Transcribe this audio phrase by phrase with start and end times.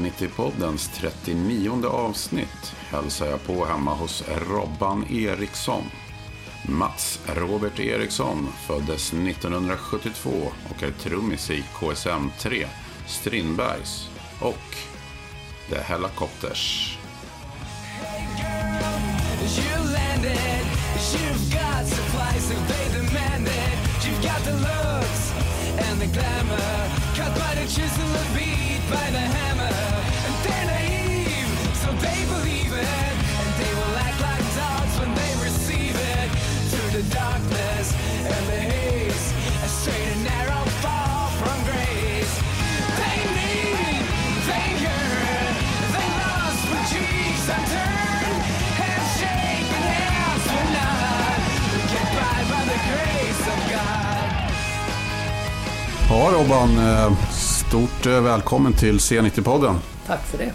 [0.00, 5.82] 90-poddens 39 avsnitt hälsar jag på hemma hos Robban Eriksson.
[6.68, 10.30] Mats Robert Eriksson föddes 1972
[10.70, 12.66] och är trummis i KSM 3,
[13.06, 14.08] Strindbergs
[14.40, 14.76] och
[15.68, 16.96] The Helicopters.
[19.56, 20.66] You landed,
[21.12, 23.72] you've got supplies so they demanded,
[24.02, 25.32] you've got the looks
[25.78, 29.74] and the glamour, cut by the chisel of beat by the hammer,
[30.26, 35.32] and they're naive, so they believe it, and they will act like dogs when they
[35.46, 36.28] receive it,
[36.70, 37.86] through the darkness
[38.34, 39.26] and the haze,
[39.64, 42.34] a straight and narrow fall from grace.
[43.00, 44.02] They need,
[44.50, 45.54] they yearn,
[45.94, 48.42] they lost with cheeks unturned,
[48.80, 51.42] handshake and hands for none,
[51.94, 54.28] get by by the grace of God.
[56.10, 56.70] Ja, Robban.
[56.78, 57.08] eh,
[57.70, 59.78] Stort eh, välkommen till C90-podden.
[60.06, 60.52] Tack för det.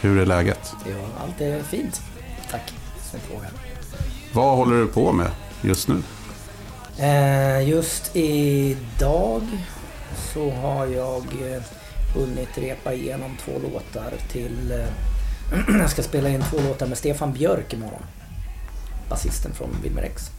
[0.00, 0.74] Hur är läget?
[0.86, 2.00] Ja, allt är fint.
[2.50, 2.72] Tack
[3.10, 3.50] för frågan.
[4.32, 5.30] Vad håller du på med
[5.62, 6.02] just nu?
[6.98, 9.42] Eh, just idag
[10.32, 11.62] så har jag eh,
[12.14, 14.84] hunnit repa igenom två låtar till...
[15.68, 18.02] Jag ska spela in två låtar med Stefan Björk imorgon.
[19.08, 20.30] Basisten från Wilmer X.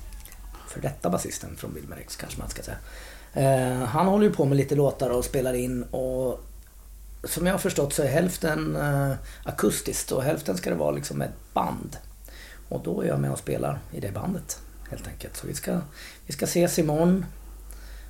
[0.68, 2.78] För detta basisten från Wilmer X kanske man ska säga.
[3.38, 6.44] Eh, han håller ju på med lite låtar och spelar in och
[7.24, 11.22] som jag har förstått så är hälften eh, akustiskt och hälften ska det vara liksom
[11.22, 11.98] ett band.
[12.70, 15.38] Och då är jag med och spelar i det bandet helt enkelt.
[15.38, 15.80] Så vi ska,
[16.26, 17.26] vi ska ses imorgon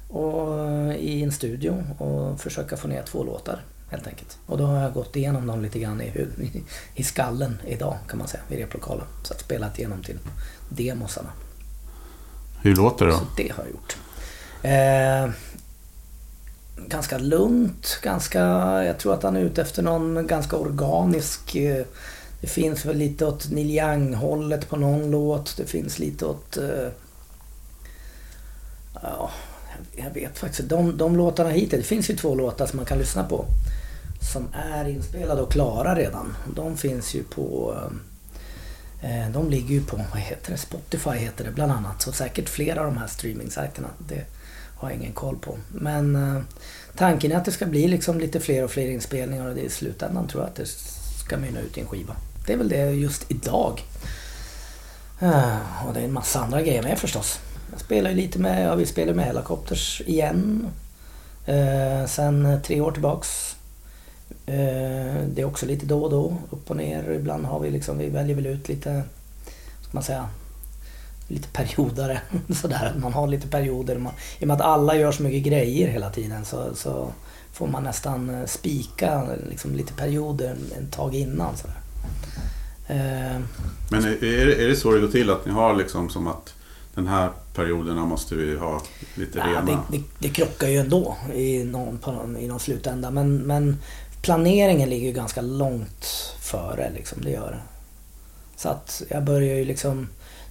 [0.10, 4.38] och, i en studio och försöka få ner två låtar helt enkelt.
[4.46, 6.64] Och då har jag gått igenom dem lite grann i, i,
[6.96, 9.06] i skallen idag kan man säga, i replokalen.
[9.24, 10.20] Så att spelat igenom till
[10.70, 11.30] demosarna.
[12.62, 13.18] Hur låter det då?
[13.18, 13.98] Så det har jag gjort.
[14.64, 15.30] Eh,
[16.88, 18.40] ganska lugnt, ganska...
[18.84, 21.56] Jag tror att han är ute efter någon ganska organisk...
[21.56, 21.86] Eh,
[22.42, 25.58] det finns väl lite åt Neil Young-hållet på någon låt.
[25.58, 26.58] Det finns lite åt...
[26.58, 26.90] Eh,
[28.94, 29.32] ja,
[29.96, 31.82] jag- vet faktiskt de, de låtarna hittills.
[31.82, 33.46] Det finns ju två låtar som man kan lyssna på.
[34.34, 36.36] Som är inspelade och klara redan.
[36.56, 37.76] De finns ju på...
[39.02, 42.02] Eh, eh de ligger ju på, vad heter det, Spotify heter det bland annat.
[42.02, 43.88] Så säkert flera av de här streamingsajterna.
[44.00, 44.26] Det
[44.78, 45.58] har jag ingen koll på.
[45.72, 46.42] Men eh,
[46.96, 49.70] tanken är att det ska bli liksom lite fler och fler inspelningar och det i
[49.70, 50.68] slutändan tror jag att det
[51.26, 52.16] ska mynna ut i en skiva.
[52.46, 53.84] Det är väl det just idag.
[55.20, 57.40] Eh, och det är en massa andra grejer med förstås.
[57.72, 60.68] Jag spelar ju lite med, ja vi spelar med Helicopters igen.
[61.46, 63.56] Eh, sen tre år tillbaks.
[64.46, 67.12] Eh, det är också lite då och då, upp och ner.
[67.12, 69.04] Ibland har vi liksom, vi väljer väl ut lite,
[69.82, 70.30] ska man säga,
[71.28, 72.22] lite periodare.
[72.62, 73.98] Sådär, man har lite perioder.
[73.98, 77.12] Man, I och med att alla gör så mycket grejer hela tiden så, så
[77.54, 81.58] får man nästan eh, spika liksom, lite perioder en tag innan.
[81.58, 81.78] Sådär.
[82.88, 83.42] Eh,
[83.92, 85.30] Men är, är, det- är det så det går till?
[85.30, 86.54] Att ni har liksom som att
[86.96, 88.82] den här perioderna måste vi ha
[89.16, 89.62] lite Ja, rena?
[89.92, 93.12] det, det, det krockar ju ändå i någon, någon, i någon slutända.
[93.12, 93.78] Men, men
[94.22, 96.06] planeringen ligger ju ganska långt
[96.40, 96.92] före.
[96.96, 97.62] Liksom, det gör det.
[98.56, 100.08] Så att jag börjar ju liksom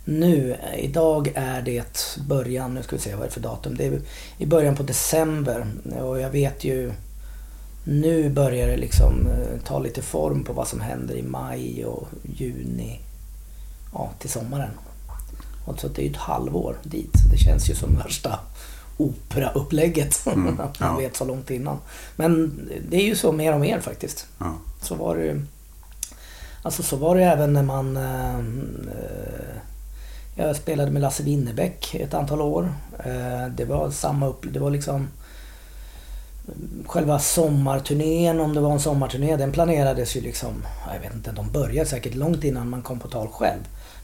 [0.08, 3.76] nu, idag är det början, nu ska vi se vad det är för datum.
[3.76, 4.00] Det är
[4.38, 5.66] i början på december
[6.00, 6.92] och jag vet ju
[7.84, 12.08] nu börjar det liksom eh, ta lite form på vad som händer i maj och
[12.22, 13.00] juni.
[13.92, 14.70] Ja, till sommaren.
[15.64, 17.12] Och så det är ju ett halvår dit.
[17.30, 18.38] Det känns ju som värsta
[18.96, 20.26] operaupplägget.
[20.26, 20.98] Mm, Att man ja.
[20.98, 21.78] vet så långt innan.
[22.16, 24.26] Men det är ju så mer och mer faktiskt.
[24.38, 24.54] Ja.
[24.82, 25.42] Så var det ju.
[26.62, 27.96] Alltså så var det även när man...
[27.96, 28.40] Eh,
[30.36, 32.74] jag spelade med Lasse Winnerbäck ett antal år.
[32.98, 34.46] Eh, det var samma upp...
[34.52, 35.08] Det var liksom...
[36.86, 40.64] Själva sommarturnén, om det var en sommarturné, den planerades ju liksom...
[40.86, 43.60] ja, Jag vet inte, de började säkert långt innan man kom på tal själv.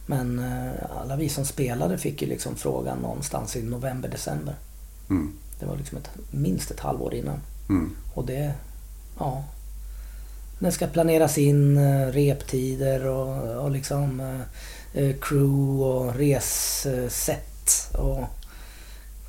[0.06, 0.72] Men eh,
[1.02, 4.54] alla vi som spelade fick ju liksom frågan någonstans i november, december.
[5.10, 5.32] Mm.
[5.60, 7.40] Det var liksom ett, minst ett halvår innan.
[7.68, 7.96] Mm.
[8.14, 8.54] Och det,
[9.18, 9.44] ja.
[10.58, 14.40] Det ska planeras in eh, reptider och, och liksom eh, eh,
[15.20, 18.24] crew och ressätt och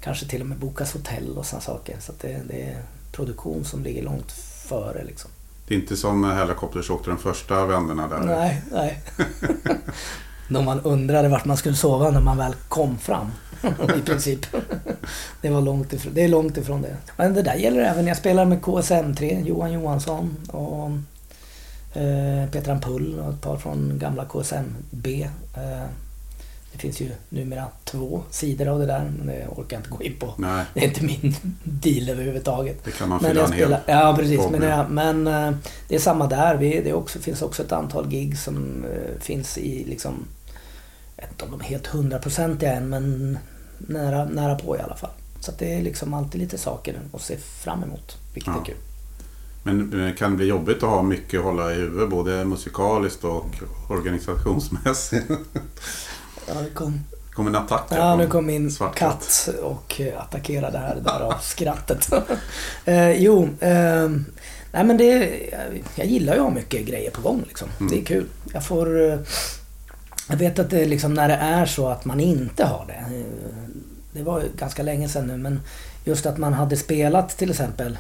[0.02, 1.98] kanske till och med bokas hotell och sådana saker.
[2.00, 2.82] Så det, det är
[3.12, 4.32] produktion som ligger långt
[4.68, 5.32] före liksom.
[5.68, 8.20] Det är inte som när Helicopters åkte de första vänderna där.
[8.20, 9.02] Nej, nej.
[10.50, 13.32] Då man undrade vart man skulle sova när man väl kom fram.
[13.98, 14.46] I princip.
[15.42, 16.98] Det, var långt ifrån, det är långt ifrån det.
[17.18, 20.98] Men det där gäller även, jag spelar med KSM3, Johan Johansson och eh,
[22.52, 25.08] Peter Ampull och ett par från gamla KSMB.
[25.56, 25.86] Eh,
[26.72, 30.04] Det finns ju numera två sidor av det där, men det orkar jag inte gå
[30.04, 30.34] in på.
[30.38, 32.84] Nej, Det är inte min deal överhuvudtaget.
[32.86, 35.52] det kan man Men fylla en hel ja precis, men, jag, men eh,
[35.88, 36.56] det är samma där.
[36.56, 40.14] Vi, det också, finns också ett antal gig som eh, finns i liksom,
[41.16, 43.38] jag vet inte om de är helt hundraprocentiga än, men
[43.78, 45.12] nära, nära på i alla fall.
[45.40, 48.62] Så det är liksom alltid lite saker att se fram emot, vilket Ja.
[48.62, 48.76] är kul.
[49.64, 53.46] Men kan det bli jobbigt att ha mycket att hålla i huvudet, både musikaliskt och
[53.90, 55.26] organisationsmässigt?
[56.48, 57.00] Ja, det kom,
[57.34, 62.10] Kom en attack ja, nu kom min Svart katt och eh, attackerade här, därav skrattet.
[62.86, 64.10] eh, jo, eh,
[64.72, 65.40] nej men det,
[65.96, 67.68] jag, gillar ju att ha mycket grejer på gång liksom.
[67.90, 68.26] Det är kul.
[68.54, 69.10] Jag får...
[69.12, 69.20] Eh,
[70.30, 73.16] jag vet att det liksom när det är så att man inte har det.
[73.18, 73.26] eh,
[74.12, 75.60] Det var ju ganska länge sedan nu men
[76.06, 77.98] just att man hade spelat till exempel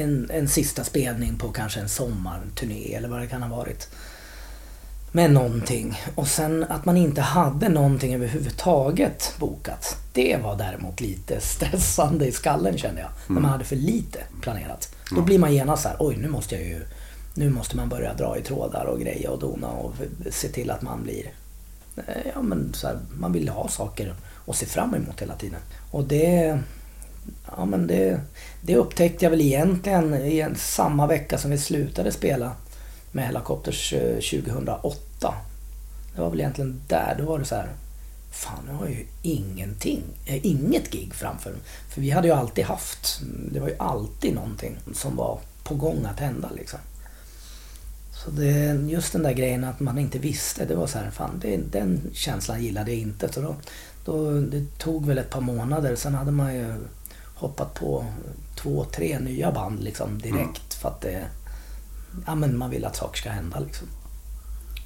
[0.00, 3.88] en, en sista spelning på kanske en sommarturné eller vad det kan ha varit.
[5.12, 6.00] Med någonting.
[6.14, 9.96] Och sen att man inte hade någonting överhuvudtaget bokat.
[10.12, 13.10] Det var däremot lite stressande i skallen kände jag.
[13.26, 14.94] När man hade för lite planerat.
[15.16, 16.82] Då blir man genast så här, oj nu måste jag ju...
[17.34, 19.94] Nu måste man börja dra i trådar och greja och dona och
[20.30, 21.32] se till att man blir...
[21.96, 24.14] eh, Ja men så här, man vill ha saker
[24.46, 25.60] att se fram emot hela tiden.
[25.90, 26.58] Och det...
[27.56, 28.20] Ja men det,
[28.60, 32.52] det upptäckte jag väl egentligen i en, samma vecka som vi slutade spela
[33.12, 33.94] med Helicopters
[34.30, 34.98] 2008.
[35.22, 35.34] Eh,
[36.14, 37.68] det var väl egentligen där, då var det så här.
[38.30, 41.60] Fan, nu har jag ju ingenting, äh, inget gig framför mig.
[41.88, 43.20] För vi hade ju alltid haft,
[43.52, 46.78] det var ju alltid någonting som var på gång att hända liksom.
[48.24, 51.38] Så det, just den där grejen att man inte visste, det var så här, fan
[51.42, 53.32] det, den känslan gillade jag inte.
[53.32, 53.56] Så då,
[54.04, 56.74] då, det tog väl ett par månader, sen hade man ju
[57.40, 58.04] hoppat på
[58.54, 61.24] två, tre nya band liksom direkt för att det,
[62.26, 63.88] ja men man vill att saker ska hända liksom.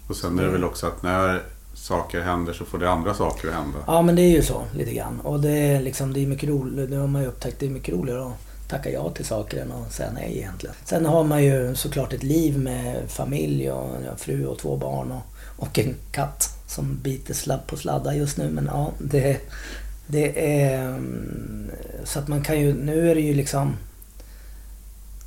[0.09, 1.43] Och sen är det väl också att när
[1.75, 3.79] saker händer så får det andra saker att hända.
[3.87, 5.21] Ja men det är ju så lite grann.
[5.21, 7.71] Och det är liksom, det är mycket roligt, det har man ju upptäckt, det är
[7.71, 10.77] mycket roligare att tacka ja till saker än att säga nej egentligen.
[10.85, 15.23] Sen har man ju såklart ett liv med familj och fru och två barn och,
[15.57, 18.51] och en katt som biter sladd på sladdar just nu.
[18.51, 19.41] Men ja, det,
[20.07, 20.87] det är...
[20.89, 21.71] mm,
[22.05, 23.77] Så att man kan ju, nu är det ju liksom...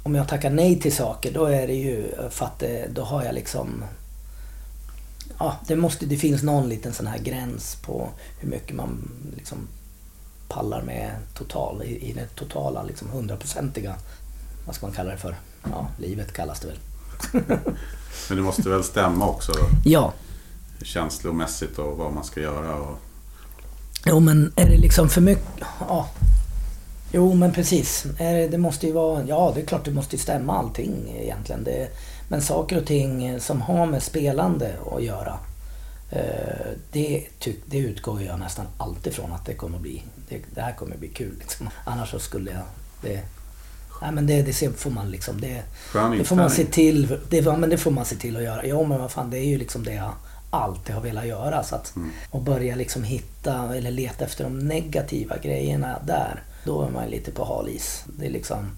[0.03, 3.23] Om jag tackar nej till saker då är det ju för att det, då har
[3.23, 3.83] jag liksom
[5.39, 8.09] ja, det, måste, det finns någon liten sån här gräns på
[8.39, 9.57] hur mycket man liksom
[10.47, 13.95] pallar med total, i, i det totala liksom hundraprocentiga,
[14.65, 15.35] vad ska man kalla det för?
[15.63, 16.77] Ja, livet kallas det väl.
[18.29, 19.51] Men det måste väl stämma också
[19.85, 20.13] Ja,
[20.81, 22.75] känslomässigt och vad man ska göra.
[22.75, 22.97] Och...
[24.07, 25.45] jo men är det liksom för mycket?
[25.79, 26.09] Ja.
[27.11, 28.05] Jo men precis.
[28.17, 31.63] Det, det måste ju vara, ja det är klart det måste ju stämma allting egentligen.
[31.63, 31.87] Det,
[32.29, 35.37] men saker och ting som har med spelande att göra.
[36.11, 40.03] eh, Det, tyck, det utgår jag nästan alltid från att det kommer bli.
[40.29, 41.69] Det, det här kommer bli kul liksom.
[41.85, 42.63] Annars så skulle jag...
[43.01, 43.21] Det,
[44.01, 45.41] nej men det, det får man liksom...
[45.41, 45.63] Det,
[46.17, 47.17] det får man se till.
[47.29, 48.65] Det, men det får man se till att göra.
[48.65, 50.11] Ja men vad fan det är ju liksom det jag
[50.49, 51.63] alltid har velat göra.
[51.63, 52.11] Så att, Mm.
[52.29, 56.43] Och börja liksom hitta eller leta efter de negativa grejerna där.
[56.65, 58.03] Då är man lite på hal is.
[58.19, 58.71] Det är liksom...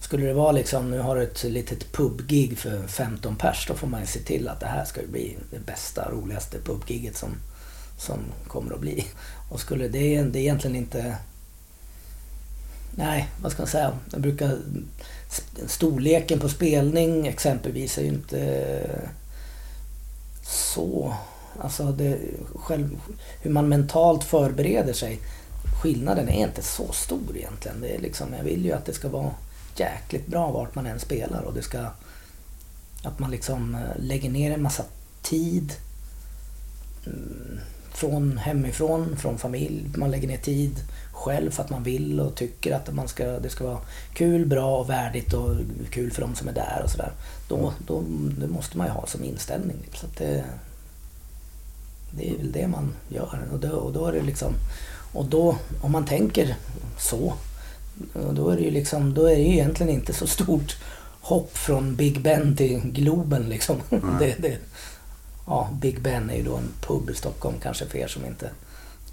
[0.00, 3.86] Skulle det vara liksom, nu har du ett litet pubgig för 15 pers, då får
[3.86, 7.28] man se till att det här ska bli det bästa, roligaste pubgiget som,
[7.98, 9.06] som kommer att bli.
[9.50, 11.16] Och skulle det, det är egentligen inte...
[12.94, 13.92] Nej, vad ska man säga?
[14.12, 14.58] Jag brukar...
[15.66, 18.80] Storleken på spelning exempelvis är ju inte
[20.48, 21.14] så...
[21.60, 22.18] Alltså det,
[22.54, 23.00] själv,
[23.42, 25.20] hur man mentalt förbereder sig.
[25.82, 27.80] Skillnaden är inte så stor egentligen.
[27.80, 29.30] Det är liksom, jag vill ju att det ska vara
[29.76, 31.86] jäkligt bra vart man än spelar och det ska...
[33.02, 34.84] Att man liksom eh, lägger ner en massa
[35.22, 35.72] tid.
[37.06, 37.60] Mm,
[37.92, 39.84] från hemifrån, från familj.
[39.94, 40.76] Man lägger ner tid
[41.18, 43.78] själv för att man vill och tycker att man ska, det ska vara
[44.12, 45.56] kul, bra och värdigt och
[45.90, 47.12] kul för de som är där och sådär.
[47.48, 48.02] Då, då,
[48.38, 49.76] det måste man ju ha som inställning.
[49.94, 50.44] Så det,
[52.10, 53.38] det är väl det man gör.
[53.52, 54.52] Och då, och då är det liksom...
[55.12, 56.56] Och då, om man tänker
[56.98, 57.34] så,
[58.32, 60.76] då är det ju liksom, då är det ju egentligen inte så stort
[61.20, 63.76] hopp från Big Ben till Globen liksom.
[64.18, 64.58] Det, det,
[65.46, 68.50] ja, Big Ben är ju då en pub i Stockholm kanske för er som inte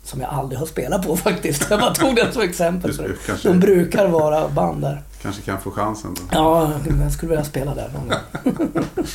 [0.05, 1.67] som jag aldrig har spelat på faktiskt.
[1.69, 2.93] Jag bara tog den som exempel.
[2.93, 5.01] För kanske- de brukar vara band där.
[5.21, 6.13] Kanske kan få chansen.
[6.13, 6.21] Då.
[6.31, 6.71] Ja,
[7.01, 8.83] jag skulle vilja spela där någon gång.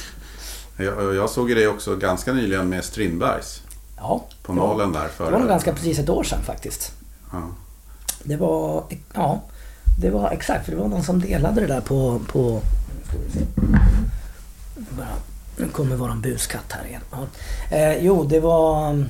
[0.76, 3.62] Jag, jag såg ju dig också ganska nyligen med Strindbergs.
[3.96, 5.02] Ja, På Nalen där.
[5.02, 6.92] det För, var nog ganska precis ett år sedan faktiskt.
[7.32, 7.42] Ja.
[8.24, 9.40] Det var, ja,
[10.00, 12.60] det var exakt, för det var någon som delade det där på, på
[15.56, 17.02] Nu kommer våran buskatt här igen.
[17.10, 17.26] Ja.
[17.76, 19.04] Eh, jo, det var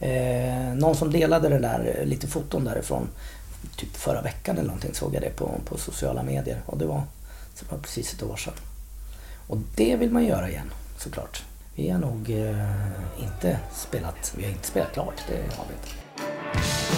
[0.00, 3.08] eh, någon som delade det där, eh, lite foton därifrån.
[3.76, 6.62] Typ förra veckan eller någonting såg jag det på, på sociala medier.
[6.66, 7.02] Och det var,
[7.54, 8.54] så det var precis ett år sedan.
[9.46, 11.42] Och det vill man göra igen såklart.
[11.74, 16.97] Vi har nog eh, inte spelat, vi har inte spelat klart, det har vi inte.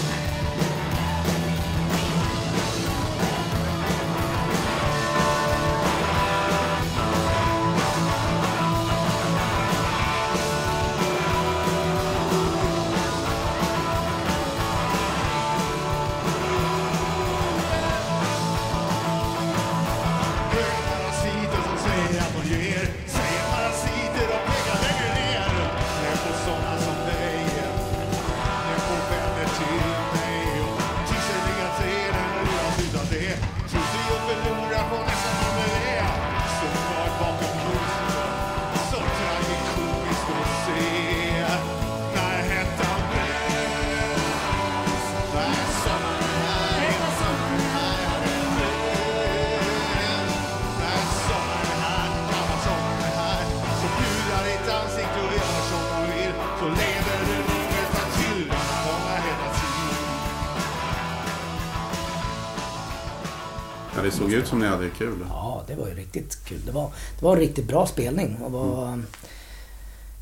[65.00, 65.18] Kul.
[65.28, 66.60] Ja, det var ju riktigt kul.
[66.66, 68.36] Det var, det var en riktigt bra spelning.
[68.44, 69.02] Det var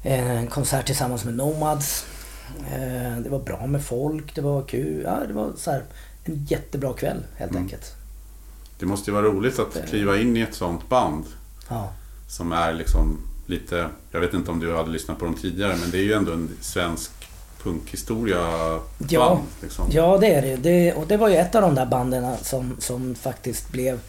[0.02, 2.04] eh, en konsert tillsammans med Nomads.
[2.72, 5.02] Eh, Det var bra med folk, det var kul.
[5.04, 5.82] Ja, det var så här,
[6.24, 7.62] en jättebra kväll helt Mm.
[7.62, 7.92] enkelt.
[8.78, 11.24] Det måste ju vara roligt att kliva in i ett sånt band.
[11.68, 11.92] Ja.
[12.28, 15.90] Som är liksom lite, jag vet inte om du hade lyssnat på dem tidigare, men
[15.90, 17.10] det är ju ändå en svensk
[17.62, 18.38] punkhistoria
[19.08, 19.28] Ja.
[19.28, 19.40] band.
[19.62, 19.86] Liksom.
[19.90, 20.56] Ja, det är det.
[20.56, 20.92] det.
[20.94, 24.00] Och det var ju ett av de där banden som, som faktiskt blev,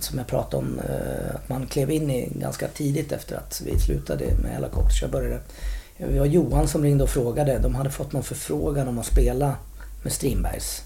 [0.00, 3.80] som jag pratade om, eh, att man klev in i ganska tidigt efter att vi
[3.80, 5.02] slutade med Hellacopters.
[5.02, 5.40] Jag började.
[5.98, 7.58] Det var Johan som ringde och frågade.
[7.58, 9.56] De hade fått någon förfrågan om att spela
[10.02, 10.82] med Strindbergs.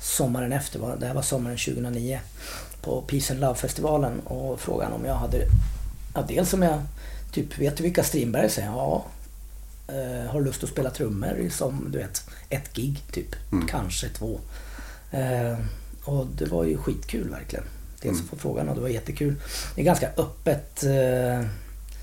[0.00, 2.20] Sommaren efter, det här var sommaren 2009.
[2.82, 5.46] På Peace and Love-festivalen och frågan om jag hade,
[6.14, 6.82] ja dels om jag
[7.32, 8.64] typ, vet du vilka Strindbergs är?
[8.64, 9.04] Ja.
[9.88, 13.36] Eh, har du lust att spela trummor som, du vet, ett gig typ.
[13.68, 14.40] Kanske två.
[15.10, 15.58] Eh,
[16.04, 17.64] och det var ju skitkul verkligen.
[18.04, 18.16] Mm.
[18.16, 19.34] Dels att få frågan och det var jättekul.
[19.74, 20.84] Det är ganska öppet.
[20.84, 20.90] Eh,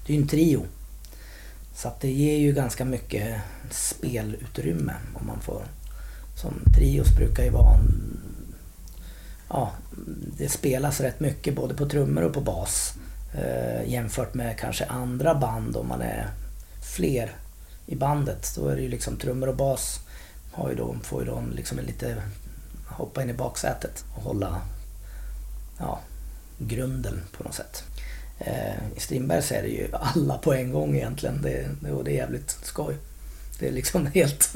[0.05, 0.65] det är ju en trio.
[1.75, 5.63] Så att det ger ju ganska mycket spelutrymme om man får.
[6.35, 8.17] Som trios brukar ju vara en,
[9.53, 9.71] Ja,
[10.37, 12.93] det spelas rätt mycket både på trummor och på bas.
[13.33, 16.27] Eh, jämfört med kanske andra band om man är
[16.95, 17.35] fler
[17.85, 18.53] i bandet.
[18.55, 19.99] Då är det ju liksom trummor och bas
[20.51, 22.21] har ju då, får ju de liksom en lite
[22.87, 24.61] hoppa in i baksätet och hålla
[25.81, 25.99] ja,
[26.57, 27.83] grunden på något sätt.
[28.39, 31.41] Eh, I Strindbergs är det ju alla på en gång egentligen.
[31.41, 32.95] Det, det, och det är jävligt skoj.
[33.59, 34.53] Det är liksom helt...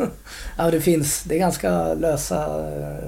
[0.57, 1.23] ja, det finns...
[1.23, 2.57] Det är ganska lösa,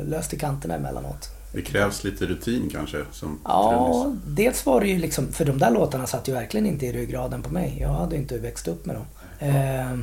[0.03, 1.29] löst i kanterna emellanåt.
[1.53, 4.21] Det krävs lite rutin kanske som Ja, trummis.
[4.27, 5.31] dels var det ju liksom...
[5.33, 7.77] För de där låtarna satt ju verkligen inte i ryggraden på mig.
[7.81, 9.05] Jag hade inte växt upp med dem.
[9.39, 10.00] Eh,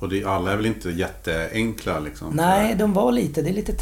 [0.00, 2.36] Och det, alla är väl inte jätteenkla liksom?
[2.36, 3.72] Nej, de var lite, det är lite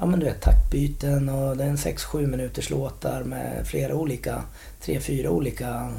[0.00, 4.42] ja, men du vet, taktbyten och det är en 6-7 minuters låtar med flera olika,
[4.80, 5.94] tre fyra olika mm,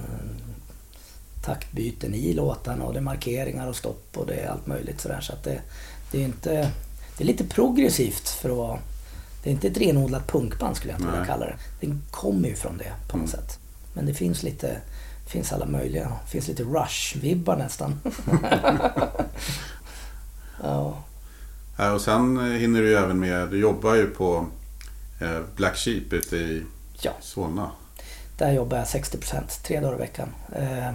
[1.43, 5.21] taktbyten i låtarna och det är markeringar och stopp och det är allt möjligt sådär.
[5.21, 5.61] Så att det,
[6.11, 6.71] det är inte,
[7.17, 8.79] det är lite progressivt för att vara,
[9.43, 11.55] det är inte ett renodlat punkband skulle jag inte vilja kalla det.
[11.79, 13.59] Det kommer ju från det på något sätt.
[13.93, 14.77] Men det finns lite,
[15.27, 17.99] finns alla möjliga, det finns lite Rush-vibbar nästan.
[20.63, 20.97] ja.
[21.81, 24.45] Ja, och sen eh, hinner du ju även med, du jobbar ju på
[25.21, 26.63] eh, Black Sheep ute i
[27.01, 27.11] Ja.
[27.21, 27.71] Solna.
[28.37, 30.29] Där jobbar jag 60% tre dagar i veckan.
[30.55, 30.89] Eh,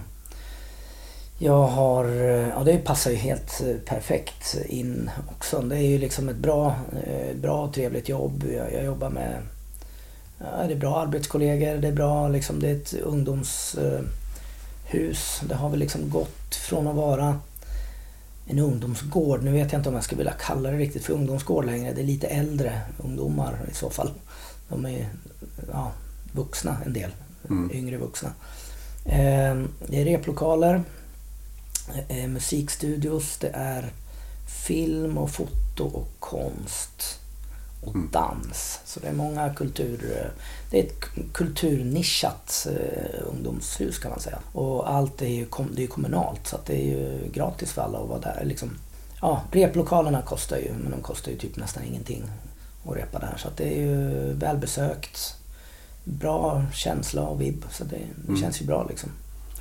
[1.38, 5.60] Jag har, eh, ja det passar ju helt eh, perfekt in också.
[5.60, 6.74] Det är ju liksom ett bra,
[7.06, 8.44] eh, bra och trevligt jobb.
[8.56, 9.42] Jag, jag jobbar med,
[10.38, 15.40] ja, det är bra arbetskollegor, det är bra liksom, det är ett ungdomshus.
[15.48, 17.40] Det har väl liksom gått från att vara
[18.46, 19.42] en ungdomsgård.
[19.42, 21.92] Nu vet jag inte om jag skulle vilja kalla det riktigt för ungdomsgård längre.
[21.92, 24.10] Det är lite äldre ungdomar i så fall.
[24.68, 25.08] De är
[25.72, 25.92] ja,
[26.32, 27.10] vuxna en del,
[27.50, 27.70] Mm.
[27.74, 28.32] yngre vuxna.
[29.04, 29.56] Eh,
[29.88, 30.82] det är replokaler,
[32.08, 33.92] eh, musikstudios, det är
[34.66, 37.20] film och foto och konst
[37.80, 38.80] och dans.
[38.84, 40.30] Så det är många kultur...
[40.70, 44.38] Det är ett kulturnischat eh, ungdomshus kan man säga.
[44.52, 48.08] Och allt är ju det är kommunalt så det är ju gratis för alla att
[48.08, 48.42] vara där.
[48.44, 48.70] Liksom,
[49.20, 52.22] ja, replokalerna kostar ju, men de kostar ju typ nästan ingenting
[52.88, 53.34] att repa där.
[53.38, 55.34] Så det är ju välbesökt.
[56.04, 57.64] Bra känsla och vibb.
[57.70, 58.40] Så det, det Mm.
[58.40, 59.10] känns ju bra liksom.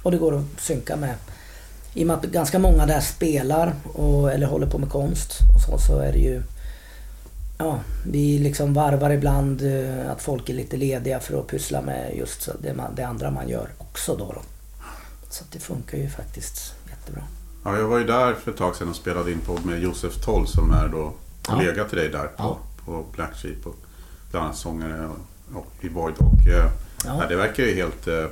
[0.03, 1.15] Och det går att synka med.
[1.93, 5.61] I och med att ganska många där spelar och, eller håller på med konst och
[5.61, 6.43] så, så är det ju...
[7.57, 12.15] Ja, vi liksom varvar ibland eh, att folk är lite lediga för att pyssla med
[12.17, 14.31] just det, man, det andra man gör också då.
[14.33, 14.41] då.
[15.29, 17.23] Så det funkar ju faktiskt jättebra.
[17.63, 20.15] Ja, jag var ju där för ett tag sedan och spelade in på med Josef
[20.25, 22.57] Toll som är då kollega till dig där på, Ja.
[22.85, 23.65] på Black Sheep.
[23.65, 23.75] Och
[24.31, 25.09] bland annat sångare
[25.53, 26.15] och, i Void.
[26.17, 26.69] Och, eh,
[27.05, 27.17] Ja.
[27.21, 28.25] ja, det verkar ju helt eh,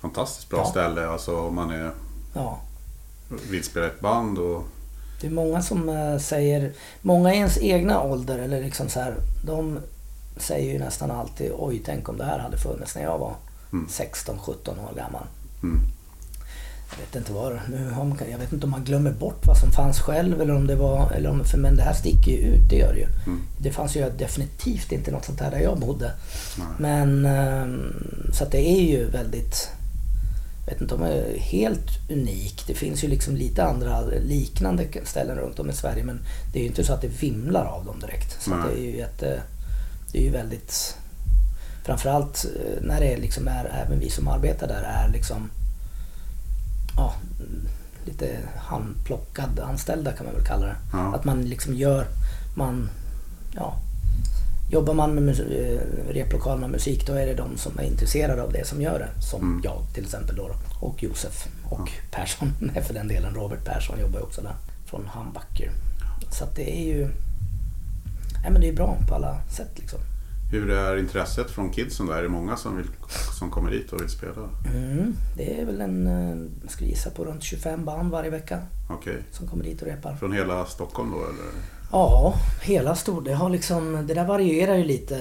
[0.00, 0.70] fantastiskt bra Ja.
[0.70, 1.06] ställe.
[1.08, 1.90] Alltså om man är,
[2.34, 2.60] Ja.
[3.50, 4.64] vill spela ett band och
[5.20, 9.14] Det är många som eh, säger, många i ens egna ålder eller liksom så här,
[9.44, 9.78] de
[10.36, 13.34] säger ju nästan alltid oj tänk om det här hade funnits när jag var
[13.72, 13.86] Mm.
[13.86, 15.22] 16-17 år gammal.
[15.62, 15.80] mm,
[16.90, 19.70] Jag vet inte vad, nu man, jag vet inte om man glömmer bort vad som
[19.72, 22.68] fanns själv eller om det var, eller om, för, men det här sticker ju ut,
[22.70, 23.06] det gör det ju.
[23.26, 23.40] Mm.
[23.58, 26.12] Det fanns ju definitivt inte något sånt här där jag bodde.
[26.58, 26.66] Nej.
[26.78, 27.92] Men ehm,
[28.32, 29.68] så att det är ju väldigt,
[30.66, 32.64] vet inte om det är helt unik.
[32.66, 36.20] Det finns ju liksom lite andra liknande ställen runt om i Sverige men
[36.52, 38.42] det är ju inte så att det vimlar av dem direkt.
[38.42, 38.58] Så Nej.
[38.68, 39.42] det är ju jätte,
[40.12, 40.96] det är ju väldigt,
[41.84, 45.50] framförallt eh, när det är liksom är, även vi som arbetar där är liksom,
[46.96, 47.68] ja, mm,
[48.04, 50.76] lite handplockad anställda kan man väl kalla det.
[50.92, 51.14] Ja.
[51.14, 52.06] Att man liksom gör,
[52.56, 52.90] man,
[53.54, 53.76] ja,
[54.74, 55.80] Jobbar man med eh,
[56.12, 59.22] replokal med musik då är det de som är intresserade av det som gör det.
[59.22, 59.60] Som Mm.
[59.64, 60.50] jag till exempel då.
[60.80, 63.34] Och Josef och Persson nej, för den delen.
[63.34, 64.54] Robert Persson jobbar också där.
[64.86, 65.70] Från Hambacker.
[66.30, 67.06] Så att det är ju...
[68.42, 69.98] Nej men det är bra på alla sätt liksom.
[70.52, 72.14] Hur är intresset från kidsen där?
[72.18, 72.86] Är det många som, vill,
[73.38, 74.48] som kommer dit och vill spela?
[74.74, 78.60] Mm, det är väl en, eh, jag skulle gissa på runt 25 band varje vecka
[78.90, 79.22] Okej.
[79.32, 80.16] som kommer dit och repar.
[80.16, 81.52] Från hela Stockholm då eller?
[81.94, 83.22] Ja, hela stor.
[83.22, 85.16] Det, har liksom, det där varierar ju lite.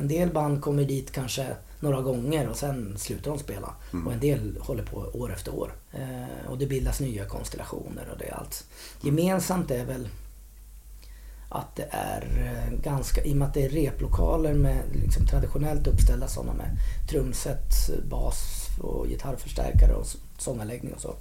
[0.00, 1.46] En del band kommer dit kanske
[1.80, 3.74] några gånger och sen slutar de spela.
[4.06, 5.72] Och en del håller på år efter år.
[5.92, 8.64] Eh, och det bildas nya konstellationer och det är allt.
[9.00, 10.08] Gemensamt är väl
[11.48, 15.86] att det är eh, ganska, i och med att det är replokaler med liksom traditionellt
[15.86, 16.70] uppställda sådana med
[17.10, 20.06] trumset, bas och gitarrförstärkare och
[20.38, 21.14] sånganläggning och så.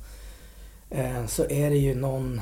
[0.90, 2.42] Eh, så är det ju någon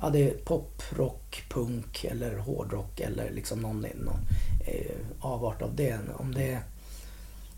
[0.00, 4.20] Ja, det är pop, rock, punk eller hårdrock eller liksom någon, någon
[4.66, 5.98] eh, avart av det.
[6.16, 6.58] Om det,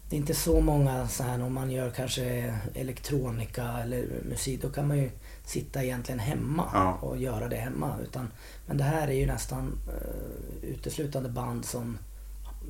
[0.08, 4.62] det är inte så många så här om man gör kanske elektronika eller musik.
[4.62, 5.10] Då kan man ju
[5.44, 6.94] sitta egentligen hemma Ja.
[6.94, 7.94] och göra det hemma.
[8.02, 8.28] Utan,
[8.66, 11.98] men det här är ju nästan eh, uteslutande band som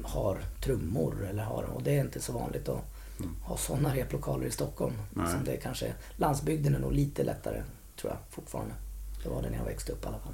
[0.05, 2.81] har trummor eller har, och det är inte så vanligt att
[3.43, 4.95] ha sådana replokaler i Stockholm.
[5.11, 5.27] Nej.
[5.33, 7.63] Som det är kanske, landsbygden är nog lite lättare
[8.01, 8.75] tror jag fortfarande.
[9.23, 10.33] Det var det när jag växte upp i alla fall.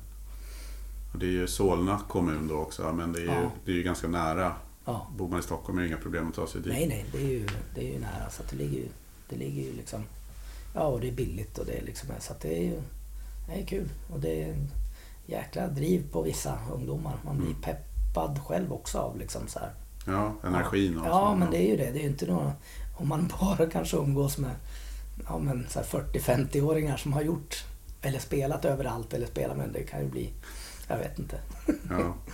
[1.13, 3.51] Och det är ju Solna kommun då också men det är ju, Ja.
[3.65, 4.53] det är ju ganska nära.
[4.85, 5.07] Ja.
[5.17, 6.73] Bor man i Stockholm är det inga problem att ta sig dit.
[6.73, 8.31] Nej, nej, det är ju, det är ju nära.
[8.31, 8.89] Så det ligger ju,
[9.29, 10.05] det ligger ju liksom...
[10.75, 12.09] Ja, och det är billigt och det är liksom...
[12.21, 12.83] Så att det är ju...
[13.49, 13.89] Det är kul.
[14.13, 14.71] Och det är en
[15.27, 17.17] jäkla driv på vissa ungdomar.
[17.25, 19.71] Man blir peppad själv också av liksom så här.
[20.07, 21.37] Ja, energin och Ja, så.
[21.39, 21.91] men det är ju det.
[21.93, 22.53] Det är ju inte några...
[22.97, 24.55] Om man bara kanske umgås med
[25.29, 27.65] ja, men så här 40-50-åringar som har gjort
[28.03, 30.33] eller spelat överallt eller spelat men det kan ju bli...
[30.89, 31.41] Jag vet inte.
[31.91, 32.15] Ja.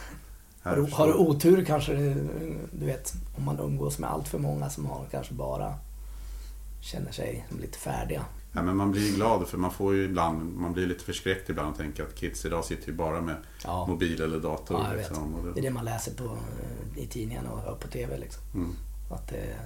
[0.63, 1.93] Har du, har du otur kanske,
[2.73, 5.75] du vet, om man umgås med allt för många som har kanske bara
[6.81, 8.25] känner sig lite färdiga.
[8.53, 11.71] Ja, men man blir glad för man får ju ibland, man blir lite förskräckt ibland
[11.71, 13.87] och tänker att kids idag sitter ju bara med Ja.
[13.87, 14.81] mobil eller dator.
[14.91, 18.19] Ja, liksom, Det är det, man läser på, eh, i tidningarna och hör på TV.
[18.19, 18.43] Liksom.
[18.55, 18.77] mm.
[19.11, 19.57] Att det,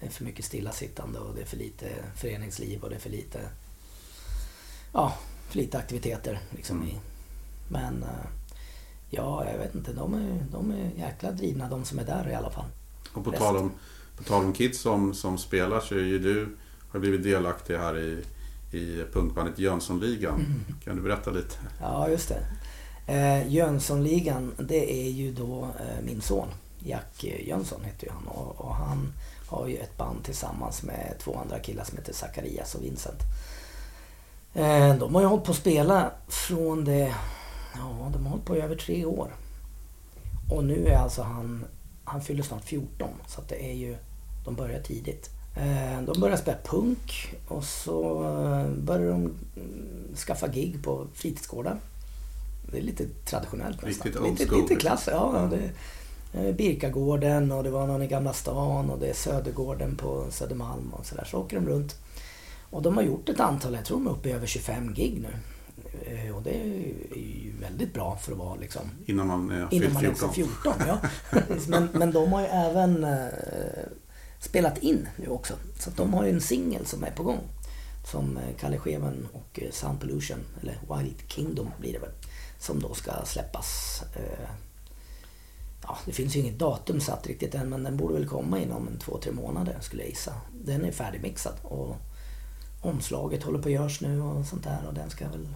[0.00, 3.10] det är för mycket stillasittande och det är för lite föreningsliv och det är för
[3.10, 3.40] lite,
[4.94, 5.14] ja,
[5.48, 6.40] för lite aktiviteter.
[6.50, 6.88] Liksom, Mm.
[6.88, 6.98] i.
[7.68, 8.26] Men eh,
[9.10, 9.92] ja, jag vet inte.
[9.92, 12.64] De är, de är jäkla drivna de som är där i alla fall.
[13.12, 13.46] Och på Resten.
[13.46, 13.72] tal, om,
[14.16, 16.56] på tal om kids som, som spelar så är ju du
[16.90, 18.24] har blivit delaktig här i,
[18.76, 20.34] i punkbandet Jönssonligan.
[20.34, 20.64] Mm.
[20.84, 21.56] Kan du berätta lite?
[21.80, 22.46] Ja, just det.
[23.12, 26.48] Eh, Jönssonligan, det är ju då eh, min son.
[26.78, 29.12] Jack Jönsson heter ju han och, och han
[29.46, 33.18] har ju ett band tillsammans med två andra killar som heter Zacharias och Vincent.
[34.54, 37.14] Eh, de har ju hållit på att spela från det,
[37.74, 39.30] ja de har hållit på i över tre år.
[40.50, 41.64] Och nu är alltså han,
[42.04, 43.96] han fyller snart 14 så att det är ju,
[44.44, 45.30] de börjar tidigt.
[45.56, 51.76] Eh, de börjar spela punk och så eh, börjar de mm, skaffa gig på fritidsgårdar.
[52.70, 53.88] Det är lite traditionellt nästan.
[53.88, 54.88] Riktigt old lite, school, lite liksom.
[54.88, 55.50] klass, ja.
[55.50, 55.70] Det,
[56.52, 61.06] Birkagården och det var någon i Gamla stan och det är Södergården på Södermalm och
[61.06, 61.24] sådär.
[61.30, 61.96] Så åker de runt.
[62.74, 65.22] Och de har gjort ett antal, jag tror de är uppe i över 25 gig
[65.22, 65.28] nu.
[66.06, 69.92] Eh, Och det är ju väldigt bra för att vara liksom Innan man är Innan
[69.92, 70.34] man är 14.
[70.34, 70.98] 14, ja.
[71.68, 73.28] men, men de har ju även eh,
[74.40, 75.54] spelat in nu också.
[75.78, 77.40] Så de har ju en singel som är på gång.
[78.10, 82.12] Som eh, Kalle Scheven och eh, Sound Pollution, eller Wild Kingdom blir det väl.
[82.58, 84.02] Som då ska släppas.
[84.16, 84.48] Eh,
[85.82, 88.88] ja, det finns ju inget datum satt riktigt än men den borde väl komma inom
[88.88, 90.34] en två, tre månader skulle jag gissa.
[90.64, 91.96] Den är färdigmixad och
[92.86, 95.48] omslaget håller på att göras nu och sånt där och den ska väl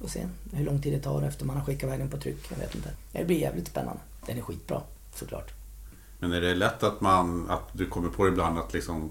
[0.00, 2.50] Får se hur lång tid det tar efter man har skickat iväg den på tryck.
[2.50, 2.90] Jag vet inte.
[3.12, 4.00] Det blir jävligt spännande.
[4.26, 4.82] Den är skitbra
[5.14, 5.52] såklart.
[6.18, 9.10] Men är det lätt att man, att du kommer på ibland att liksom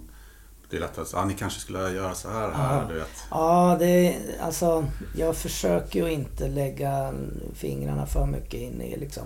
[0.69, 3.23] det är lätt att ah, ni kanske skulle göra så här, här du vet.
[3.31, 7.13] Ja, det alltså jag försöker ju inte lägga
[7.53, 9.23] fingrarna för mycket in i liksom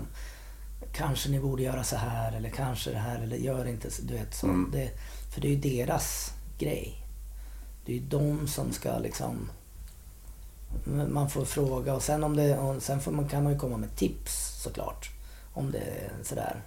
[0.92, 4.14] kanske ni borde göra så här eller kanske det här eller gör inte så, du
[4.14, 4.46] vet så.
[4.46, 4.70] Mm.
[4.72, 4.90] Det,
[5.34, 7.03] för det är ju deras grej.
[7.86, 9.50] Det är ju de som ska liksom
[11.08, 13.76] man får fråga och sen, om det, och sen får man, kan man ju komma
[13.76, 15.10] med tips såklart.
[15.52, 16.62] Om det är sådär.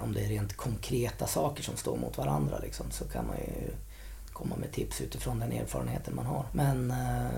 [0.00, 3.72] Om det är rent konkreta saker som står mot varandra liksom, så kan man ju
[4.32, 6.46] komma med tips utifrån den erfarenheten man har.
[6.52, 7.30] Men, eh,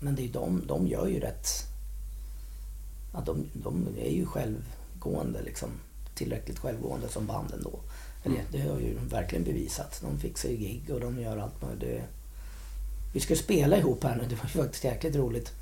[0.00, 1.48] men det är ju de, de gör ju rätt.
[3.12, 5.70] Att de, de är ju självgående liksom.
[6.14, 7.80] Tillräckligt självgående som band ändå.
[8.26, 10.00] Eller det har ju verkligen bevisat.
[10.02, 12.02] De fixar ju gig och de gör allt möjligt.
[13.14, 14.24] Vi ska spela ihop här nu.
[14.28, 15.52] Det var faktiskt jäkligt roligt.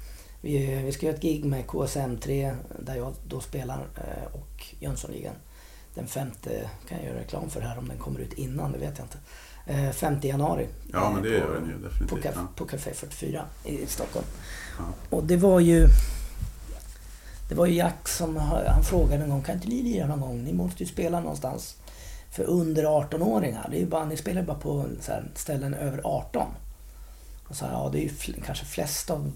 [0.41, 5.35] Vi, vi ska göra ett gig med KSM3 där jag då spelar eh, och Jönssonligan.
[5.95, 8.99] Den femte, kan jag göra reklam för här om den kommer ut innan, det vet
[8.99, 9.19] jag inte.
[9.67, 10.67] Eh, 5 januari.
[10.93, 12.47] Ja, men det eh, gör den ju definitivt, På, Caf- ja.
[12.57, 14.27] på Café 44 i Stockholm.
[14.79, 14.85] Ja.
[15.17, 15.87] Och det var ju...
[17.49, 20.45] Det var ju Jack som han frågade en gång, kan inte ni lira någon gång?
[20.45, 21.77] Ni måste ju spela någonstans
[22.35, 23.67] för under 18-åringar.
[23.71, 26.47] Det är ju bara, ni spelar ju bara på så här, ställen över 18.
[27.49, 29.33] Och så här, ja, det är ju fl- kanske flest av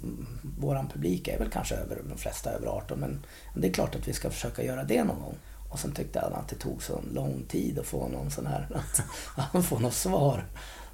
[0.58, 2.98] våran publik är väl kanske över, de flesta över 18.
[2.98, 5.34] Men det är klart att vi ska försöka göra det någon gång.
[5.70, 8.68] Och sen tyckte han att det tog så lång tid att få någon sån här,
[9.52, 10.44] att få något svar.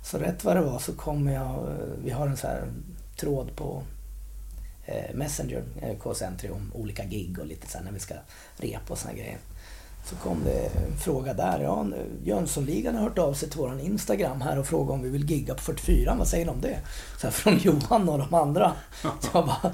[0.03, 2.65] Så rätt vad det var så kommer jag, vi har en sån här
[3.17, 3.83] tråd på
[4.87, 8.15] eh, Messenger, eh, KSN3 om olika gig och lite så här när vi ska
[8.57, 9.39] repa och såna grejer.
[10.05, 11.61] Så kom det en fråga där.
[11.61, 11.87] Ja,
[12.23, 15.55] Jönssonligan har hört av sig till våran Instagram här och frågat om vi vill gigga
[15.55, 16.15] på 44.
[16.19, 16.79] Vad säger ni om det?
[17.21, 18.73] Så här, från Johan och de andra.
[19.03, 19.73] Så jag bara,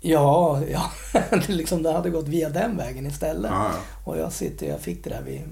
[0.00, 0.90] ja, ja.
[1.30, 3.50] Det liksom, det hade gått via den vägen istället.
[3.50, 3.70] Ja.
[4.04, 5.42] Och jag, sitter, jag fick det där, vi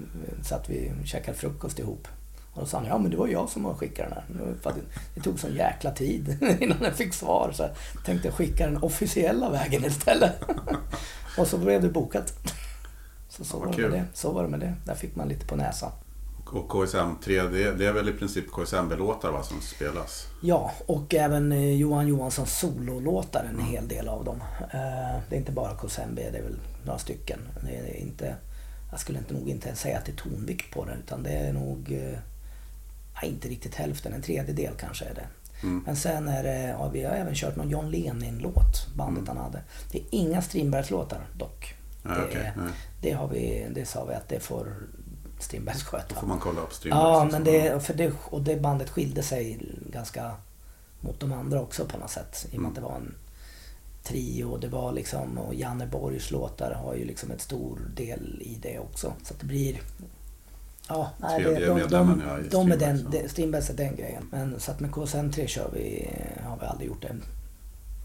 [0.43, 2.07] satt vi käkade frukost ihop.
[2.53, 4.73] Och då sa han, ja men det var jag som har skickat den här.
[5.15, 7.51] Det tog sån jäkla tid innan jag fick svar.
[7.53, 7.71] Så jag
[8.05, 10.33] tänkte skicka den officiella vägen istället.
[11.37, 12.33] och så blev det bokat.
[13.37, 13.91] Så, så, Ja, var det med kul.
[13.91, 14.05] det.
[14.13, 14.73] så var det med det.
[14.85, 15.91] Där fick man lite på näsan.
[16.45, 20.27] Och KSM3, det, det är väl i princip KSMB-låtar som spelas?
[20.41, 24.41] Ja, och även eh, Johan Johanssons sololåtar, en hel del av dem.
[24.61, 27.39] Eh, Det är inte bara KSMB, det är väl några stycken.
[27.63, 28.35] Det är inte,
[28.91, 31.29] jag skulle inte nog inte ens säga att det är tonvikt på det, utan det
[31.31, 32.17] är nog eh,
[33.21, 35.27] ja, inte riktigt hälften, en tredjedel kanske är det.
[35.63, 35.83] Mm.
[35.85, 39.61] Men sen är det, ja, vi har även kört någon John Lenin-låt, bandet han hade.
[39.91, 41.75] Det är inga Strindbergs-låtar dock.
[42.03, 42.71] Ja, det, nej.
[43.01, 44.75] det, har vi, det sa vi att det får
[45.39, 46.05] Strindbergs sköta.
[46.13, 47.03] Då får man kolla upp Strindbergs.
[47.03, 49.59] Ja, men det, för det, och det bandet skilde sig
[49.91, 50.35] ganska
[50.99, 52.47] mot de andra också på något sätt.
[52.51, 53.15] I och med att det var en
[54.03, 54.57] trio.
[54.57, 58.79] Det var liksom, och Janne Borgs låtar har ju liksom ett stor del i det
[58.79, 59.13] också.
[59.23, 59.81] Så det blir...
[60.89, 64.27] Ja, nej, det, de, de, i de är den, det- Strindbergs är den grejen.
[64.31, 66.09] Men så att med KSM3 kör vi,
[66.43, 67.07] har vi aldrig gjort det.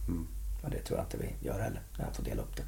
[0.08, 0.26] Mm.
[0.62, 1.80] Och det tror jag inte vi gör heller.
[1.98, 2.62] Jag får dela upp det.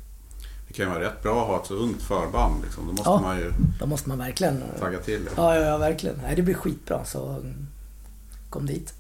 [0.68, 2.62] Det kan ju vara rätt bra att ha ett så ungt förband.
[2.64, 2.86] Liksom.
[2.86, 3.20] Då måste Ja.
[3.20, 4.62] man ju Då måste man verkligen...
[4.80, 5.28] tagga till.
[5.36, 6.16] Ja, ja, ja verkligen.
[6.22, 7.04] Nej, det blir skitbra.
[7.04, 7.66] Så mm,
[8.50, 8.94] kom dit.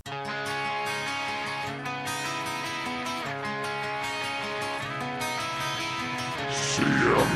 [6.78, 7.27] I'm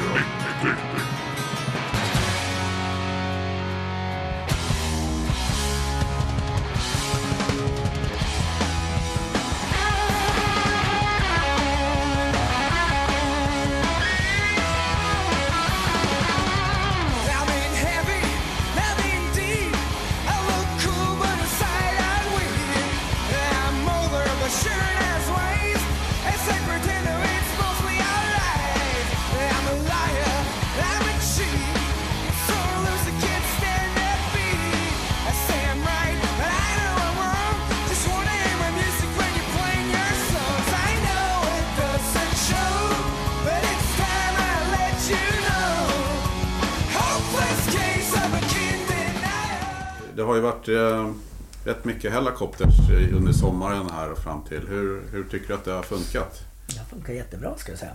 [51.64, 54.68] rätt mycket helikopters eh, under sommaren här och fram till.
[54.68, 56.40] Hur, hur tycker du att det har funkat?
[56.66, 57.94] Det funkar jättebra ska jag säga.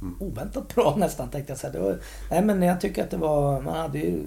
[0.00, 0.16] Mm.
[0.20, 1.72] Oväntat bra nästan tänkte jag säga.
[1.72, 1.98] Det var,
[2.30, 4.22] nej men jag tycker att det var, man hade ju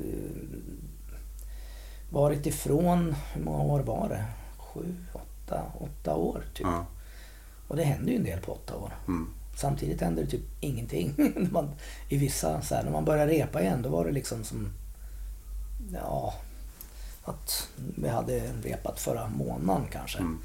[2.09, 4.25] varit ifrån, hur många år var det?
[4.57, 6.67] Sju, åtta, åtta år typ.
[6.67, 6.85] Ja.
[7.67, 8.95] Och det hände ju en del på åtta år.
[9.07, 9.27] Mm.
[9.55, 11.13] Samtidigt hände det typ ingenting.
[11.51, 11.69] Man,
[12.09, 14.69] I vissa, så här, när man började repa igen då var det liksom som...
[15.93, 16.33] Ja...
[17.27, 20.19] Att vi hade repat förra månaden kanske.
[20.19, 20.39] Mm.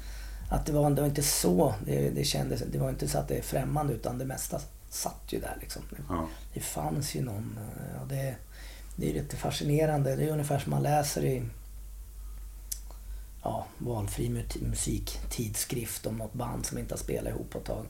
[0.49, 3.27] Att det var, det var inte så, det, det kändes, det var inte så att
[3.27, 5.81] det är främmande utan det mesta satt ju där liksom.
[6.09, 6.27] Ja.
[6.53, 7.59] det fanns ju någon,
[7.95, 8.35] ja, det,
[8.95, 10.15] det är lite fascinerande.
[10.15, 11.43] Det är ungefär som man läser i
[13.43, 17.85] ja, valfri mu- musiktidskrift om något band som inte har spelat ihop på ett tag.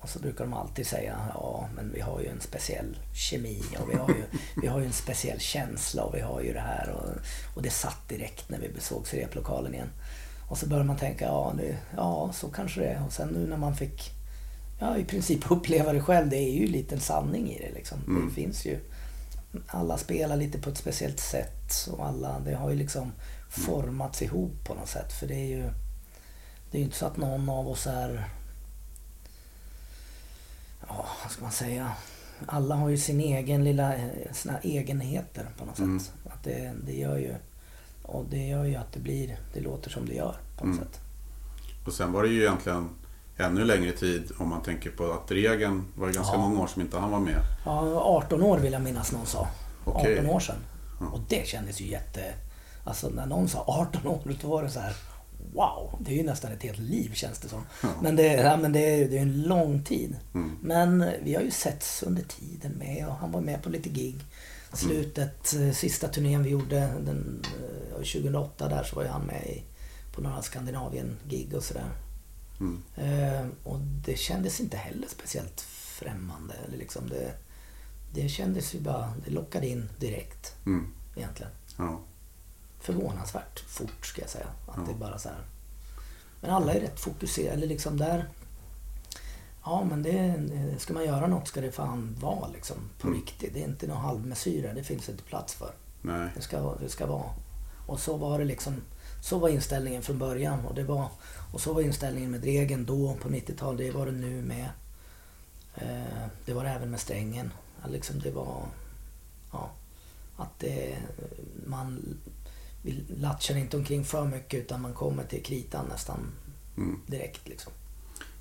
[0.00, 3.90] Och så brukar de alltid säga, ja men vi har ju en speciell kemi och
[3.90, 4.24] vi har ju,
[4.62, 7.10] vi har ju en speciell känsla och vi har ju det här och,
[7.56, 9.90] och det satt direkt när vi sågs i replokalen igen.
[10.48, 13.04] Och så börjar man tänka, ja, det, ja så kanske det är.
[13.06, 14.10] Och sen nu när man fick
[14.78, 17.98] ja, i princip uppleva det själv, det är ju lite en sanning i det liksom.
[18.06, 18.28] Mm.
[18.28, 18.78] Det finns ju,
[19.66, 23.12] alla spelar lite på ett speciellt sätt och alla, det har ju liksom
[23.48, 25.12] formats ihop på något sätt.
[25.12, 25.62] För det är ju,
[26.70, 28.28] det är ju inte så att någon av oss är
[30.90, 31.92] ja, vad ska man säga?
[32.46, 33.92] Alla har ju sin egen lilla,
[34.32, 36.00] sina egenheter på något Mm.
[36.00, 36.12] sätt.
[36.30, 37.34] Att det, det gör ju,
[38.02, 40.78] och det gör ju att det blir, det låter som det gör på något Mm.
[40.78, 41.00] sätt.
[41.86, 42.88] Och sen var det ju egentligen
[43.36, 46.38] ännu längre tid om man tänker på att Regen var det ganska Ja.
[46.40, 47.40] många år som inte han var med.
[47.64, 49.48] Ja, 18 år vill jag minnas någon sa.
[49.84, 50.18] Okej.
[50.18, 50.56] 18 år sedan.
[51.00, 51.06] Ja.
[51.06, 52.34] Och det kändes ju jätte...
[52.84, 54.92] Alltså när någon sa 18 år, då var det så här...
[55.54, 57.62] Wow, det är ju nästan ett helt liv känns det som.
[57.82, 57.88] Ja.
[58.02, 60.16] Men, det, ja, men det, är, det är en lång tid.
[60.34, 60.56] Mm.
[60.62, 63.88] Men eh, vi har ju setts under tiden med och han var med på lite
[63.88, 64.16] gig.
[64.72, 67.42] Slutet, eh, sista turnén vi gjorde den,
[67.90, 69.62] eh, 2008 där så var ju han med i,
[70.14, 71.90] på några Skandinavien-gig och sådär.
[72.60, 72.82] Mm.
[72.96, 76.54] Eh, och det kändes inte heller speciellt främmande.
[76.66, 77.32] Eller liksom det,
[78.14, 80.86] det kändes ju bara, det lockade in direkt Mm.
[81.16, 81.52] egentligen.
[81.78, 82.00] Ja.
[82.80, 84.46] Förvånansvärt fort ska jag säga.
[84.66, 84.82] Att Ja.
[84.86, 85.38] det är bara så här.
[86.40, 87.52] Men alla är rätt fokuserade.
[87.56, 88.28] Eller liksom där.
[89.64, 90.34] Ja men det,
[90.78, 93.20] ska man göra något ska det fan vara liksom på Mm.
[93.20, 93.54] riktigt.
[93.54, 94.74] Det är inte någon halvmesyrer.
[94.74, 95.70] Det finns inte plats för.
[96.02, 96.28] Nej.
[96.34, 97.30] Det ska, det ska vara.
[97.86, 98.74] Och så var det liksom.
[99.22, 100.66] Så var inställningen från början.
[100.66, 101.08] Och, det var,
[101.52, 103.78] och så var inställningen med Dregen då på 90-talet.
[103.78, 104.68] Det var det nu med.
[105.74, 107.52] Eh, det var det även med Strängen.
[107.88, 108.62] Liksom det var...
[109.52, 109.70] Ja.
[110.36, 110.96] Att det,
[111.66, 112.18] man
[112.82, 116.18] vi latchar inte omkring för mycket utan man kommer till kritan nästan
[116.76, 117.00] Mm.
[117.06, 117.72] direkt liksom.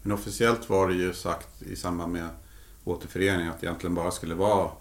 [0.01, 2.29] Men officiellt var det ju sagt i samband med
[2.83, 4.71] återföreningen att det egentligen bara skulle vara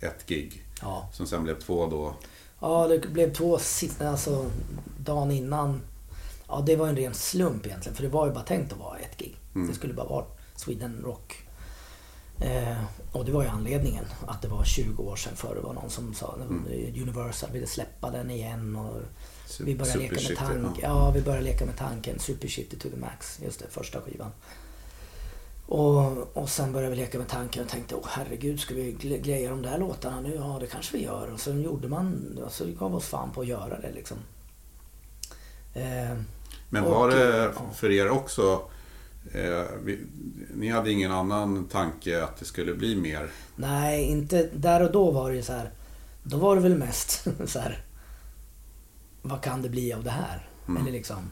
[0.00, 0.64] ett gig.
[0.82, 1.08] Ja.
[1.12, 2.14] Som sen blev två då.
[2.60, 4.50] Ja, det blev två sista, alltså
[4.98, 5.80] dagen innan.
[6.48, 7.96] Ja, det var en ren slump egentligen.
[7.96, 9.36] För det var ju bara tänkt att vara ett gig.
[9.54, 9.68] Mm.
[9.68, 10.24] Det skulle bara vara
[10.56, 11.47] Sweden Rock.
[12.40, 14.04] Eh, och det var ju anledningen.
[14.26, 16.64] Att det var 20 år sedan före var någon som sa Mm.
[17.02, 18.76] Universal ville släppa den igen.
[18.76, 18.96] Och
[19.60, 20.74] vi började leka med tanken.
[20.82, 21.10] ja.
[21.10, 22.18] Vi började leka med tanken.
[22.18, 23.40] Super Shitty to the Max.
[23.44, 24.30] Just det, första skivan.
[25.66, 29.50] Och, och sen började vi leka med tanken och tänkte, åh herregud, ska vi greja
[29.50, 30.34] de där låtarna nu?
[30.34, 31.32] Ja, det kanske vi gör.
[31.32, 34.16] Och så gjorde man, och så gav vi oss fan på att göra det liksom.
[35.74, 36.16] Eh,
[36.68, 37.62] Men Och, var det ja.
[37.74, 38.62] för er också
[39.32, 39.98] eh, vi,
[40.54, 43.30] Ni hade ingen annan tanke att det skulle bli mer?
[43.56, 45.70] nej, inte där och då var det ju så här.
[46.22, 47.84] Då var det väl mest så här.
[49.22, 50.48] Vad kan det bli av det här?
[50.68, 50.82] Mm.
[50.82, 51.28] Eller liksom.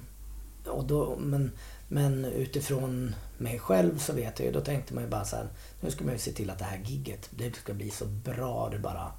[0.67, 1.51] Och då, men,
[1.89, 5.49] men utifrån mig själv så vet jag ju, då tänkte man ju bara så här.
[5.81, 8.69] Nu ska man ju se till att det här gigget, det ska bli så bra
[8.73, 9.13] det bara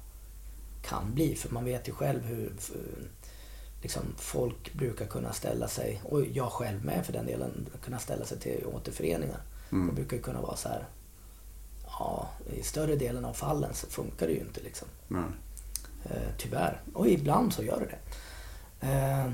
[0.82, 1.34] kan bli.
[1.34, 2.52] För man vet ju själv hur
[3.82, 8.24] liksom, folk brukar kunna ställa sig, och jag själv med för den delen, kunna ställa
[8.24, 9.40] sig till återföreningar.
[9.72, 9.86] Mm.
[9.86, 10.84] Det brukar kunna vara så här.
[11.98, 14.88] Ja, i större delen av fallen så funkar det ju inte liksom.
[15.08, 15.22] Nej.
[16.04, 16.80] Eh, tyvärr.
[16.94, 17.98] Och ibland så gör det det.
[18.86, 19.32] Eh,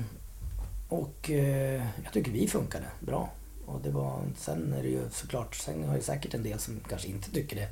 [0.89, 3.29] och eh, jag tycker vi funkade bra.
[3.65, 6.79] Och det var, sen är det ju såklart, sen har ju säkert en del som
[6.89, 7.67] kanske inte tycker det.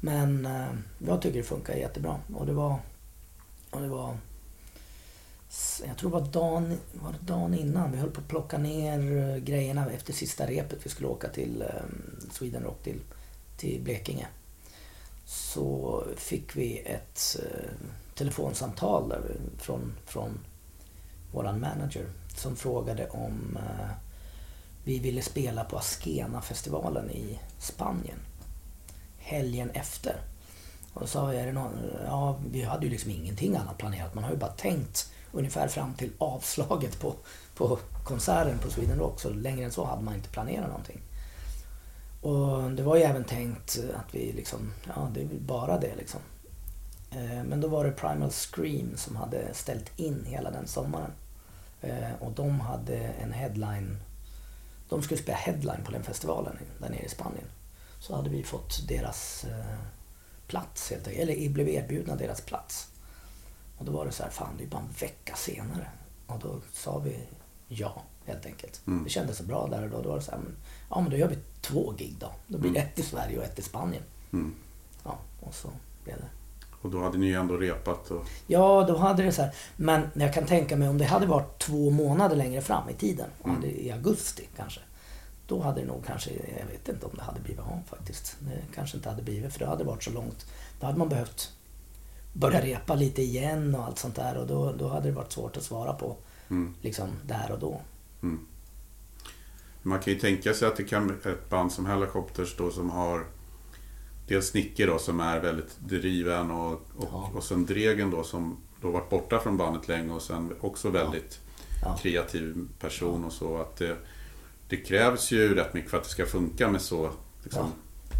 [0.00, 2.20] Men eh, jag tycker det funkar jättebra.
[2.34, 2.78] Och det var,
[3.70, 4.16] och det var
[5.86, 7.92] jag tror det var dagen, var det dagen innan.
[7.92, 10.78] Vi höll på att plocka ner eh, grejerna efter sista repet.
[10.82, 13.00] Vi skulle åka till ehm, Sweden Rock till,
[13.56, 14.26] till Blekinge.
[15.24, 17.70] Så fick vi ett eh,
[18.14, 19.22] telefonsamtal där
[19.58, 20.38] från, från
[21.32, 22.06] våran manager
[22.36, 23.90] som frågade om eh,
[24.84, 28.18] vi ville spela på Askena-festivalen i Spanien
[29.26, 30.20] helgen efter.
[30.92, 34.14] Och då sa vi, är det någon, ja vi hade ju liksom ingenting annat planerat.
[34.14, 37.14] Man har ju bara tänkt ungefär fram till avslaget på,
[37.54, 39.20] på konserten på Sweden Rock.
[39.20, 41.00] Så längre än så hade man inte planerat någonting.
[42.20, 45.96] Och det var ju även tänkt att vi liksom, ja det är väl bara det
[45.96, 46.20] liksom.
[47.10, 51.10] Eh, men då var det Primal Scream som hade ställt in hela den sommaren.
[51.80, 53.96] Eh, och de hade en headline.
[54.88, 57.46] De skulle spela headline på den festivalen där nere i Spanien.
[58.00, 59.78] Så hade vi fått deras eh,
[60.46, 61.28] plats helt enkelt.
[61.28, 62.88] Eller blev erbjudna deras plats.
[63.78, 65.86] Och då var det så här, fan det är bara en vecka senare.
[66.26, 67.18] Och då sa vi
[67.68, 68.80] ja, helt enkelt.
[68.86, 69.04] Mm.
[69.04, 70.02] Det kändes så bra där och då.
[70.02, 70.56] Då var det så här, men,
[70.90, 72.32] ja men då gör vi två gig då.
[72.46, 74.02] Då blir det ett i Sverige och ett i Spanien.
[74.32, 74.54] Mm.
[75.04, 75.68] Ja, och så
[76.04, 76.28] blev det.
[76.82, 78.26] Och då hade ni ju ändå repat och...
[78.46, 79.54] Ja, då hade det så här.
[79.76, 83.30] Men jag kan tänka mig om det hade varit två månader längre fram i tiden.
[83.44, 83.64] Mm.
[83.64, 84.80] I augusti kanske.
[85.46, 88.36] Då hade det nog kanske, jag vet inte om det hade blivit av faktiskt.
[88.38, 90.46] Det kanske inte hade blivit för det hade varit så långt.
[90.80, 91.52] Då hade man behövt
[92.38, 94.36] börja repa lite igen och allt sånt där.
[94.36, 96.16] Och då, då hade det varit svårt att svara på
[96.50, 96.74] Mm.
[96.80, 97.80] liksom där och då.
[98.22, 98.38] Mm.
[99.82, 103.26] Man kan ju tänka sig att det kan ett band som Helicopters då som har
[104.28, 107.30] dels Nicke då som är väldigt driven och, och, Ja.
[107.34, 111.40] och sen Dregen då som då varit borta från bandet länge och sen också väldigt
[111.82, 111.96] Ja.
[112.02, 113.56] kreativ person och så.
[113.58, 113.96] Att det,
[114.68, 117.10] det krävs ju rätt mycket för att det ska funka med så
[117.42, 117.72] liksom,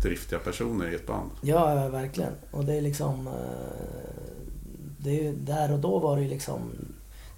[0.09, 1.31] driftiga personer i ett band.
[1.42, 2.33] Ja, verkligen.
[2.51, 3.27] Och det är liksom...
[3.27, 3.33] eh,
[4.99, 6.61] Det är, ju- där och då var det liksom...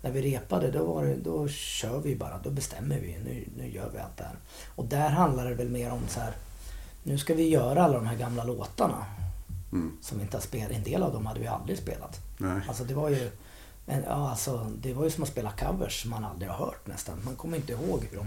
[0.02, 2.38] När vi repade, då, var det, då kör vi bara.
[2.44, 3.16] Då bestämmer vi.
[3.24, 4.36] Nu, nu gör vi allt det här.
[4.76, 6.32] Och där handlar det väl mer om så här...
[7.02, 9.04] Nu ska vi göra alla de här gamla låtarna.
[9.72, 9.92] Mm.
[10.02, 10.70] Som vi inte har spelat.
[10.70, 12.20] En del av dem hade vi aldrig spelat.
[12.38, 12.60] Nej.
[12.68, 13.30] Alltså det var ju...
[13.86, 16.86] Men, ja, alltså, det var ju som att spela covers som man aldrig har hört
[16.86, 17.18] nästan.
[17.24, 18.26] Man kommer inte ihåg hur de...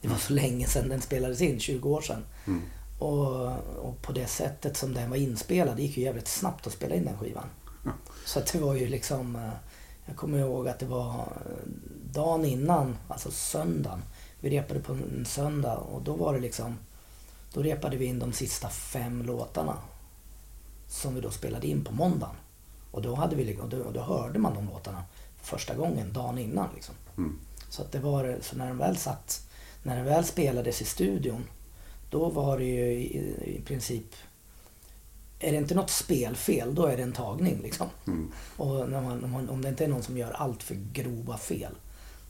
[0.00, 2.24] Det var så länge sedan den spelades in, 20 år sedan.
[2.46, 2.62] Mm.
[3.02, 3.52] Och,
[3.88, 6.94] och på det sättet som den var inspelad, det gick ju jävligt snabbt att spela
[6.94, 7.46] in den skivan.
[7.84, 7.90] Ja.
[8.26, 9.36] Så det var ju liksom...
[9.36, 9.50] eh,
[10.06, 11.68] Jag kommer ihåg att det var eh,
[12.12, 14.02] dagen innan, alltså söndagen.
[14.40, 16.78] Vi repade på en söndag och då var det liksom...
[17.52, 19.76] Då repade vi in de sista fem låtarna.
[20.88, 22.36] Som vi då spelade in på måndagen.
[22.90, 25.04] Och då, hade vi, och då, och då hörde man de låtarna
[25.36, 26.68] för första gången dagen innan.
[26.74, 26.94] Liksom.
[27.16, 27.38] Mm.
[27.68, 29.48] Så att det var, så när den väl satt,
[29.82, 31.44] när den väl spelades i studion,
[32.12, 34.14] då var det ju i, i princip,
[35.38, 37.86] är det inte något spelfel, då är det en tagning liksom.
[38.06, 38.32] Mm.
[38.56, 41.72] Och när man, om, om det inte är någon som gör allt för grova fel,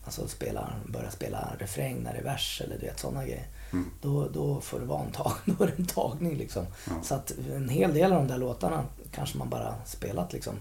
[0.04, 3.46] alltså spelar, börjar spela refräng när det är vers eller du vet sådana grejer.
[3.72, 3.90] Mm.
[4.00, 6.66] Då, då får det vara en tagning, då är det en tagning liksom.
[6.86, 6.92] Ja.
[7.02, 10.54] Så att en hel del av de där låtarna kanske man bara spelat liksom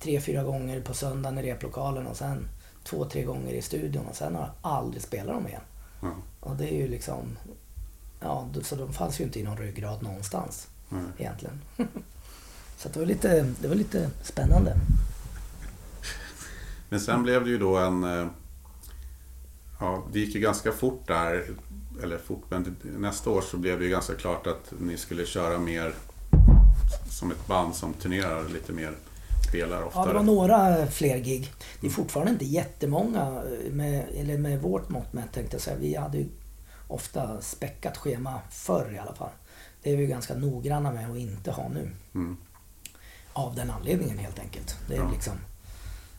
[0.00, 2.48] tre, fyra gånger på söndagen i replokalen och sen
[2.84, 5.62] två, tre gånger i studion och sen har jag aldrig spelat dem igen.
[6.40, 7.38] Och det är ju liksom,
[8.20, 11.02] ja, så de fanns ju inte i någon ryggrad någonstans Nej.
[11.18, 11.60] egentligen.
[12.76, 14.76] så det var lite, det var lite spännande.
[16.88, 18.04] Men sen blev det ju då en...
[18.04, 18.26] eh,
[19.80, 21.44] Ja, det gick ju ganska fort där.
[22.02, 25.58] Eller fort, men nästa år så blev det ju ganska klart att ni skulle köra
[25.58, 25.94] mer
[27.10, 28.92] som ett band som turnerar lite mer,
[29.48, 30.08] spelar Ja, oftare.
[30.08, 31.52] det var några fler gig.
[31.80, 35.76] Det är fortfarande inte jättemånga, med, eller med vårt mått mätt tänkte jag säga.
[35.80, 36.26] Vi hade ju
[36.88, 39.30] ofta späckat schema förr i alla fall.
[39.82, 41.90] Det är vi ganska noggranna med att inte ha nu.
[42.14, 42.36] Mm.
[43.32, 44.76] Av den anledningen helt enkelt.
[44.88, 45.10] Det är Ja.
[45.12, 45.34] liksom...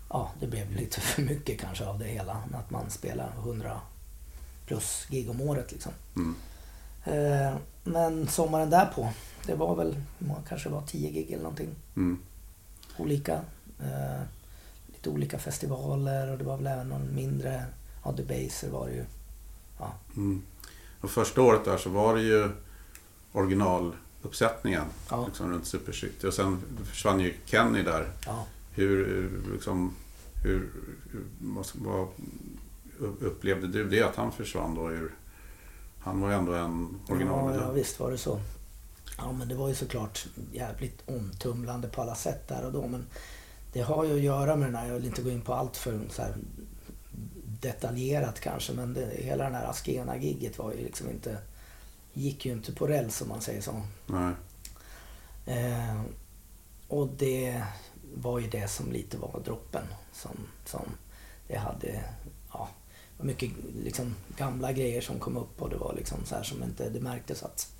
[0.10, 2.44] Ja, det blev lite för mycket kanske av det hela.
[2.54, 3.82] Att man spelar 100
[4.66, 5.92] plus gig om året liksom.
[6.16, 6.36] Mm.
[7.06, 9.10] Eh, Men sommaren därpå,
[9.46, 9.96] det var väl,
[10.48, 11.76] kanske var 10 gig eller någonting.
[11.96, 12.20] Mm.
[12.98, 13.34] Olika.
[13.80, 14.22] Eh,
[14.88, 17.66] lite olika festivaler och det var väl även någon mindre,
[18.06, 19.06] ja Debaser var det ju.
[19.80, 20.42] Ja, Mm.
[21.02, 22.50] Och första året där så var det ju
[23.32, 25.26] originaluppsättningen Ja.
[25.26, 26.28] liksom runt Super City.
[26.28, 28.08] Och sen försvann ju Kenny där.
[28.26, 28.46] ja.
[28.72, 29.96] Hur, liksom,
[30.44, 30.70] hur,
[31.74, 32.08] vad,
[33.20, 34.88] upplevde du det att han försvann då?
[34.88, 35.14] Hur,
[36.00, 37.64] han var ju ändå en Ja, originalmedlem.
[37.68, 38.40] ja, visst var det så.
[39.18, 42.88] Ja, men det var ju såklart jävligt omtumlande på alla sätt där och då.
[42.88, 43.06] Men
[43.74, 45.78] det har ju att göra med den här, jag vill inte gå in på allt
[45.78, 46.36] för så här
[47.62, 51.38] detaljerat kanske, men det, hela den här Askena-gigget var ju liksom inte,
[52.14, 53.82] gick ju inte på räls om man säger så.
[54.06, 54.34] Nej.
[55.46, 56.02] Eh,
[56.88, 57.64] och det
[58.16, 59.84] var ju det som lite var droppen.
[60.14, 60.86] Som, som
[61.48, 62.04] det hade,
[62.54, 62.70] ja,
[63.18, 63.52] mycket
[63.84, 67.00] liksom gamla grejer som kom upp och det var liksom så här som inte, det
[67.00, 67.74] märktes att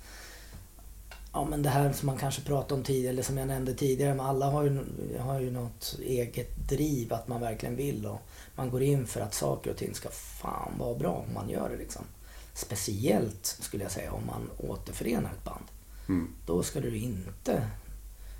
[1.32, 4.14] Ja men det här som man kanske pratade om tidigare, eller som jag nämnde tidigare,
[4.14, 4.84] men alla har ju,
[5.18, 8.20] har ju något eget driv att man verkligen vill och
[8.60, 11.68] man går in för att saker och ting ska fan vara bra om man gör
[11.68, 12.04] det liksom.
[12.54, 15.64] Speciellt skulle jag säga om man återförenar ett band
[16.08, 16.28] Mm.
[16.46, 17.66] då ska du inte...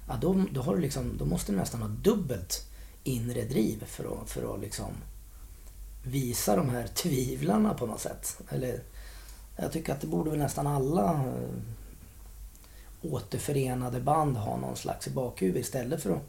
[0.09, 2.67] Ja, då, då, har du liksom, då måste du nästan ha dubbelt
[3.05, 4.93] inre driv för att, för att liksom
[6.05, 8.41] visa de här tvivlarna på något sätt.
[8.49, 8.83] Eller,
[9.57, 11.51] jag tycker att det borde väl nästan alla eh,
[13.03, 16.23] återförenade band ha någon slags i bakhuvudet istället för att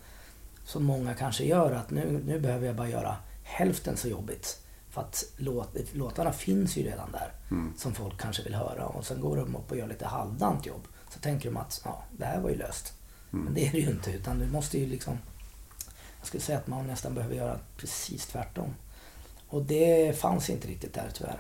[0.66, 3.16] som många kanske gör att nu, nu behöver jag bara göra
[3.52, 4.58] hälften så jobbigt.
[4.90, 7.34] För att låt, låtarna finns ju redan där.
[7.78, 8.86] Som folk kanske vill höra.
[8.88, 10.88] Och sen går de upp och gör lite halvdant jobb.
[11.10, 12.94] Så tänker de att ja, det här var ju löst.
[13.30, 14.12] Men det är det ju inte.
[14.12, 15.18] Utan du måste ju liksom...
[16.20, 18.76] Jag skulle säga att man nästan behöver göra precis tvärtom.
[19.48, 21.40] Och det fanns inte riktigt där tyvärr.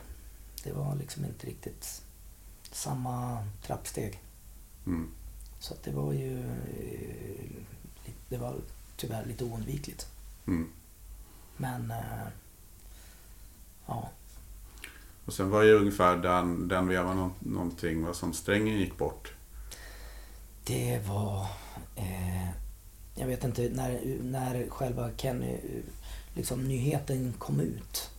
[0.63, 2.01] Det var liksom inte riktigt
[2.71, 4.19] samma trappsteg.
[4.85, 5.11] Mm.
[5.59, 6.39] Så det var ju...
[6.39, 7.61] eh,
[8.29, 8.55] Det var
[8.97, 10.07] tyvärr lite oundvikligt.
[10.47, 10.71] Mm.
[11.61, 11.91] Men...
[11.91, 12.27] eh,
[13.87, 14.09] Ja.
[15.25, 19.33] Och sen var ju ungefär den, den vevan nå- någonting va, som strängen gick bort.
[20.63, 21.45] Det var...
[21.95, 22.49] Eh,
[23.15, 25.57] jag vet inte när, när själva Kenny,
[26.33, 28.09] liksom nyheten kom ut.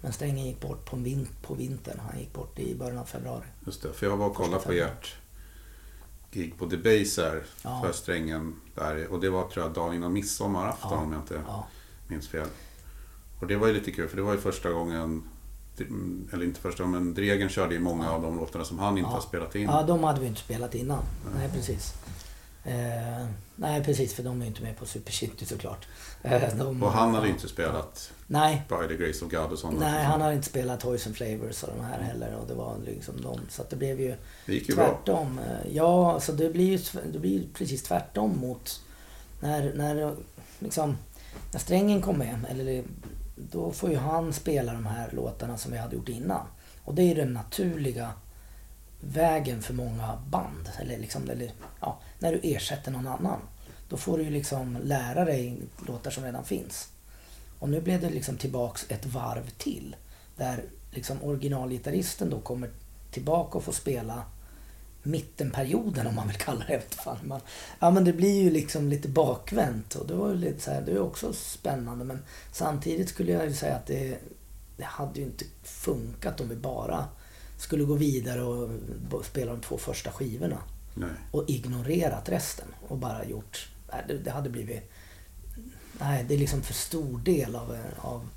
[0.00, 1.98] Men Strängen gick bort på, vin, på vintern.
[2.10, 3.44] Han gick bort i början av februari.
[3.66, 5.14] Just det, för jag var och kollade på ert
[6.30, 7.82] gig på The Base här Ja.
[7.84, 9.06] för strängen där.
[9.08, 10.98] Och det var tror jag dagen innan midsommarafton Ja.
[10.98, 11.66] om jag inte Ja,
[12.08, 12.46] minns fel.
[13.40, 15.22] Och det var ju lite kul för det var ju första gången,
[16.32, 19.10] eller inte första gången, men Dregen körde ju många av de låtarna som han inte
[19.10, 19.14] Ja.
[19.14, 19.62] har spelat in.
[19.62, 21.02] ja, de hade vi inte spelat innan.
[21.38, 21.94] Nej, precis.
[22.64, 23.26] Eh,
[23.56, 25.86] nej, precis, för de är ju inte med på Super Shitty såklart.
[26.22, 27.32] Eh, de, Och han hade ja.
[27.32, 29.78] inte spelat Nej, By the Grace of God och sådana.
[29.80, 32.34] nej, han hade inte spelat Toys and Flavors och de här heller.
[32.34, 33.40] Och det var liksom de.
[33.48, 34.14] Så det blev ju
[34.46, 34.84] Det gick ju bra.
[34.86, 35.38] tvärtom.
[35.38, 38.80] Eh, Ja, alltså det blir ju det blir precis tvärtom mot
[39.40, 40.14] när, när
[40.58, 40.96] liksom
[41.52, 42.46] när strängen kom med.
[42.48, 42.84] Eller
[43.36, 46.46] då får ju han spela de här låtarna som vi hade gjort innan.
[46.84, 48.12] Och det är ju den naturliga
[49.00, 50.70] vägen för många band.
[50.80, 53.40] Eller liksom, eller, ja, när du ersätter någon annan.
[53.88, 56.88] Då får du ju liksom lära dig låtar som redan finns.
[57.58, 59.96] Och nu blev det liksom tillbaks ett varv till.
[60.36, 62.70] Där liksom originalgitarristen då kommer
[63.10, 64.22] tillbaka och får spela
[65.06, 66.94] mittenperioden om man vill kalla det.
[66.94, 67.18] Fan.
[67.24, 67.40] Man,
[67.78, 70.82] ja men det blir ju liksom lite bakvänt och det var ju lite så här,
[70.82, 74.18] det är också spännande men samtidigt skulle jag ju säga att det,
[74.76, 77.04] det hade ju inte funkat om vi bara
[77.58, 78.70] skulle gå vidare och
[79.24, 80.58] spela de två första skivorna
[80.94, 81.10] Nej.
[81.30, 84.90] och ignorerat resten och bara gjort, nej, det, det hade blivit,
[86.00, 88.28] nej det är liksom för stor del av, av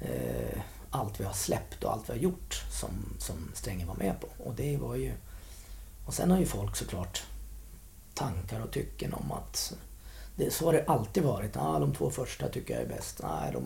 [0.00, 0.60] eh,
[0.90, 4.28] allt vi har släppt och allt vi har gjort som, som Strängen var med på.
[4.44, 5.12] Och det var ju,
[6.06, 7.22] och sen har ju folk såklart
[8.14, 9.74] tankar och tycken om att
[10.36, 11.56] det, så har det alltid varit.
[11.56, 13.20] Ah, de två första tycker jag är bäst.
[13.22, 13.62] Nej, de,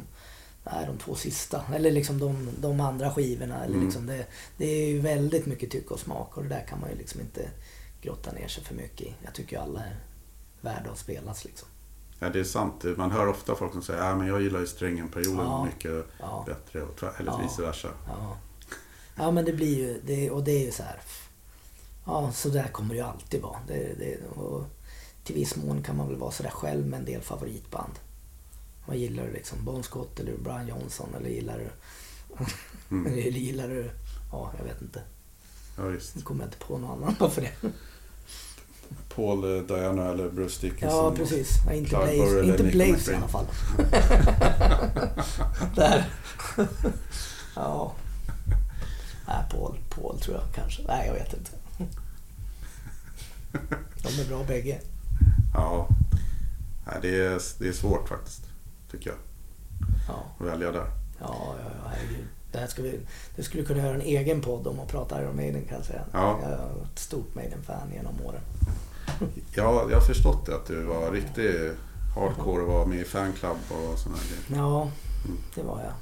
[0.64, 1.64] nej, de två sista.
[1.74, 3.64] Eller liksom de, de andra skivorna.
[3.64, 3.84] Eller Mm.
[3.86, 4.26] liksom det,
[4.56, 7.20] det är ju väldigt mycket tycke och smak och det där kan man ju liksom
[7.20, 7.50] inte
[8.02, 9.14] grotta ner sig för mycket i.
[9.24, 9.96] Jag tycker ju alla är
[10.60, 11.68] värda att spelas liksom.
[12.18, 12.84] Ja, det är sant.
[12.96, 15.64] Man hör ofta folk som säger att men jag gillar ju strängen-perioden Ja.
[15.64, 16.44] mycket Ja.
[16.46, 16.82] bättre.
[16.82, 17.40] Och, eller Ja.
[17.42, 17.88] vice versa.
[18.06, 18.36] Ja.
[19.16, 21.00] ja, men det blir ju, det, och det är ju så här.
[22.10, 23.58] Ja, så där kommer det ju alltid vara.
[23.66, 24.64] Det, det, och
[25.24, 27.92] till viss mån kan man väl vara sådär själv med en del favoritband.
[28.86, 29.64] Vad gillar du liksom?
[29.64, 31.70] Bon Scott eller Brian Johnson eller gillar du...
[32.90, 33.06] Mm.
[33.12, 33.90] eller gillar du...
[34.32, 35.02] Ja, jag vet inte.
[35.76, 36.16] Ja, visst.
[36.16, 37.52] Nu kommer jag inte på någon annan bara för det.
[39.14, 40.90] Paul eh, Diana eller Bruce Dickinson.
[40.90, 41.50] Ja, precis.
[41.66, 43.46] Ja, inte Blaze, inte Blaze i alla fall.
[45.76, 46.12] Där.
[47.56, 47.92] ja.
[49.26, 50.82] Nej, Paul, Paul tror jag kanske.
[50.82, 51.59] Nej, jag vet inte.
[54.02, 54.80] De är bra bägge.
[55.54, 55.88] Ja.
[56.86, 58.42] Nej, det, är, det är svårt faktiskt.
[58.90, 59.18] Tycker jag.
[60.08, 60.86] Ja, Att välja där.
[61.20, 62.26] ja, ja, ja herregud.
[62.52, 63.00] Det, här ska vi,
[63.36, 66.02] det skulle kunna göra en egen podd om att prata Iron Maiden kan jag säga.
[66.12, 66.38] Ja.
[66.42, 68.40] Jag är ett stort Maiden-fan genom åren.
[69.54, 71.72] Ja, jag har förstått det, att du var riktigt
[72.16, 74.62] hardcore och var med i fanclub och sådana grejer.
[74.62, 74.90] Ja,
[75.54, 75.92] det var jag.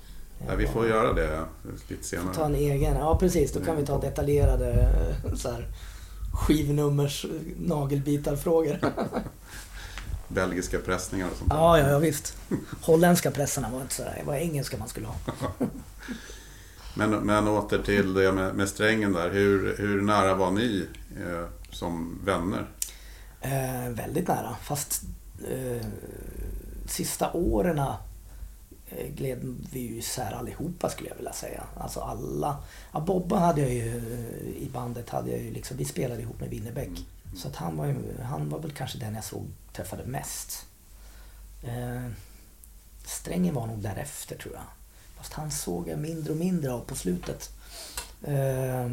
[0.46, 1.44] Nej, vi får göra det
[1.88, 2.34] lite senare.
[2.34, 2.94] Ta en egen.
[2.96, 3.52] Ja, precis.
[3.52, 4.72] Då kan vi ta detaljerade
[5.24, 5.66] eh, så här,
[6.38, 7.26] skivnummers
[7.58, 8.78] nagelbitarfrågor.
[10.28, 11.56] Belgiska pressningar och sånt där.
[11.56, 12.36] Ja, ja, ja, visst.
[12.80, 14.14] Holländska pressarna var inte så där.
[14.20, 15.14] Det var engelska man skulle ha.
[16.94, 19.30] Men, men åter till det med, med strängen där.
[19.30, 20.86] Hur, hur nära var ni
[21.16, 22.66] eh, som vänner?
[23.40, 24.56] Eh, väldigt nära.
[24.62, 25.02] Fast
[25.50, 25.86] eh,
[26.86, 27.78] sista åren
[29.14, 31.64] gled vi ju isär allihopa skulle jag vilja säga.
[31.76, 32.56] Alltså alla.
[32.92, 35.10] Ja, Bobba hade jag ju eh, i bandet.
[35.10, 37.06] Hade jag ju liksom, vi spelade ihop med Winnerbäck.
[37.36, 40.66] Så att han, var ju, han var väl kanske den jag såg träffade mest.
[41.62, 42.10] Eh,
[43.04, 44.64] Strängen var nog därefter tror jag.
[45.16, 47.50] Fast han såg jag mindre och mindre av på slutet.
[48.22, 48.88] Eh,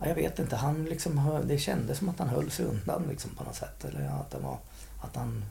[0.00, 0.56] Ja, jag vet inte.
[0.56, 3.84] Han liksom, det kändes som att han höll sig undan liksom, på något sätt.
[3.84, 4.58] Eller att, det var,
[5.00, 5.44] att han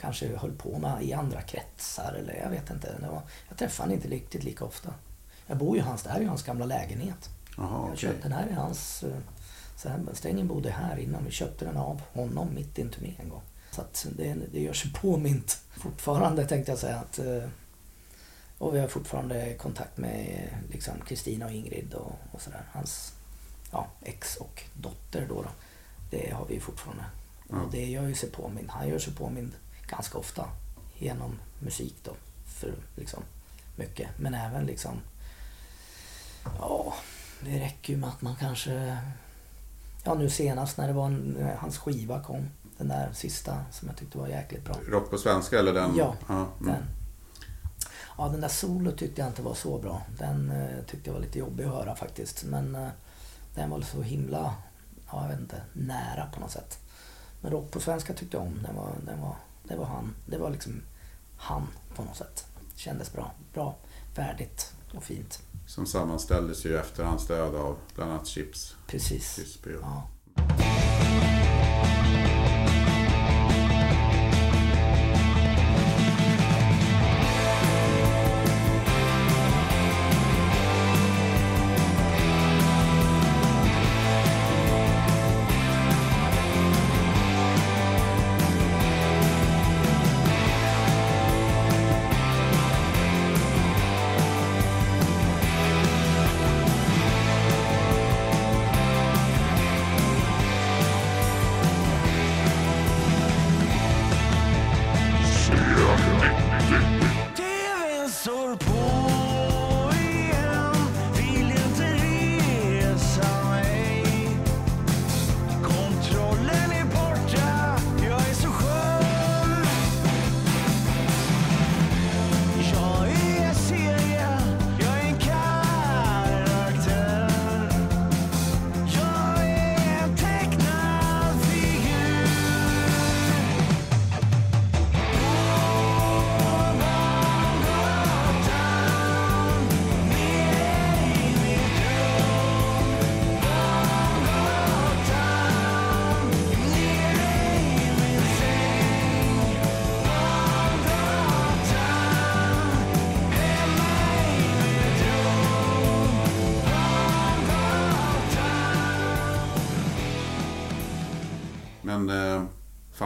[0.00, 2.12] kanske höll på med i andra kretsar.
[2.18, 2.94] Eller jag vet inte.
[3.00, 4.94] Var, jag träffade honom inte riktigt lika ofta.
[5.46, 7.30] Jag bor ju i hans, det här är ju hans gamla lägenhet.
[7.56, 7.96] Jaha, Jag okej.
[7.96, 9.02] köpte, den här är hans...
[9.02, 9.16] eh,
[9.76, 11.24] Så här, Strängen bodde här innan.
[11.24, 13.42] Vi köpte den av honom mitt i en turné en gång.
[13.70, 16.96] Så att det, det gör sig påmint fortfarande tänkte jag säga.
[16.96, 17.48] Att, eh,
[18.58, 22.62] och vi har fortfarande kontakt med liksom Kristina och Ingrid och, och sådär.
[22.72, 23.12] Hans
[23.72, 25.48] ja, ex och dotter då, då.
[26.10, 27.04] Det har vi fortfarande.
[27.50, 27.60] Ja.
[27.60, 28.70] Och det gör ju sig påmind.
[28.70, 29.52] Han gör sig påmind
[29.88, 30.48] ganska ofta
[30.94, 32.12] genom musik då.
[32.46, 33.22] För liksom
[33.76, 34.08] mycket.
[34.18, 35.00] Men även liksom
[36.58, 36.94] Ja,
[37.40, 38.98] det räcker ju med att man kanske...
[40.04, 42.48] Ja, nu senast när det var en, när hans skiva kom.
[42.78, 44.76] Den där sista som jag tyckte var jäkligt bra.
[44.88, 45.96] Rock på svenska eller den?
[45.96, 46.46] Ja, mm.
[46.58, 46.82] Den.
[48.18, 50.02] Ja, den där solo tyckte jag inte var så bra.
[50.18, 52.44] Den eh, tyckte jag var lite jobbig att höra faktiskt.
[52.44, 52.88] Men eh,
[53.54, 54.54] den var så himla,
[55.10, 56.78] ja, jag vet inte, nära på något sätt.
[57.40, 58.62] Men rock på svenska tyckte jag om.
[58.62, 59.36] Den var, den var,
[59.68, 60.14] det var han.
[60.26, 60.82] Det var liksom
[61.36, 62.46] han på något sätt.
[62.76, 63.34] Kändes bra.
[63.52, 63.76] Bra,
[64.14, 65.42] värdigt och fint.
[65.66, 68.76] Som sammanställdes ju efter hans död av bland annat Chips.
[68.86, 69.58] Precis.
[69.80, 70.08] Ja.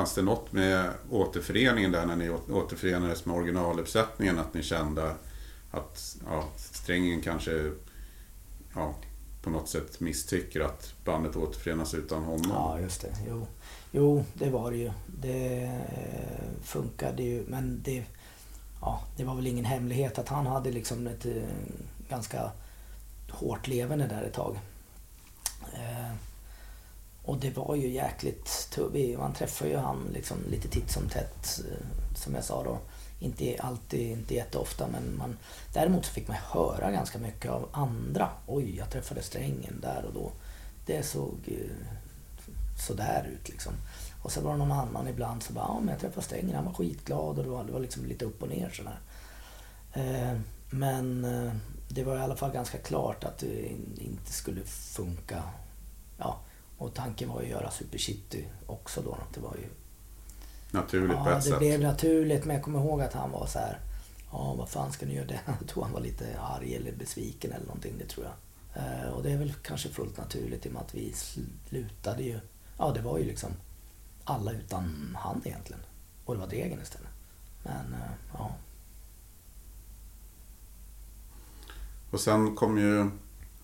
[0.09, 5.15] Fanns det något med återföreningen där när ni återförenades med originaluppsättningen att ni kände
[5.71, 7.73] att ja, Strängen kanske
[8.75, 8.95] ja,
[9.43, 12.51] på något sätt misstycker att bandet återförenas utan honom?
[12.51, 13.13] Ja, just det.
[13.29, 13.47] Jo,
[13.93, 14.91] jo det var det ju.
[15.21, 17.45] Det eh, funkade ju.
[17.49, 18.05] Men det,
[18.81, 21.33] ja, det var väl ingen hemlighet att han hade liksom ett eh,
[22.09, 22.51] ganska
[23.31, 24.59] hårt levande där ett tag.
[25.73, 26.15] Eh,
[27.29, 29.19] och det var ju jäkligt tufft.
[29.19, 32.79] Man träffar ju han liksom lite titt som tätt, eh, som jag sa då.
[33.19, 35.39] Inte alltid, inte jätteofta, men man,
[35.73, 38.29] däremot så fick man höra ganska mycket av andra.
[38.47, 40.33] Oj, jag träffade strängen där och då.
[40.87, 41.87] Det såg eh,
[42.87, 43.73] sådär ut liksom.
[44.23, 46.65] Och så var det någon annan ibland som bara, ja men jag träffade strängen, han
[46.65, 49.01] var skitglad och det var, det var liksom lite upp och ner sådär.
[49.93, 50.39] Eh,
[50.71, 51.27] men
[51.89, 55.43] det var i alla fall ganska klart att det inte skulle funka.
[56.19, 56.41] Ja,
[56.79, 59.19] och tanken var ju att göra Super City också då.
[59.35, 59.67] Det var ju
[60.71, 61.59] Naturligt på Ja, ett det sätt.
[61.59, 62.45] blev naturligt.
[62.45, 63.79] Men jag kommer ihåg att han var så här.
[64.33, 65.41] Ja, vad fan ska ni göra det?
[65.61, 67.95] Jag tror han var lite arg eller besviken eller någonting.
[67.99, 68.35] Det tror jag.
[68.85, 71.15] Eh, och det är väl kanske fullt naturligt i och med att vi
[71.69, 72.41] slutade ju.
[72.79, 73.51] Ja, det var ju liksom
[74.25, 75.81] alla utan han egentligen.
[76.25, 77.09] Och det var Dregen istället.
[77.63, 78.51] Men eh, ja.
[82.11, 83.11] Och sen kom ju,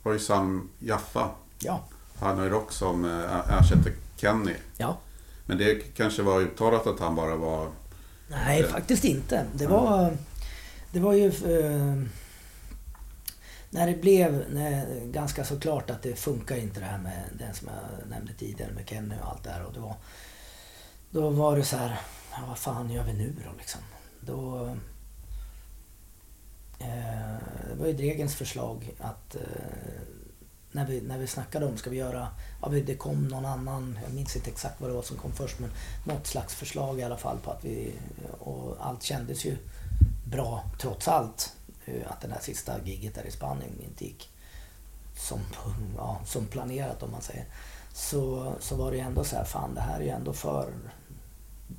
[0.02, 1.30] var ju Sam Jaffa.
[1.58, 1.84] Ja.
[2.18, 4.54] Han ju rock som eh, ersätter Kenny.
[4.76, 4.98] Ja.
[5.46, 7.68] Men det kanske var uttalat att han bara var...
[8.28, 9.46] Nej, Det- faktiskt inte.
[9.54, 10.16] Det var,
[10.92, 11.26] det var ju...
[11.28, 12.02] eh,
[13.70, 17.54] när det blev när, ganska så klart att det funkar inte det här med den
[17.54, 19.62] som jag nämnde tidigare med Kenny och allt det här.
[19.62, 19.96] Och då,
[21.10, 22.00] då var det så här,
[22.32, 23.80] ja, vad fan gör vi nu då liksom?
[24.20, 24.66] Då...
[26.78, 27.36] Eh,
[27.70, 29.42] det var ju Dregens förslag att eh,
[30.74, 32.28] när, vi, när vi snackade om, ska vi göra...
[32.62, 35.58] Ja, det kom någon annan, jag minns inte exakt vad det var som kom först,
[35.58, 35.70] men
[36.04, 37.92] något slags förslag i alla fall på att vi...
[38.38, 39.56] Och allt kändes ju
[40.24, 41.52] bra trots allt.
[41.84, 44.30] Eh, att det där sista giget där i Spanien inte gick
[45.16, 45.40] som,
[45.96, 47.44] ja, som planerat om man säger.
[47.92, 50.72] Så, så var det ju ändå så här, fan det här är ju ändå för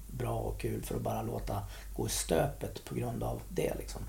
[0.07, 1.63] bra och kul för att bara låta
[1.95, 4.01] gå i stöpet på grund av det liksom.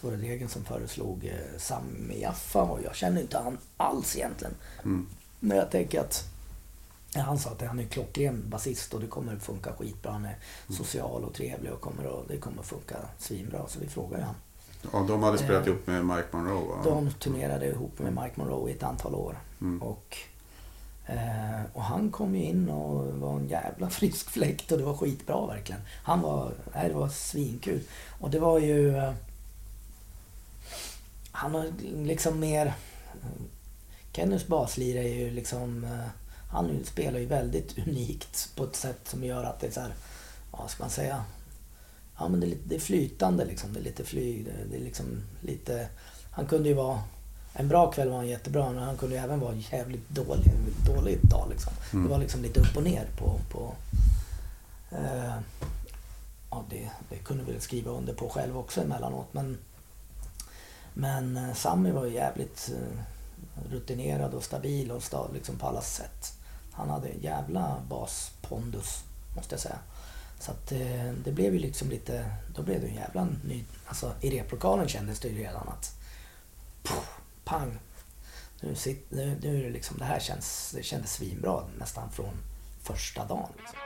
[0.00, 4.16] Så var det Degen som föreslog eh, Sami Jaffa och jag känner inte han alls
[4.16, 4.54] egentligen.
[4.84, 5.06] Mm.
[5.40, 6.24] Men jag tänker att
[7.14, 10.12] Han sa att han är en klockren basist och det kommer att funka skitbra.
[10.12, 10.36] Han är
[10.68, 13.68] social och trevlig och kommer att, det kommer att funka svinbra.
[13.68, 14.34] Så vi frågade han.
[14.92, 16.80] Ja, de hade spelat Eh, ihop med Mike Monroe va?
[16.84, 19.38] De turnerade ihop med Mike Monroe i ett antal år.
[19.60, 19.82] Mm.
[19.82, 20.16] Och,
[21.06, 24.94] eh, och han kom ju in och var en jävla frisk fläkt och det var
[24.94, 25.80] skitbra verkligen.
[26.02, 27.80] Han var, nej, det var svinkul.
[28.20, 29.12] Och det var ju...
[31.38, 31.66] Han har
[32.04, 32.74] liksom mer...
[34.12, 35.84] Kennys baslira är ju liksom...
[35.84, 36.06] Eh,
[36.50, 39.94] han spelar ju väldigt unikt på ett sätt som gör att det är så här...
[40.50, 41.24] Vad ska man säga?
[42.18, 43.72] Ja men det är, lite, det är flytande liksom.
[43.72, 44.44] Det är lite fly...
[44.70, 45.88] Det är liksom lite...
[46.30, 47.02] Han kunde ju vara...
[47.52, 50.52] En bra kväll var han jättebra men han kunde ju även vara jävligt dålig,
[50.86, 51.72] dålig dag liksom.
[51.92, 52.04] Mm.
[52.04, 53.40] Det var liksom lite upp och ner på...
[53.50, 53.74] på
[54.90, 55.34] eh,
[56.50, 59.58] ja, det, det kunde vi skriva under på själv också emellanåt men...
[61.00, 62.98] Men eh, Sammy var ju jävligt eh,
[63.72, 66.32] rutinerad och stabil och stav, liksom på alla sätt.
[66.72, 69.04] Han hade en jävla baspondus,
[69.36, 69.78] måste jag säga.
[70.40, 74.12] Så att det, det blev ju liksom lite, då blev det en jävla ny, alltså
[74.20, 75.96] i replokalen kändes det ju redan att
[76.82, 77.78] puff, pang.
[78.60, 82.34] Nu, sit, nu, nu är det liksom, det här känns, det kändes svinbra nästan från
[82.82, 83.52] första dagen.
[83.56, 83.78] Liksom.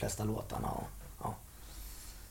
[0.00, 0.68] Flesta låtarna.
[0.68, 0.88] Och,
[1.22, 1.34] ja.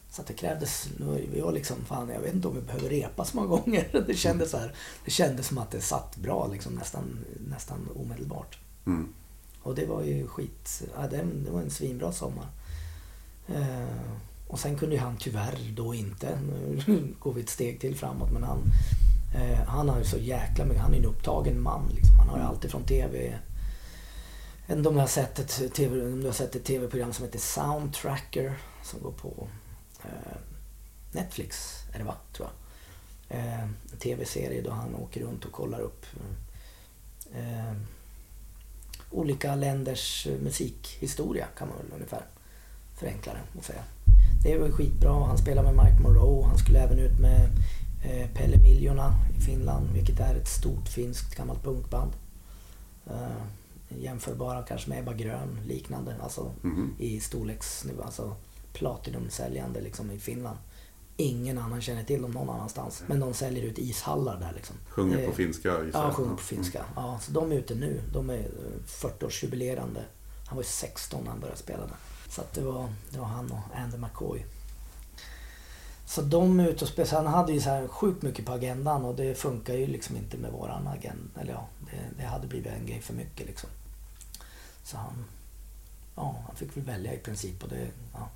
[0.09, 0.88] Så det krävdes,
[1.32, 4.03] vi var liksom, fan jag vet inte om vi behöver repa så många gånger.
[4.07, 4.74] Det kändes, så här,
[5.05, 8.57] det kändes som att det satt bra liksom nästan, nästan omedelbart.
[8.86, 9.13] Mm.
[9.63, 12.47] Och det var ju skit, ja, det, det var en svinbra sommar.
[13.47, 14.11] Eh,
[14.47, 18.32] och sen kunde ju han tyvärr då inte, nu går vi ett steg till framåt,
[18.32, 18.61] men han,
[19.36, 22.20] eh, han har ju så jäkla mycket, han är en upptagen man liksom.
[22.20, 23.48] Han har ju alltid från TV, jag
[24.70, 27.26] vet inte om du har sett ett TV, om du har sett ett TV-program som
[27.26, 28.53] heter Soundtracker
[28.84, 29.47] som går på
[30.03, 30.38] eh,
[31.11, 32.15] Netflix, är det va?
[32.34, 33.39] Tror jag.
[33.39, 36.05] Eh, en TV-serie då han åker runt och kollar upp
[37.34, 37.74] eh,
[39.11, 42.26] olika länders musikhistoria kan man väl ungefär
[42.95, 43.84] förenkla det och säga.
[44.43, 45.26] Det var skitbra.
[45.26, 46.45] Han spelade med Mike Monroe.
[46.45, 47.49] Han skulle även ut med
[48.03, 52.11] eh, Pelle Miljona i Finland, vilket är ett stort finskt gammalt punkband.
[53.07, 53.43] Eh,
[53.89, 56.95] Eh, jämförbara kanske med Ebba Grön, liknande, alltså Mhm.
[56.99, 58.35] i storleksnivå, alltså
[58.73, 60.57] platinumsäljande liksom i Finland.
[61.17, 63.03] Ingen annan känner till dem någon annanstans.
[63.07, 64.75] Men de säljer ut ishallar där liksom.
[64.89, 66.85] Sjunger Eh, på finska gissar Ja, sjunger på finska.
[66.95, 68.01] Ja, så de är ute nu.
[68.13, 68.43] De är eh,
[68.85, 70.01] 40-årsjubilerande.
[70.47, 71.95] Han var ju 16 när han började spela där.
[72.29, 74.45] Så det var, det var han och Andy McCoy.
[76.05, 77.13] Så de är ute och spelar.
[77.23, 80.37] Han hade ju så här sjukt mycket på agendan och det funkar ju liksom inte
[80.37, 81.41] med våran agenda.
[81.41, 83.69] Eller ja, det, det hade blivit en grej för mycket liksom.
[84.89, 85.25] Så han,
[86.15, 88.29] ja, han fick väl välja i princip och det, ja.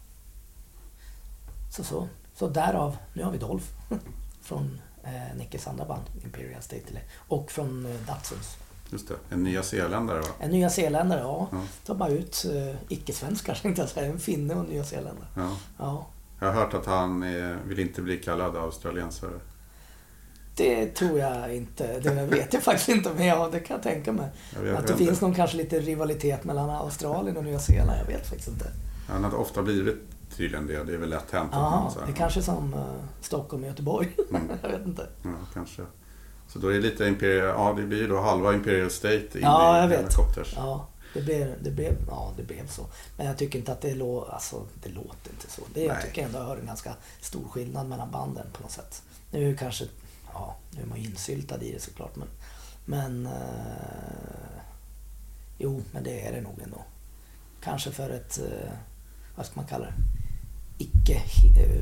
[1.70, 2.08] Så så.
[2.36, 3.66] Så därav, nu har vi Dolph.
[4.42, 7.02] Från eh, Nickes andra band, Imperial State.
[7.16, 8.58] Och från eh, Datsuns.
[8.90, 10.28] Just det, en nya zeeländare va?
[10.40, 11.48] En nya zeeländare, ja.
[11.52, 11.64] Ja.
[11.86, 14.12] Tar bara ut eh, icke-svenskar tänkte jag säga.
[14.12, 15.28] En finne och en nya zeeländare.
[15.36, 15.58] Ja.
[15.78, 16.08] Ja.
[16.40, 19.40] Jag har hört att han eh, vill inte bli kallad australiensare.
[20.56, 22.00] Det tror jag inte.
[22.00, 23.10] Det vet jag faktiskt inte.
[23.18, 24.30] Men ja, det kan jag tänka mig.
[24.66, 28.00] Jag att det finns någon kanske lite rivalitet mellan Australien och Nya Zeeland.
[28.00, 28.66] Jag vet faktiskt inte.
[29.08, 29.98] Han har ofta blivit
[30.38, 30.84] tydligen det.
[30.84, 31.50] Det är väl lätt hänt.
[31.52, 32.80] Ja, det är kanske som eh,
[33.22, 34.10] Stockholm och Göteborg.
[34.30, 34.50] Mm.
[34.62, 35.08] jag vet inte.
[35.24, 35.82] Ja, kanske.
[36.48, 39.42] Så då är det lite Imperial, ja det blir ju då halva Imperial State in
[39.42, 40.16] Ja, i jag vet.
[40.56, 42.86] Ja, det blev, det, blev, ja, det blev så.
[43.18, 45.62] Men jag tycker inte att det, lå, alltså, det låter inte så.
[45.74, 49.02] Det, jag tycker ändå jag hör en ganska stor skillnad mellan banden på något sätt.
[49.32, 49.86] Nu kanske,
[50.34, 52.16] ja, nu är man ju insyltad i det såklart.
[52.16, 52.28] Men,
[52.86, 54.62] men eh,
[55.58, 56.84] jo, men det är det nog ändå.
[57.62, 58.72] Kanske för ett, eh,
[59.36, 59.94] vad ska man kalla det,
[60.78, 61.16] icke
[61.62, 61.82] eh,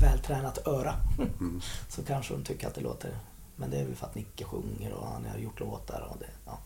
[0.00, 0.94] vältränat öra.
[1.18, 1.60] Mm.
[1.88, 3.18] Så kanske de tycker att det låter,
[3.56, 6.30] men det är väl för att Nicke sjunger och han har gjort låtar och det,
[6.46, 6.58] ja.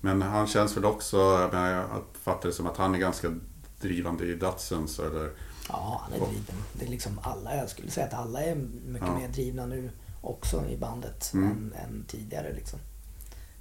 [0.00, 3.34] Men han känns väl också, jag, menar, jag uppfattar det som att han är ganska
[3.80, 5.30] drivande i Datsuns eller
[5.68, 6.54] Ja, han är driven.
[6.72, 8.54] Det är liksom alla, jag skulle säga att alla är
[8.86, 9.18] mycket Ja.
[9.18, 11.50] mer drivna nu också i bandet Mm.
[11.50, 12.78] än, än tidigare liksom.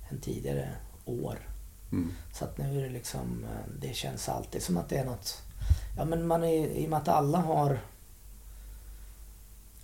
[0.09, 0.69] Än tidigare
[1.05, 1.39] år.
[1.91, 5.05] mm, Så att nu är det liksom, eh, det känns alltid som att det är
[5.05, 5.41] något,
[5.97, 7.79] ja men man är, i och med att alla har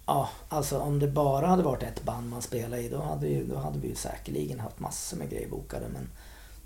[0.06, 3.46] Ja, alltså om det bara hade varit ett band man spelade i då hade, ju,
[3.48, 6.10] då hade vi ju säkerligen haft massor med grejer bokade men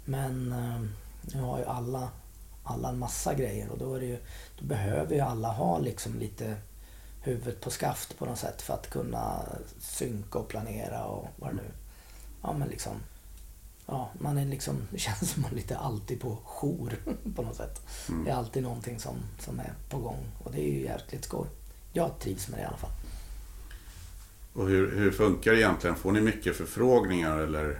[0.05, 0.81] Men eh,
[1.35, 2.09] nu har ju alla
[2.63, 4.17] alla en massa grejer och då, är det ju,
[4.59, 6.55] då behöver ju alla ha liksom lite
[7.28, 9.45] huvudet på skaft på något sätt för att kunna
[9.80, 11.71] synka och planera och vad det nu...
[12.41, 12.93] Ja men liksom...
[13.86, 16.95] Ja, man är liksom, det känns som man är lite alltid på jour
[17.36, 17.82] på något sätt.
[18.25, 21.47] Det är alltid någonting som, som är på gång och det är ju jäkligt skoj.
[21.93, 22.91] Jag trivs med det i alla fall.
[24.53, 25.95] Och hur, hur funkar det egentligen?
[25.95, 27.80] Får ni mycket förfrågningar eller?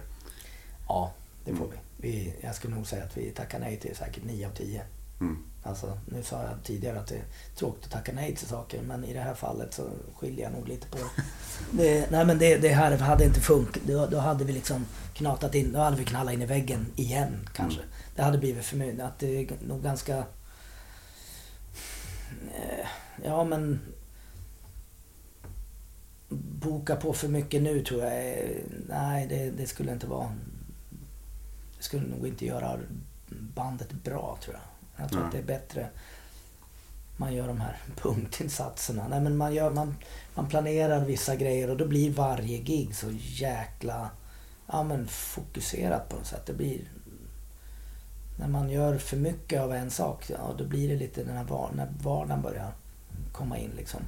[0.88, 2.08] Ja, det får vi.
[2.08, 2.34] vi.
[2.40, 4.82] Jag skulle nog säga att vi tackar nej till säkert 9 av 10.
[5.20, 5.44] Mm.
[5.62, 7.24] Alltså, nu sa jag tidigare att det är
[7.56, 10.68] tråkigt att tacka nej till saker men i det här fallet så skiljer jag nog
[10.68, 12.06] lite på det.
[12.10, 13.82] Nej men det, det här hade inte funkat.
[13.86, 17.48] Då, då hade vi liksom knatat in, då hade vi knallat in i väggen igen
[17.54, 17.80] kanske.
[18.16, 19.00] Det hade blivit för mycket.
[19.00, 20.16] Att det är nog ganska...
[22.54, 22.86] Eh,
[23.24, 23.80] Ja men...
[26.60, 30.32] Boka på för mycket nu tror jag är- Nej det, det skulle inte vara...
[31.78, 32.78] Det skulle nog inte göra
[33.54, 34.62] bandet bra tror jag.
[34.98, 35.26] Jag tror Nej.
[35.26, 35.88] att det är bättre
[37.18, 39.08] man gör de här punktinsatserna.
[39.08, 39.96] Nej, men man, gör, man,
[40.34, 44.10] man planerar vissa grejer och då blir varje gig så jäkla
[44.66, 46.46] ja, men fokuserat på något sätt.
[46.46, 46.80] Det blir...
[48.38, 51.44] När man gör för mycket av en sak, ja, då blir det lite den här
[51.44, 52.72] var, när vardagen börjar
[53.32, 54.00] komma in liksom.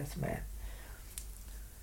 [0.00, 0.42] Det som är.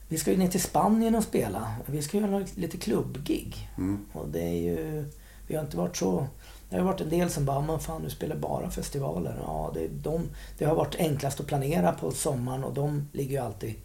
[0.07, 1.75] Vi ska ju ner till Spanien och spela.
[1.85, 3.69] Vi ska göra lite klubbgig.
[3.77, 4.05] Mm.
[4.13, 5.05] Och det är ju...
[5.47, 6.27] Vi har inte varit så...
[6.69, 9.39] Det har varit en del som bara, men fan du spelar bara festivaler.
[9.41, 13.45] Ja, det, de, det har varit enklast att planera på sommaren och de ligger ju
[13.45, 13.75] alltid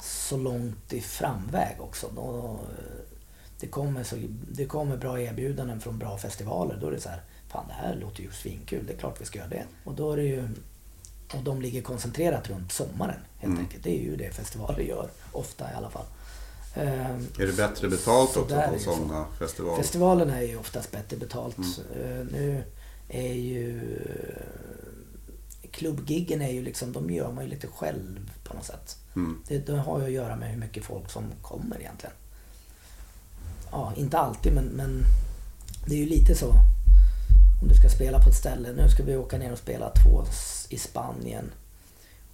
[0.00, 2.10] så långt i framväg också.
[2.16, 2.58] Då,
[3.60, 4.16] det, kommer så,
[4.52, 6.78] det kommer bra erbjudanden från bra festivaler.
[6.80, 9.24] Då är det så här, fan det här låter ju svinkul, det är klart vi
[9.24, 9.64] ska göra det.
[9.84, 10.48] Och då är det ju...
[11.34, 13.64] Och de ligger koncentrerat runt sommaren helt Mm.
[13.64, 13.82] enkelt.
[13.84, 16.04] Det är ju det festivaler gör, ofta i alla fall.
[16.74, 19.82] Ehm, Är det bättre betalt Så också på sådana festivaler?
[19.82, 21.56] Festivalerna är ju oftast bättre betalt.
[21.94, 22.62] Eh, Nu
[23.08, 23.80] är ju...
[25.70, 28.96] Klubbgiggen är ju liksom, de gör man ju lite själv på något sätt.
[29.16, 29.42] Mm.
[29.48, 32.14] Det, det har ju att göra med hur mycket folk som kommer egentligen.
[33.70, 35.02] Ja, inte alltid men, men
[35.86, 36.48] det är ju lite så.
[37.62, 38.72] Om du ska spela på ett ställe.
[38.72, 40.24] Nu ska vi åka ner och spela två
[40.68, 41.50] i Spanien.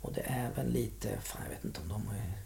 [0.01, 2.43] Och det är väl lite, fan jag vet inte om de är...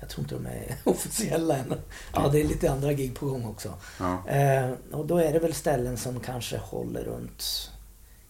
[0.00, 1.74] Jag tror inte de är officiella än.
[2.14, 3.74] Ja, det är lite andra gig på gång också.
[3.98, 4.28] Ja.
[4.28, 7.70] Eh, och då är det väl ställen som kanske håller runt,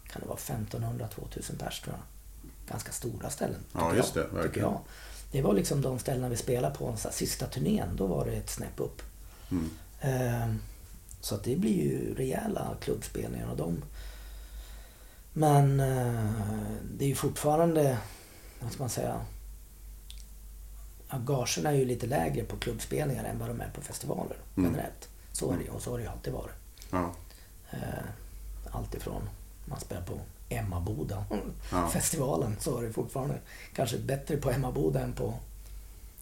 [0.08, 2.04] kan det vara 1500-2000 pers tror jag.
[2.68, 3.60] Ganska stora ställen.
[3.72, 4.68] Ja, just jag, det, tycker verkligen.
[4.68, 4.80] jag.
[5.32, 7.96] Det var liksom de ställena vi spelade på så här, sista turnén.
[7.96, 9.02] Då var det ett snäpp upp.
[9.50, 9.70] Mm.
[10.00, 10.54] Eh,
[11.20, 13.82] så att det blir ju rejäla klubbspelningar och de.
[15.32, 16.30] Men eh,
[16.98, 17.98] det är ju fortfarande,
[18.64, 19.20] vad ska man säga,
[21.08, 24.70] ja, gagerna är ju lite lägre på klubbspelningar än vad de är på festivaler Mm.
[24.72, 25.08] generellt.
[25.32, 26.54] Så är det ju och så har det ju alltid varit.
[26.90, 27.12] Ja.
[27.70, 27.78] Eh,
[28.70, 29.28] allt ifrån
[29.64, 31.24] man spelar på Emmaboda
[31.72, 31.88] Ja.
[31.92, 33.38] festivalen så är det fortfarande
[33.74, 35.34] kanske bättre på Emmaboda än på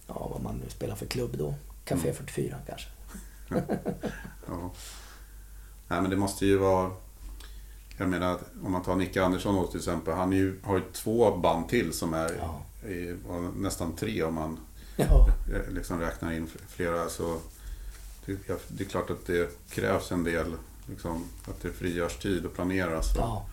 [0.06, 1.54] ja, vad man nu spelar för klubb då.
[1.84, 2.14] Café Mm.
[2.16, 2.88] 44 kanske.
[4.48, 4.70] Ja.
[5.88, 6.90] Nej, men det måste ju vara...
[8.02, 10.14] Jag menar, om man tar Nicke Andersson då till exempel.
[10.14, 12.88] Han ju, har ju två band till som är Ja.
[12.88, 13.16] i,
[13.56, 14.58] nästan tre om man
[14.96, 17.08] Ja, eh, liksom räknar in flera.
[17.08, 17.38] Så
[18.26, 18.36] det,
[18.68, 20.46] det är klart att det krävs en del,
[20.86, 23.06] liksom, att det frigörs tid och planeras.
[23.16, 23.46] Ja.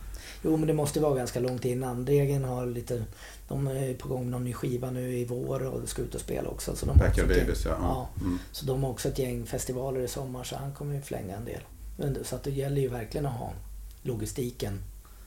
[0.44, 2.06] Jo men det måste vara ganska långt innan.
[2.06, 3.04] Degen har lite,
[3.48, 6.22] de är på gång med någon ny skiva nu i vår och ska ut och
[6.22, 6.76] spela också.
[6.76, 7.78] Så de Backyard också Babies, ja.
[7.82, 8.10] ja.
[8.22, 8.40] Mm.
[8.52, 11.46] Så de har också ett gäng festivaler i sommar så han kommer ju flänga en
[11.46, 11.62] del.
[12.26, 13.54] Så att det gäller ju verkligen att ha
[14.10, 14.80] logistiken.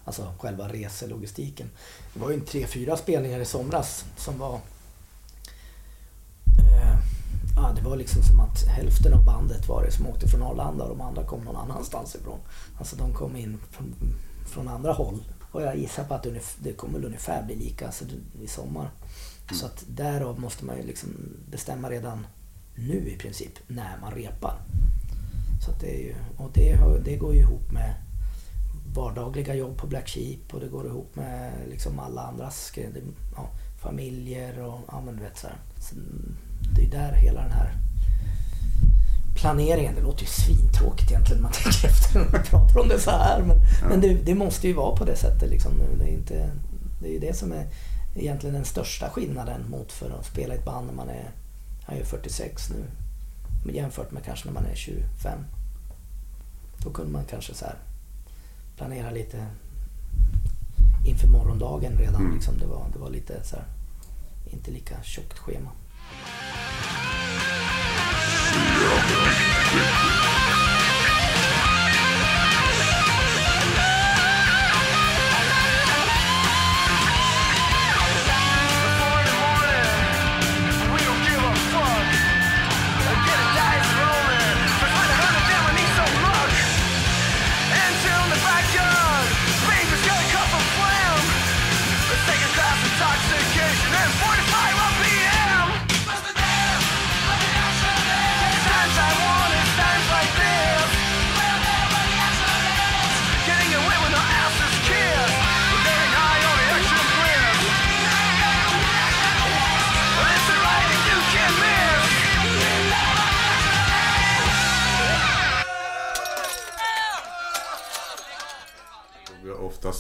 [0.05, 1.71] Alltså själva reselogistiken.
[2.15, 4.55] Det var ju en tre, fyra spelningar i somras som var...
[6.59, 6.99] Eh,
[7.57, 10.85] ja, det var liksom som att hälften av bandet var det som åkte från Arlanda
[10.85, 12.39] och de andra kom någon annanstans ifrån.
[12.79, 13.95] Alltså de kom in från,
[14.47, 15.25] från andra håll.
[15.53, 16.27] Och jag gissar på att
[16.59, 18.05] det kommer väl ungefär bli lika alltså,
[18.43, 18.91] i sommar.
[19.53, 21.11] Så att därav måste man ju liksom
[21.51, 22.27] bestämma redan
[22.75, 24.61] nu i princip när man repar.
[25.65, 27.95] Så det är ju, och det, det går ju ihop med
[28.95, 32.73] vardagliga jobb på Black Sheep och det går ihop med liksom alla andras
[33.37, 33.51] ja,
[33.83, 35.47] familjer och ja, men du vet så.
[35.81, 35.95] Så
[36.77, 37.73] det är där hela den här
[39.35, 43.01] planeringen, det låter ju svintråkigt egentligen när man tänker efter när man pratar om det
[43.01, 43.43] så här.
[43.43, 45.97] Men, men det, det måste ju vara på det sättet liksom nu.
[45.99, 46.51] Det är, inte,
[47.01, 47.67] det är ju det som är
[48.15, 51.31] egentligen den största skillnaden mot för att spela i ett band när man är,
[51.89, 52.85] jag är 46 nu.
[53.73, 55.39] Jämfört med kanske när man är 25.
[56.85, 57.75] Då kunde man kanske så här
[58.83, 59.47] planera lite
[61.07, 62.21] inför morgondagen redan.
[62.21, 62.35] Mm.
[62.35, 62.59] Liksom.
[62.59, 63.65] Det, var, det var lite så här,
[64.51, 65.71] inte lika tjockt schema.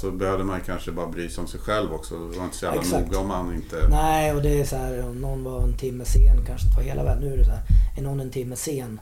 [0.02, 2.28] Så behövde man kanske bara bry sig om sig själv också.
[2.28, 3.06] Det var inte så jävla Exakt.
[3.06, 3.88] noga om man inte...
[3.88, 6.84] Nej, och det är så här om någon var en timme sen kanske inte var
[6.84, 7.22] hela vägen.
[7.22, 7.62] Nu är det så här,
[7.96, 9.00] är någon en timme sen,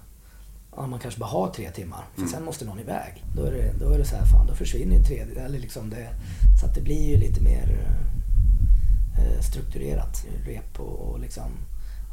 [0.76, 2.04] ja man kanske bara har tre timmar.
[2.16, 3.24] För sen måste någon iväg.
[3.36, 5.90] Då är det, då är det så här, fan då försvinner ju tre, eller liksom
[5.90, 6.08] det.
[6.60, 7.86] Så att det blir ju lite mer
[9.18, 10.26] eh, strukturerat.
[10.46, 11.50] Rep och, och liksom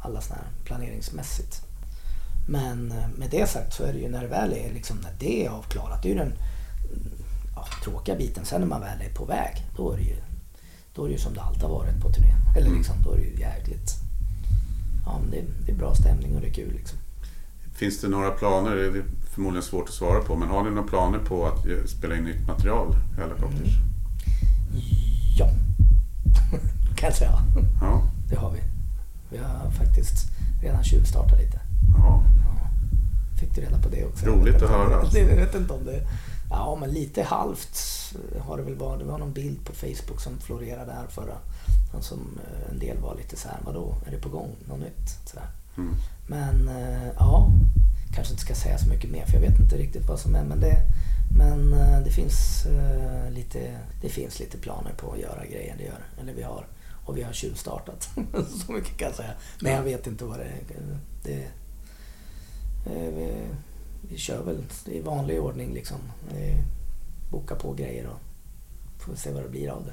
[0.02, 1.62] alla sådana här planeringsmässigt.
[2.48, 5.12] Men eh, med det sagt så är det ju när det väl är liksom, när
[5.18, 6.32] det är avklarat, det är ju den
[7.62, 8.44] ja, tråkiga biten.
[8.44, 10.16] Sen när man väl är på väg, då är det ju,
[10.94, 12.34] då är det ju som det alltid har varit på turné.
[12.56, 13.90] Eller liksom, då är det ju jäkligt...
[15.06, 16.98] Ja, det, det är bra stämning och det är kul liksom.
[17.74, 18.76] Finns det några planer?
[18.76, 19.04] Det är
[19.34, 20.36] förmodligen svårt att svara på.
[20.36, 23.72] Men har ni några planer på att spela in nytt material i Helicopters?
[25.38, 25.46] Ja,
[26.96, 27.38] kan jag säga.
[27.80, 28.02] Ja.
[28.28, 28.60] Det har vi.
[29.30, 30.26] Vi har faktiskt
[30.62, 31.60] redan tjuvstartat lite.
[31.96, 32.22] ja.
[33.40, 34.26] Fick du reda på det också?
[34.26, 35.02] Roligt att höra.
[35.12, 36.06] det- Jag vet inte om det...
[36.50, 37.78] Ja, men lite halvt
[38.40, 38.98] har det väl varit.
[38.98, 41.36] Det var någon bild på Facebook som florerade här förra.
[42.00, 44.56] Som eh, en del var lite så här, vadå, är det på gång?
[44.68, 45.08] Något nytt?
[45.26, 45.38] Så.
[45.76, 45.94] Mm.
[46.26, 47.50] Men eh, ja,
[48.14, 50.44] kanske inte ska säga så mycket mer för jag vet inte riktigt vad som är.
[50.44, 50.76] Men det,
[51.38, 52.66] men eh, det, finns,
[53.30, 55.74] lite, det finns lite planer på att göra grejer.
[55.78, 56.66] Det gör, eller vi har.
[57.04, 58.08] Och vi har tjuvstartat.
[58.66, 59.32] så mycket kan jag säga.
[59.60, 60.60] Men jag vet inte vad det är.
[61.22, 61.48] Det,
[64.10, 65.98] vi, kör väl i vanlig ordning liksom.
[66.34, 66.56] Vi
[67.30, 68.20] bokar på grejer och
[69.02, 69.92] får se vad det blir av det.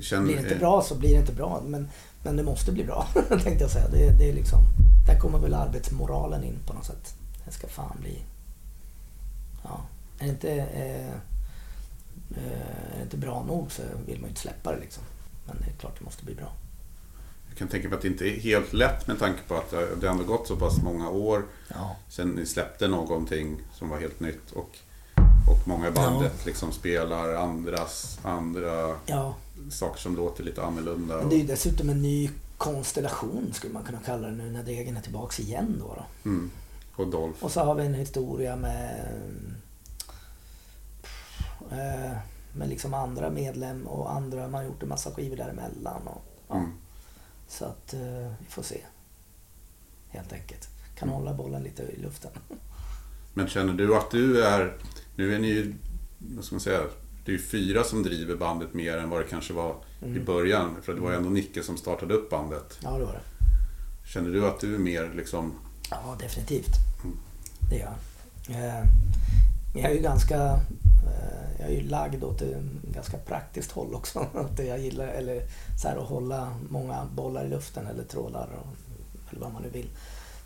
[0.00, 1.62] Känner, Blir det inte bra så blir det inte bra.
[1.66, 1.88] Men,
[2.22, 3.88] men det måste bli bra, tänkte jag säga.
[3.88, 4.60] Det, det är liksom,
[5.06, 7.14] där kommer väl arbetsmoralen in på något sätt.
[7.44, 8.22] Det ska fan bli...
[9.62, 9.80] Ja.
[10.18, 11.14] Är det inte, eh, eh,
[12.92, 15.02] är det inte bra nog så vill man ju inte släppa det liksom.
[15.46, 16.52] Men det är klart det måste bli bra.
[17.54, 20.08] Jag kan tänka mig att det inte är helt lätt med tanke på att det
[20.08, 21.96] ändå gått så pass många år Ja.
[22.08, 24.50] sen ni släppte någonting som var helt nytt.
[24.52, 24.78] Och,
[25.50, 29.34] och många i bandet liksom spelar andras, andra ja.
[29.70, 31.16] saker som låter lite annorlunda.
[31.16, 34.62] Men det är ju dessutom en ny konstellation skulle man kunna kalla det nu när
[34.62, 35.86] Degen är tillbaks igen då.
[35.94, 36.30] då.
[36.30, 36.50] Mm.
[36.96, 37.44] Och Dolph.
[37.44, 39.08] Och så har vi en historia med
[41.70, 42.16] eh,
[42.52, 46.08] med liksom andra medlem och andra, man har gjort en massa skivor däremellan.
[46.08, 46.54] Och, ja.
[46.54, 46.70] Mm.
[47.58, 48.00] Så att eh,
[48.38, 48.80] vi får se.
[50.08, 50.68] Helt enkelt.
[50.98, 52.30] Kan hålla bollen lite i luften.
[53.34, 54.76] Men känner du att du är,
[55.16, 55.74] nu är ni ju,
[56.18, 56.80] vad ska man säga,
[57.24, 60.24] det är ju fyra som driver bandet mer än vad det kanske var i Mm.
[60.24, 60.76] början.
[60.82, 62.78] För det var ju ändå Nicke som startade upp bandet.
[62.82, 63.20] Ja, det var det.
[64.12, 65.54] Känner du att du är mer liksom,
[65.90, 66.72] Ja, definitivt.
[67.70, 67.92] Det gör
[68.48, 68.56] jag.
[68.56, 68.84] Eh,
[69.74, 70.36] Men jag är ju ganska...
[71.06, 72.56] eh, Jag är ju lagd åt ett
[72.94, 74.18] ganska praktiskt håll också.
[74.34, 75.42] Att jag gillar eller
[75.82, 78.66] så här, att hålla många bollar i luften eller trådar och,
[79.30, 79.88] eller vad man nu vill.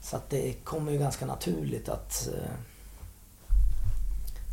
[0.01, 2.51] Så att det kommer ju ganska naturligt att eh,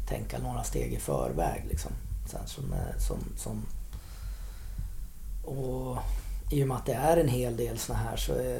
[0.07, 1.65] tänka några steg i förväg.
[1.69, 1.91] Liksom.
[2.33, 3.65] Här, som, eh, som, som,
[5.55, 5.97] och
[6.51, 8.59] i och med att det är en hel del såna här så är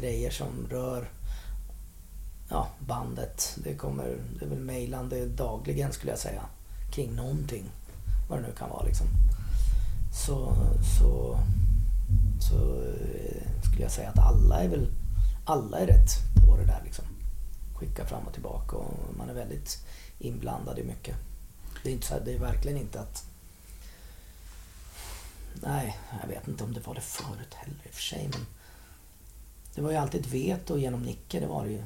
[0.00, 1.08] grejer som rör
[2.48, 3.56] ja, bandet.
[3.64, 6.42] Det kommer, det är väl mejlande dagligen skulle jag säga.
[6.92, 7.64] Kring någonting.
[8.28, 9.06] Vad det nu kan vara liksom.
[10.26, 10.56] Så,
[11.00, 11.38] så,
[12.40, 14.90] så eh, skulle jag säga att alla är väl
[15.44, 16.10] alla är rätt
[16.46, 17.04] på det där liksom.
[17.74, 19.86] Skicka fram och tillbaka och man är väldigt
[20.18, 21.16] inblandad i mycket.
[21.82, 23.24] Det är, inte så här, det är verkligen inte att...
[25.54, 28.46] Nej, jag vet inte om det var det förut heller i och för sig men...
[29.74, 31.84] Det var ju alltid ett veto genom Nicke, det var det ju.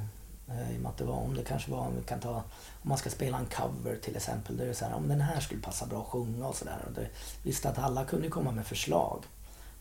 [0.51, 2.35] Eh, I och med att det var, om det kanske var, om vi kan ta,
[2.81, 5.21] om man ska spela en cover till exempel, då är det så här, om den
[5.21, 7.09] här skulle passa bra att sjunga och sådär.
[7.43, 9.23] Visst att alla kunde komma med förslag.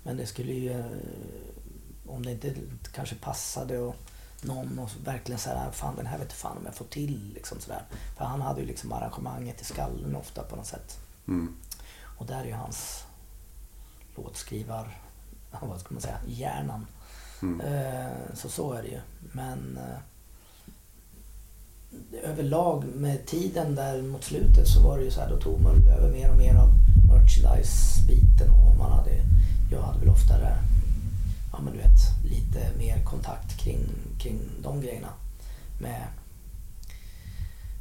[0.03, 0.87] Men det skulle ju, eh,
[2.07, 2.55] om det inte
[2.93, 3.97] kanske passade och
[4.43, 7.83] någon och verkligen säga fan den här vet fan om jag får till liksom sådär.
[8.16, 10.99] För han hade ju liksom arrangemanget i skallen ofta på något sätt.
[11.29, 11.57] Mm.
[12.19, 13.05] Och där är ju hans
[14.16, 14.99] låtskrivar,
[15.61, 16.87] vad ska man säga, hjärnan.
[17.43, 17.61] Mm.
[17.61, 19.01] Eh, Så så är det ju.
[19.33, 19.79] Men
[22.24, 25.89] överlag med tiden där mot slutet så var det ju så här, då tog man
[25.89, 26.70] över mer och mer av
[27.09, 29.11] merchandise-biten och man hade,
[29.72, 30.59] jag hade väl oftare,
[31.53, 33.80] ja men du vet, lite mer kontakt kring,
[34.18, 35.09] kring de grejerna.
[35.80, 36.03] Med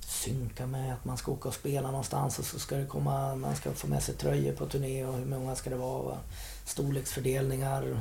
[0.01, 3.55] synka med att man ska åka och spela någonstans och så ska det komma, man
[3.55, 6.17] ska få med sig tröjor på turné och hur många ska det vara,
[6.65, 7.99] storleksfördelningar,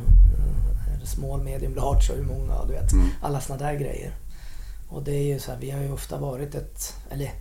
[1.04, 3.09] small, medium, large och hur många, du vet, Mm.
[3.22, 4.12] alla såna där grejer.
[4.89, 7.32] Och det är ju så här, vi har ju ofta varit ett, eller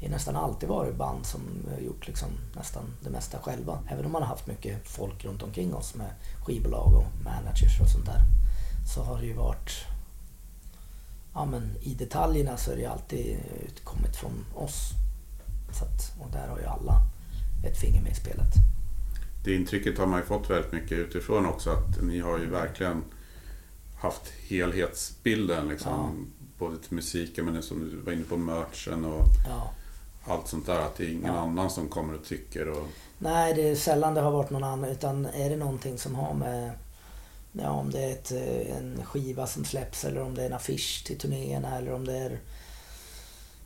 [0.00, 1.40] vi har nästan alltid varit band som
[1.80, 3.78] gjort liksom nästan det mesta själva.
[3.88, 6.10] Även om man har haft mycket folk runt omkring oss med
[6.44, 8.20] skivbolag och managers och sånt där.
[8.94, 9.70] Så har det ju varit,
[11.34, 13.36] ja men i detaljerna så är det ju alltid
[13.84, 14.90] kommit från oss.
[15.72, 17.02] Så att, och där har ju alla
[17.66, 18.54] ett finger med i spelet.
[19.44, 23.04] Det intrycket har man ju fått väldigt mycket utifrån också att ni har ju verkligen
[23.96, 26.32] haft helhetsbilden liksom.
[26.62, 29.70] Både till musiken men som du var inne på merchen och Ja.
[30.32, 30.78] allt sånt där.
[30.80, 31.40] Att det är ingen Ja.
[31.40, 32.68] annan som kommer och tycker.
[32.68, 32.86] Och,
[33.18, 34.90] Nej, det är sällan det har varit någon annan.
[34.90, 36.70] Utan är det någonting som har med...
[37.52, 40.52] Ja, om det är ett, eh, en skiva som släpps eller om det är en
[40.52, 42.38] affisch till turnéerna eller om det är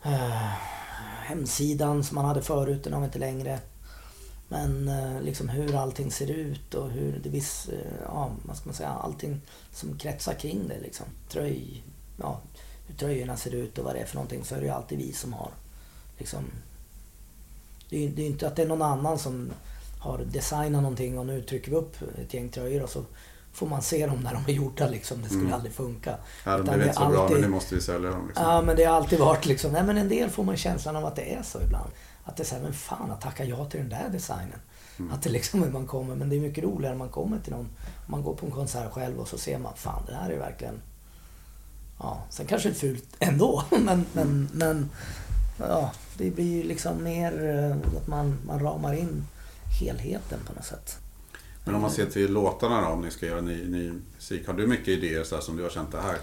[0.05, 0.53] eh,
[1.23, 3.59] hemsidan som man hade förut, den har vi inte längre.
[4.49, 8.67] Men eh, liksom hur allting ser ut och hur det viss, eh, ja, vad ska
[8.67, 9.41] man säga, allting
[9.73, 11.07] som kretsar kring det liksom.
[11.29, 11.83] Tröj,
[12.21, 12.41] ja,
[12.87, 14.99] hur tröjorna ser ut och vad det är för någonting så är det ju alltid
[14.99, 15.51] vi som har
[16.19, 16.45] liksom
[17.91, 19.51] det är ju inte att det är någon annan som
[19.99, 23.05] har designat någonting och nu trycker vi upp ett gäng tröjor och så
[23.53, 25.23] får man se dem när de är gjorda liksom.
[25.23, 25.53] Det skulle Mm.
[25.55, 26.17] aldrig funka.
[26.45, 28.27] ja, de blev inte så bra alltid- men nu måste vi sälja dem.
[28.27, 28.45] Liksom.
[28.47, 31.07] Ja men det har alltid varit liksom, nej men en del får man känslan av
[31.07, 31.91] att det är så ibland.
[32.25, 34.59] Att det är såhär, men fan att tacka ja till den där designen.
[34.99, 35.13] Mm.
[35.13, 37.53] Att det liksom är man kommer, men det är mycket roligare när man kommer till
[37.53, 37.69] någon,
[38.07, 40.81] man går på en konsert själv och så ser man, fan det här är verkligen
[41.99, 44.91] Ja, sen kanske det är fult ändå, men, men, men
[45.59, 49.25] ja, det blir ju liksom mer eh, att man, man ramar in
[49.81, 50.99] helheten på något sätt.
[51.65, 54.47] Men om man ser till låtarna då, om ni ska göra ny, ny musik.
[54.47, 56.17] Har du mycket idéer så som du har känt det här?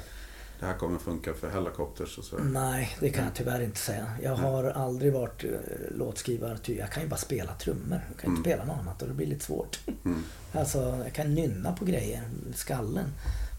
[0.59, 2.37] Det här kommer funka för Hellacopters och så.
[2.37, 4.05] Nej, det kan jag tyvärr inte säga.
[4.21, 5.49] Jag har aldrig varit eh,
[5.97, 6.57] låtskrivare.
[6.57, 8.01] Ty jag kan ju bara spela trummor.
[8.11, 9.79] Jag kan ju inte spela något annat och det blir lite svårt.
[10.05, 10.23] Mm.
[10.53, 12.23] Alltså, jag kan nynna på grejer
[12.55, 13.05] skallen.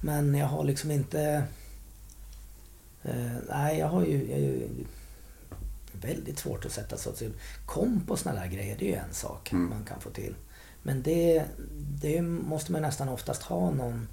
[0.03, 1.45] Men jag har liksom inte...
[3.05, 4.69] Eh, nej, jag har ju, jag ju
[5.93, 7.33] väldigt svårt att sätta så till.
[7.67, 9.69] Komp och såna där grejer, det är ju en sak Mm.
[9.71, 10.35] man kan få till.
[10.83, 11.45] Men det,
[12.03, 14.09] det måste man nästan oftast ha någon...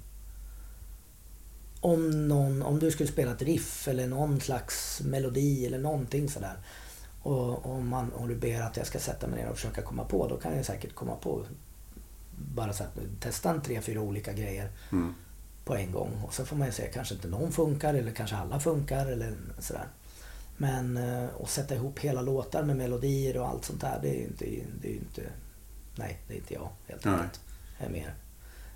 [1.80, 2.62] Om, någon...
[2.62, 6.56] om du skulle spela ett riff eller någon slags melodi eller någonting sådär.
[7.22, 10.04] Och om, man, om du ber att jag ska sätta mig ner och försöka komma
[10.04, 11.44] på, då kan jag säkert komma på
[12.54, 15.14] bara så att testa en tre, fyra olika grejer Mm.
[15.64, 16.22] På en gång.
[16.26, 19.34] Och så får man ju se, kanske inte någon funkar eller kanske alla funkar eller
[19.58, 19.86] sådär.
[20.56, 24.24] Men eh, att sätta ihop hela låtar med melodier och allt sånt där, det är
[24.24, 24.44] inte,
[24.80, 25.22] det är inte
[25.96, 27.40] nej, det är inte jag helt enkelt.
[27.78, 28.14] Jag är mer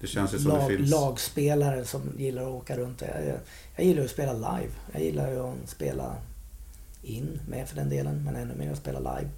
[0.01, 0.91] Det känns ju som det lag, finns...
[0.91, 3.01] lagspelare som gillar att åka runt.
[3.01, 3.39] Jag, jag,
[3.77, 4.73] jag gillar att spela live.
[4.93, 6.17] Jag gillar ju att spela
[7.03, 9.31] in med för den delen, men ännu mer att spela live.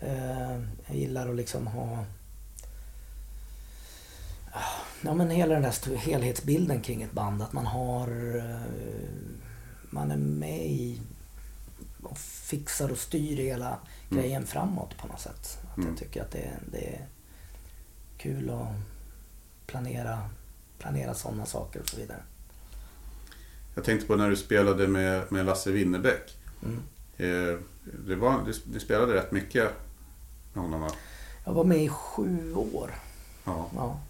[0.00, 2.04] Eh, jag gillar att liksom ha
[5.02, 7.42] Ja men hela den där helhetsbilden kring ett band.
[7.42, 8.36] Att man har...
[8.36, 8.60] eh,
[9.92, 11.00] Man är med i
[12.02, 13.78] och fixar och styr hela
[14.10, 14.22] Mm.
[14.22, 15.58] grejen framåt på något sätt.
[15.70, 15.88] Att Mm.
[15.90, 17.06] Jag tycker att det, det är
[18.18, 18.66] kul att
[19.66, 20.18] planera,
[20.78, 22.22] planera sådana saker och så vidare.
[23.74, 26.36] Jag tänkte på när du spelade med, med Lasse Winnerbäck.
[26.64, 26.82] Mm.
[27.16, 27.58] Eh,
[28.06, 29.70] det var, du, du spelade rätt mycket
[30.52, 30.90] med honom va?
[31.44, 32.90] Jag var med i sju år.
[33.44, 33.70] Ja.
[33.76, 34.00] Ja,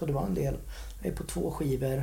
[0.00, 0.56] så det var en del.
[1.02, 2.02] Jag är på två skivor.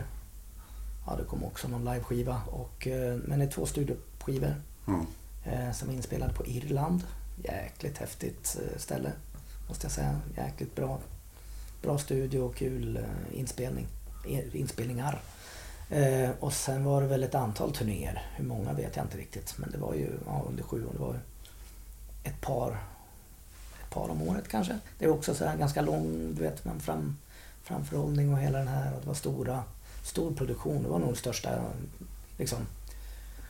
[1.07, 2.41] Ja, det kom också någon liveskiva.
[2.51, 4.55] Och, eh, men det är två studioskivor
[4.87, 5.05] Mm.
[5.45, 7.03] eh, som är inspelade på Irland.
[7.43, 9.11] Jäkligt häftigt eh, ställe,
[9.67, 10.19] måste jag säga.
[10.37, 10.99] Jäkligt bra,
[11.81, 12.99] bra studio och kul
[13.33, 13.87] inspelning.
[14.53, 15.21] Inspelningar.
[16.39, 18.25] Och sen var det väl ett antal turnéer.
[18.35, 19.53] Hur många vet jag inte riktigt.
[19.57, 20.91] Men det var ju ja, under sju år.
[20.93, 21.19] Det var
[22.23, 22.71] ett par,
[23.83, 24.79] ett par om året kanske.
[24.99, 27.17] Det var också så här ganska lång, du vet, man fram,
[27.67, 28.93] framförhållning och hela den här.
[28.93, 29.63] Och det var stora,
[30.03, 30.83] stor produktion.
[30.83, 31.49] Det var nog det största,
[32.37, 32.57] liksom.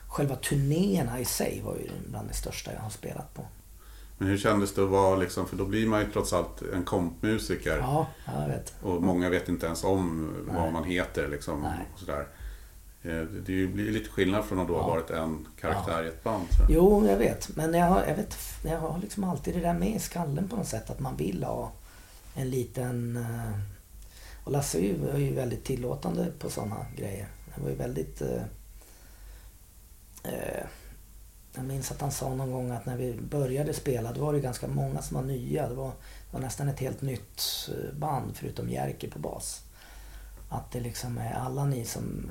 [0.07, 3.45] Själva turnéerna i sig var ju bland det största jag har spelat på.
[4.18, 6.84] Men hur kändes det att vara liksom, för då blir man ju trots allt en
[6.84, 7.78] kompmusiker.
[7.78, 8.74] Ja, ja, jag vet.
[8.82, 10.72] Och många vet inte ens om vad Nej.
[10.72, 11.61] man heter liksom.
[11.61, 11.80] Nej.
[11.93, 12.28] Och sådär.
[13.03, 14.88] Eh, Det blir ju lite skillnad från att då ha Ja.
[14.88, 16.47] varit en karaktär i ett band.
[16.49, 16.63] Så.
[16.74, 17.55] Jo, jag vet.
[17.55, 20.55] Men jag har, jag vet, jag har liksom alltid det där med i skallen på
[20.55, 20.89] något sätt.
[20.89, 21.72] Att man vill ha
[22.36, 23.26] en liten...
[24.47, 27.27] Och Lasse var ju väldigt tillåtande på sådana grejer.
[27.51, 28.21] Han var ju väldigt...
[28.21, 28.41] Eh,
[30.23, 30.63] eh,
[31.55, 34.39] Jag minns att han sa någon gång att när vi började spela, då var det
[34.39, 35.69] ganska många som var nya.
[35.69, 39.63] Det var, det var nästan ett helt nytt eh, band förutom Jerker på bas.
[40.49, 42.29] Att det liksom är alla ni som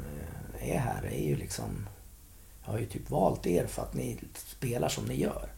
[0.59, 1.89] eh, är här är ju liksom
[2.65, 5.49] jag har ju typ valt er för att ni spelar som ni gör.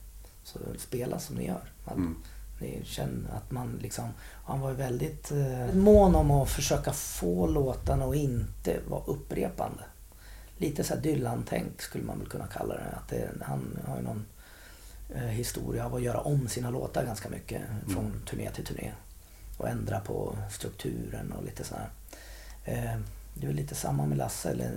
[0.44, 1.72] Så spela som ni gör.
[1.90, 2.16] Mm.
[2.84, 4.08] Känner att man liksom...
[4.44, 9.82] Han var väldigt eh, mån om att försöka få låtarna att inte vara upprepande.
[10.56, 12.96] Lite så här Dylan-tänk skulle man väl kunna kalla det.
[12.96, 14.26] Att det, han har ju någon
[15.14, 18.92] eh, historia av att göra om sina låtar ganska mycket från turné till turné.
[19.58, 21.90] Och ändra på strukturen och lite sådär.
[22.64, 23.00] Eh,
[23.34, 24.50] det är väl lite samma med Lasse.
[24.50, 24.70] Eller,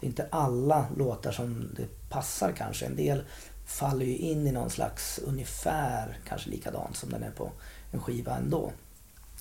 [0.00, 2.86] det är inte alla låtar som det passar kanske.
[2.86, 3.24] En del
[3.66, 7.52] faller ju in i någon slags ungefär kanske likadant som den är på
[7.92, 8.72] en skiva ändå.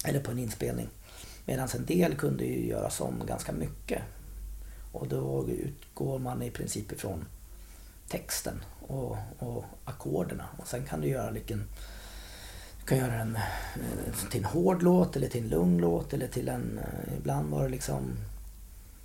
[0.05, 0.87] Eller på en inspelning.
[1.45, 4.01] Medan en del kunde ju göras om ganska mycket.
[4.91, 7.25] Och då utgår man i princip ifrån
[8.07, 10.45] texten och, och ackorderna.
[10.57, 11.63] Och sen kan du göra vilken...
[12.79, 16.27] Du kan göra den eh, till en hård låt eller till en lugn låt eller
[16.27, 16.79] till en...
[16.79, 18.17] Eh, ibland var det liksom...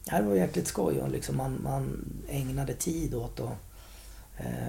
[0.04, 3.69] Det här var jäkligt skoj och liksom man, man ägnade tid åt att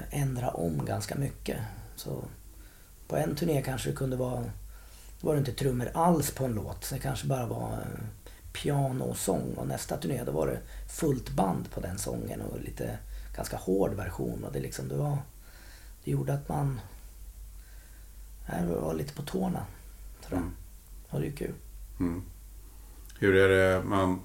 [0.10, 1.58] ändra om ganska mycket.
[1.96, 2.24] Så
[3.08, 4.44] på en turné kanske det kunde vara...
[5.22, 6.90] Då var det inte trummor alls på en låt.
[6.90, 8.04] Det kanske bara var eh,
[8.54, 9.54] piano och sång.
[9.58, 12.98] Och nästa turné då var det fullt band på den sången och lite
[13.36, 14.44] ganska hård version.
[14.44, 15.18] Och det, liksom, det, var,
[16.04, 16.80] det gjorde att man
[18.48, 19.66] jag var lite på tårna.
[20.28, 20.42] Tror jag.
[20.42, 20.56] Mm.
[21.10, 21.54] Och det är kul.
[22.00, 22.24] Mm.
[23.20, 24.22] Hur är det, man,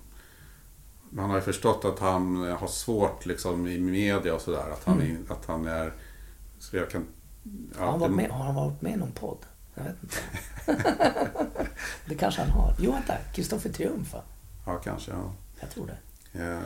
[1.11, 4.71] man har ju förstått att han har svårt liksom i media och sådär.
[4.73, 5.93] Att, han är- att han är...
[6.59, 7.07] Så jag kan...
[7.79, 9.39] ja, Har han, varit det- med, har han varit med i någon podd?
[9.75, 10.17] Jag vet inte.
[12.07, 12.75] det kanske han har.
[12.79, 13.15] Jo, vänta.
[13.35, 14.23] Kristoffer Triumf, va?
[14.67, 15.11] Ja, kanske.
[15.11, 15.33] Ja.
[15.61, 16.43] Jag tror det.
[16.45, 16.61] Eh,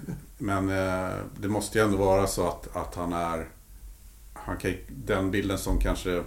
[0.38, 3.48] Men eh, det måste ju ändå vara så att, att han är...
[4.32, 6.24] Han kan, den bilden som kanske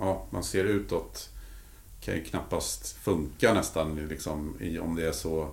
[0.00, 1.28] ja, man ser utåt
[2.00, 5.48] kan ju knappast funka nästan liksom, i, om det är så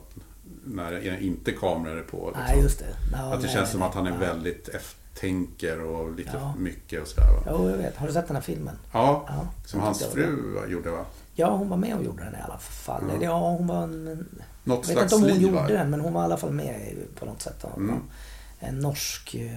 [0.65, 2.25] när inte kameror är på.
[2.27, 2.43] Liksom.
[2.47, 2.85] Nej, just det.
[3.11, 4.19] Ja, att det nej, känns som att han är nej.
[4.19, 6.55] väldigt eftertänker och lite Ja.
[6.57, 7.27] mycket och sådär.
[7.27, 7.43] Va?
[7.47, 7.95] Jo, jag vet.
[7.97, 8.75] Har du sett den här filmen?
[8.91, 9.47] Ja, Ja.
[9.65, 11.05] som hans det fru va, gjorde va?
[11.35, 13.03] Ja, hon var med och gjorde den i alla fall.
[13.09, 13.15] Ja.
[13.15, 14.27] Eller ja, hon var en...
[14.63, 15.61] Något Jag vet inte om hon liv va?
[15.61, 17.65] gjorde den, men hon var i alla fall med på något sätt.
[17.77, 17.99] Mm.
[18.59, 19.51] En norsk eh,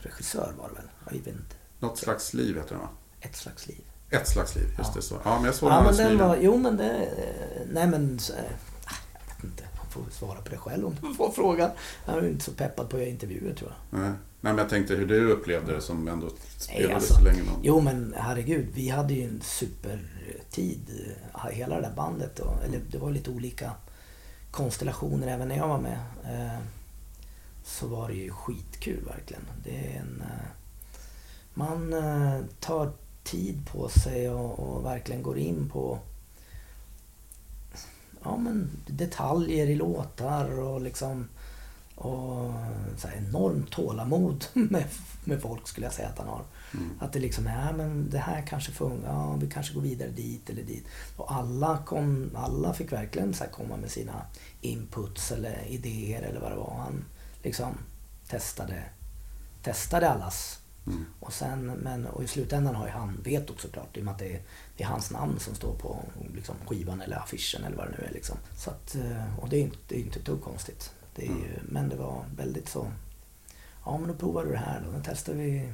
[0.00, 0.84] regissör var det väl?
[1.04, 1.54] Jag vet inte.
[1.78, 2.88] Något slags liv heter den va?
[3.20, 3.80] Ett slags liv.
[4.10, 4.92] Ett slags liv, just Ja.
[4.96, 5.16] det så.
[5.24, 6.36] Ja, men jag såg Ja, den men den var...
[6.40, 6.90] Jo, men det...
[6.90, 8.18] eh, Nej, men...
[9.42, 9.64] vet inte.
[9.76, 11.70] Man får svara på det själv om man får frågan.
[12.06, 14.00] Jag är inte så peppad på att göra intervjuer, tror jag.
[14.00, 14.10] Nej.
[14.44, 17.14] Nej, men jag tänkte hur du upplevde det som ändå spelade alltså.
[17.14, 17.42] så länge.
[17.42, 17.60] Någon.
[17.62, 18.66] Jo, men herregud.
[18.74, 20.80] Vi hade ju en supertid.
[21.34, 22.38] eh, Hela det där bandet.
[22.38, 23.70] Och, eller det var lite olika
[24.50, 25.98] konstellationer även när jag var med.
[26.24, 26.58] Eh,
[27.64, 29.42] så var det ju skitkul verkligen.
[29.64, 30.22] Det är en...
[30.26, 30.46] Eh,
[31.54, 31.94] man
[32.60, 32.92] tar
[33.24, 35.98] tid på sig och, och verkligen går in på
[38.24, 41.28] ja, men detaljer i låtar och liksom
[41.94, 42.52] och
[42.96, 44.84] så här enormt tålamod med,
[45.24, 46.42] med folk skulle jag säga att han har.
[46.74, 46.90] Mm.
[47.00, 50.08] Att det liksom är, ja, men det här kanske funkar, ja vi kanske går vidare
[50.08, 50.86] dit eller dit.
[51.16, 54.22] Och alla, kom, alla fick verkligen så komma med sina
[54.60, 56.74] inputs eller idéer eller vad det var.
[56.78, 57.04] Han
[57.42, 57.74] liksom
[58.28, 58.82] testade,
[59.62, 60.61] testade allas.
[60.86, 61.04] Mm.
[61.20, 64.18] Och, sen, men, och i slutändan har ju han vetot såklart i och med att
[64.18, 64.42] det är,
[64.76, 66.04] det är hans namn som står på
[66.34, 68.12] liksom, skivan eller affischen eller vad det nu är.
[68.12, 68.36] Liksom.
[68.56, 70.92] Så att, eh, och det är inte, det är inte ett dugg konstigt.
[71.14, 72.92] Det är ju, Men det var väldigt så,
[73.84, 74.92] ja men då provar du det här då.
[74.92, 75.72] Då testar vi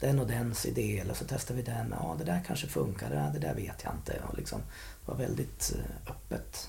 [0.00, 1.94] den och dens idé eller så testar vi den.
[2.00, 4.22] Ja det där kanske funkar, det, det där vet jag inte.
[4.28, 6.68] Och liksom, det var väldigt eh, öppet.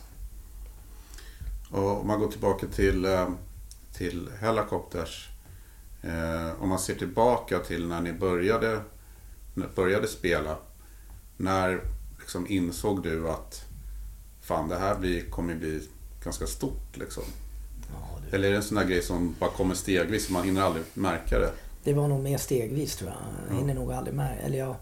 [1.71, 3.29] Och om man går tillbaka till, eh,
[3.93, 5.28] till Hellacopters.
[6.01, 8.81] Eh, om man ser tillbaka till när ni började,
[9.53, 10.57] när- började spela.
[11.37, 11.81] När
[12.19, 13.65] liksom insåg du att
[14.41, 15.87] fan det här blir, kommer bli
[16.23, 17.23] ganska stort liksom?
[17.93, 20.43] Ja, det, Eller är det en sån där grej som bara kommer stegvis och man
[20.43, 21.51] hinner aldrig märka det?
[21.83, 23.19] det var nog mer stegvis tror jag.
[23.49, 24.19] Jag hinner nog aldrig.
[24.43, 24.75] Eller jag,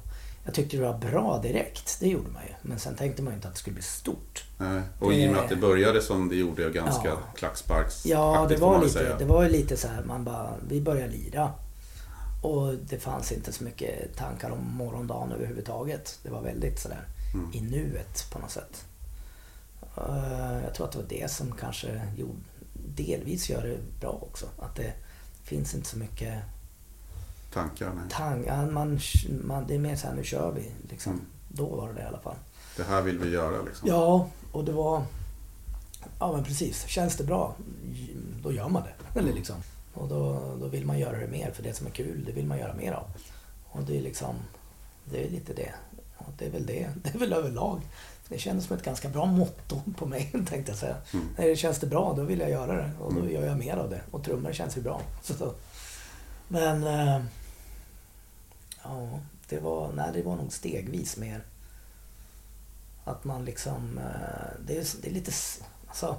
[0.47, 1.97] jag tyckte det var bra direkt.
[1.99, 2.53] Det gjorde man ju.
[2.61, 4.43] Men sen tänkte man ju inte att det skulle bli stort.
[4.57, 4.81] Nej.
[4.99, 7.17] Och i och med att det började som det gjorde ganska Ja.
[7.35, 9.17] klacksparksaktigt Ja, det var, lite, säga.
[9.17, 11.51] det var ju lite så här, man bara, vi började lira.
[12.43, 16.19] Och det fanns inte så mycket tankar om morgondagen överhuvudtaget.
[16.23, 17.49] Det var väldigt sådär Mm.
[17.53, 18.85] i nuet på något sätt.
[19.97, 22.39] Eh, Jag tror att det var det som kanske gjorde,
[22.73, 24.45] delvis gör det bra också.
[24.59, 24.93] Att det
[25.43, 26.33] finns inte så mycket
[27.53, 28.03] Tankar, nej.
[28.09, 28.65] tankar.
[28.65, 28.99] Man,
[29.43, 30.71] man, det är mer så här, nu kör vi.
[30.89, 31.13] Liksom.
[31.13, 31.25] Mm.
[31.47, 32.35] Då var det det i alla fall.
[32.77, 33.89] Det här vill vi göra liksom.
[33.89, 35.03] Ja, och det var...
[36.19, 36.85] Ja men precis.
[36.87, 37.55] Känns det bra,
[38.43, 39.19] då gör man det.
[39.19, 39.55] Eller liksom.
[39.93, 42.45] Och då, då vill man göra det mer, för det som är kul, det vill
[42.45, 43.07] man göra mer av.
[43.69, 44.35] Och det är liksom...
[45.05, 45.73] Det är lite det.
[46.17, 46.89] Och det är väl det.
[47.03, 47.81] Det är väl överlag.
[48.29, 50.95] Det kändes som ett ganska bra motto på mig, tänkte jag säga.
[51.13, 51.27] Mm.
[51.37, 52.91] Det känns det bra, då vill jag göra det.
[52.99, 54.01] Och då gör jag mer av det.
[54.11, 55.01] Och trummor känns ju bra.
[55.23, 55.53] Så, så.
[56.47, 56.83] Men...
[56.83, 57.21] Eh,
[58.83, 59.19] ja,
[59.49, 61.41] det var, nej, det var nog stegvis mer.
[63.03, 63.97] Att man liksom...
[63.97, 65.31] Eh, det är, det är lite...
[65.87, 66.15] Alltså,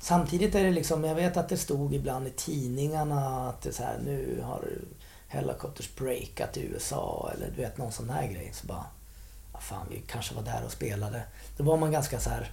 [0.00, 1.04] samtidigt är det liksom...
[1.04, 4.68] Jag vet att det stod ibland i tidningarna att det är så här, nu har
[5.28, 8.50] Hellacopters breakat i USA eller du vet någon sån här grej.
[8.52, 8.84] Så bara...
[9.52, 11.22] Ja, fan, vi kanske var där och spelade.
[11.56, 12.52] Då var man ganska så här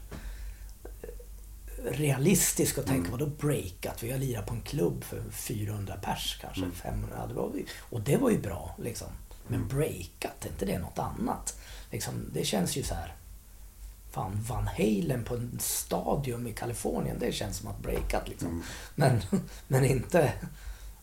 [1.85, 4.03] realistisk och tänka, vadå breakat?
[4.03, 7.15] Vi har lirat på en klubb för 400 pers kanske, 500.
[7.19, 9.07] Ja, det var, och det var ju bra liksom.
[9.47, 11.59] Men breakat, är inte det något annat?
[11.91, 13.15] Liksom, det känns ju så här.
[14.11, 18.47] Fan, Van Halen på en stadium i Kalifornien, det känns som att breakat liksom.
[18.47, 18.63] Mm.
[18.95, 19.21] Men,
[19.67, 20.33] men inte...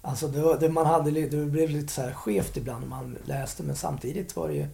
[0.03, 3.19] Alltså det, var, det, man hade, det blev lite så här skevt ibland när man
[3.25, 4.67] läste, men samtidigt var det ju...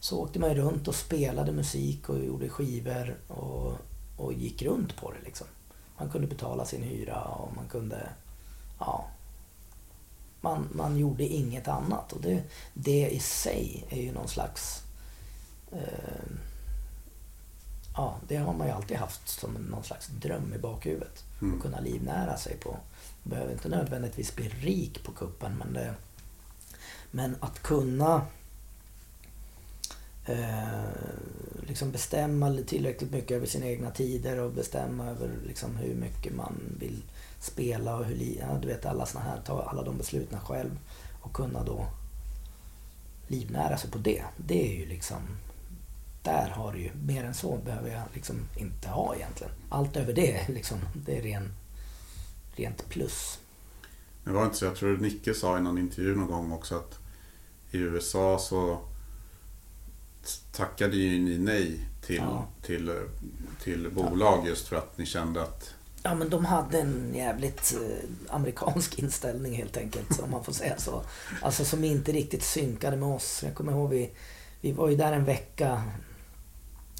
[0.00, 3.72] Så åkte man ju runt och spelade musik och gjorde skivor och,
[4.18, 5.46] och gick runt på det liksom.
[5.98, 8.08] Man kunde betala sin hyra och man kunde...
[8.78, 9.06] Ja.
[10.40, 12.42] Man, man gjorde inget annat och det,
[12.74, 14.82] det i sig är ju någon slags...
[15.72, 16.32] Eh,
[17.94, 21.24] ja, det har man ju alltid haft som någon slags dröm i bakhuvudet.
[21.42, 21.56] Mm.
[21.56, 22.70] Att kunna livnära sig på.
[22.70, 25.94] Man behöver inte nödvändigtvis bli rik på kuppen men det...
[27.10, 28.26] Men att kunna
[30.28, 36.34] Eh, liksom bestämma tillräckligt mycket över sina egna tider och bestämma över liksom hur mycket
[36.34, 37.02] man vill
[37.40, 40.78] spela och hur ja, du vet alla såna här, ta alla de besluten själv
[41.22, 41.86] och kunna då
[43.26, 44.24] livnära sig på det.
[44.36, 45.20] Det är ju liksom
[46.22, 49.52] där har du ju, mer än så behöver jag liksom inte ha egentligen.
[49.68, 51.52] Allt över det liksom, det är ren,
[52.52, 53.38] rent plus.
[54.24, 56.76] Men var det inte så, jag tror Nicke sa i någon intervju någon gång också
[56.76, 56.98] att
[57.70, 58.78] i USA så
[60.52, 62.46] tackade ju ni nej till, Ja.
[62.62, 62.92] till,
[63.62, 68.34] till bolag just för att ni kände att Ja men de hade en jävligt eh,
[68.34, 71.02] amerikansk inställning helt enkelt, om man får säga så.
[71.42, 73.42] Alltså som inte riktigt synkade med oss.
[73.42, 74.10] Jag kommer ihåg vi,
[74.60, 75.82] vi var ju där en vecka.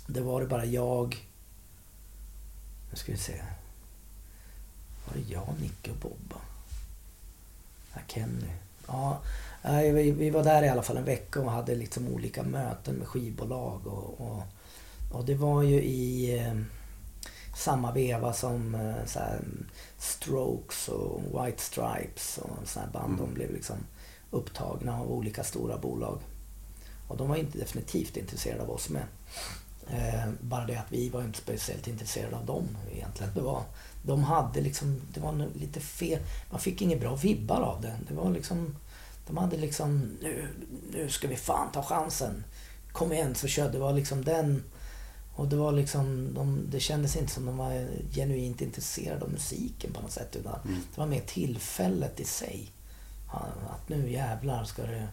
[0.07, 1.27] Det var det bara jag.
[2.91, 3.43] Nu ska vi se.
[5.07, 6.41] Var det jag, Nicke och Bobba?
[7.95, 8.51] Ja, Kenny.
[8.87, 9.21] Ja,
[9.63, 12.95] nej, vi, vi var där i alla fall en vecka och hade liksom olika möten
[12.95, 14.43] med skivbolag och, och,
[15.13, 16.55] och det var ju i eh,
[17.57, 19.41] samma veva som eh, så här,
[19.99, 23.19] Strokes och White Stripes och här band.
[23.19, 23.77] De blev liksom
[24.31, 26.19] upptagna av olika stora bolag.
[27.09, 29.03] Och de var inte definitivt intresserade av oss med.
[29.91, 33.35] Eh, bara det att vi var inte speciellt intresserade av dem egentligen.
[33.35, 33.63] Det var,
[34.03, 36.21] de hade liksom, det var lite fel.
[36.51, 37.97] Man fick inga bra vibbar av det.
[38.09, 38.77] Det var liksom,
[39.29, 40.49] de hade liksom, nu,
[40.93, 42.45] nu ska vi fan ta chansen.
[42.93, 43.73] Kom igen så kör.
[43.73, 44.65] Det var liksom den
[45.35, 49.93] och det var liksom, de, det kändes inte som de var genuint intresserade av musiken
[49.93, 50.37] på något sätt.
[50.37, 50.81] Utan Mm.
[50.95, 52.73] det var mer tillfället i sig.
[53.71, 55.09] Att nu jävlar ska det...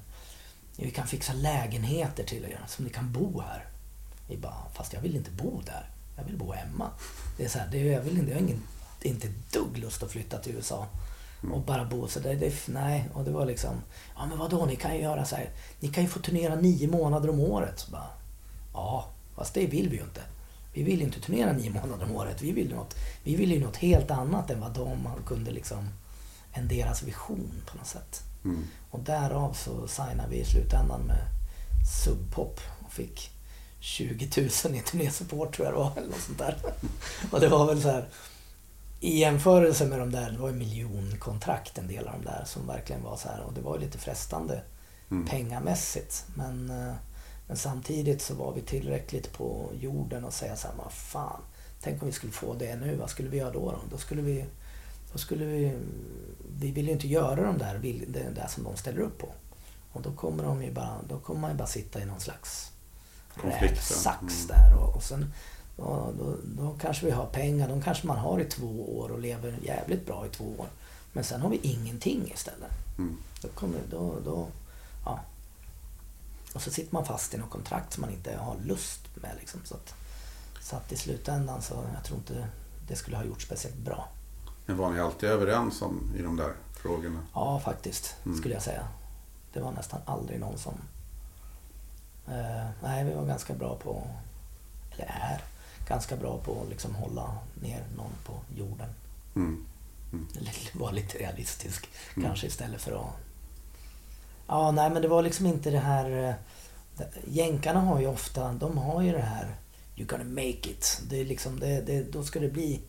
[0.78, 3.68] Vi kan fixa lägenheter till er så ni kan bo här.
[4.30, 5.90] Vi bara, fast jag vill inte bo där.
[6.18, 6.90] Jag vill bo hemma.
[7.38, 8.64] Det är så här, det är, jag, vill inte, jag har ingen,
[9.02, 10.88] inte dugg lust att flytta till USA.
[11.52, 12.36] Och bara bo så där.
[12.36, 13.76] Det, nej, och det var liksom,
[14.16, 15.50] ja men vadå, ni kan ju göra så här.
[15.80, 17.80] Ni kan ju få turnera nio månader om året.
[17.80, 18.08] Så bara,
[18.74, 19.06] ja,
[19.36, 20.22] fast det vill vi ju inte.
[20.74, 22.42] Vi vill ju inte turnera nio månader om året.
[22.42, 25.90] Vi vill något, vi vill ju något helt annat än vad de kunde liksom,
[26.54, 28.24] än deras vision på något sätt.
[28.44, 31.22] mm, Och därav så signade vi i slutändan med
[32.04, 33.32] Sub Pop och fick
[33.80, 34.30] 20
[34.66, 36.58] 000 i turnésupport tror jag det var, eller något sånt där.
[37.32, 38.06] Och det var väl så här,
[39.06, 42.68] i jämförelse med de där, det var ju miljonkontrakt en del av de där som
[42.68, 44.62] verkligen var så här och det var ju lite frestande
[45.12, 46.26] mm, pengamässigt.
[46.36, 46.94] Men, eh,
[47.48, 51.42] men samtidigt så var vi tillräckligt på jorden och säga så här, vad fan,
[51.82, 53.72] tänk om vi skulle få det nu, vad skulle vi göra då?
[53.72, 54.46] Då, då skulle vi...
[55.12, 55.78] Då skulle vi...
[56.60, 59.28] Vi vill ju inte göra de där, det där som de ställer upp på.
[59.92, 62.72] Och då kommer, de ju bara, då kommer man ju bara sitta i någon slags
[63.42, 63.96] Konflikt, ja.
[63.96, 64.48] sax Mm.
[64.48, 64.78] där.
[64.78, 65.34] Och, och sen,
[65.78, 69.20] då, då, då kanske vi har pengar, de kanske man har i två år och
[69.20, 70.68] lever jävligt bra i två år.
[71.14, 72.72] Men sen har vi ingenting istället.
[72.98, 73.18] Mm.
[73.42, 74.48] Då kommer, då, då,
[75.06, 75.20] ja.
[76.54, 79.32] Och så sitter man fast i något kontrakt som man inte har lust med.
[79.40, 79.60] Liksom.
[79.64, 79.94] Så, att,
[80.62, 82.48] så att i slutändan så jag tror inte
[82.88, 84.08] det skulle ha gjort speciellt bra.
[84.66, 87.20] Men var ni alltid överens om i de där frågorna?
[87.34, 88.38] Ja, faktiskt, Mm.
[88.38, 88.88] skulle jag säga.
[89.54, 90.74] Det var nästan aldrig någon som...
[92.28, 94.04] Eh, nej, vi var ganska bra på...
[94.92, 95.42] Eller är
[95.88, 98.90] ganska bra på att liksom hålla ner någon på jorden.
[99.36, 99.66] Mm.
[100.38, 102.28] Eller vara lite realistisk Mm.
[102.28, 103.14] kanske istället för att...
[104.48, 106.30] Ja, nej men det var liksom inte det här...
[106.30, 109.56] eh, Jänkarna har ju ofta, de har ju det här
[109.96, 111.02] You're gonna make it.
[111.10, 112.82] Det är liksom, det, det, då ska det bli...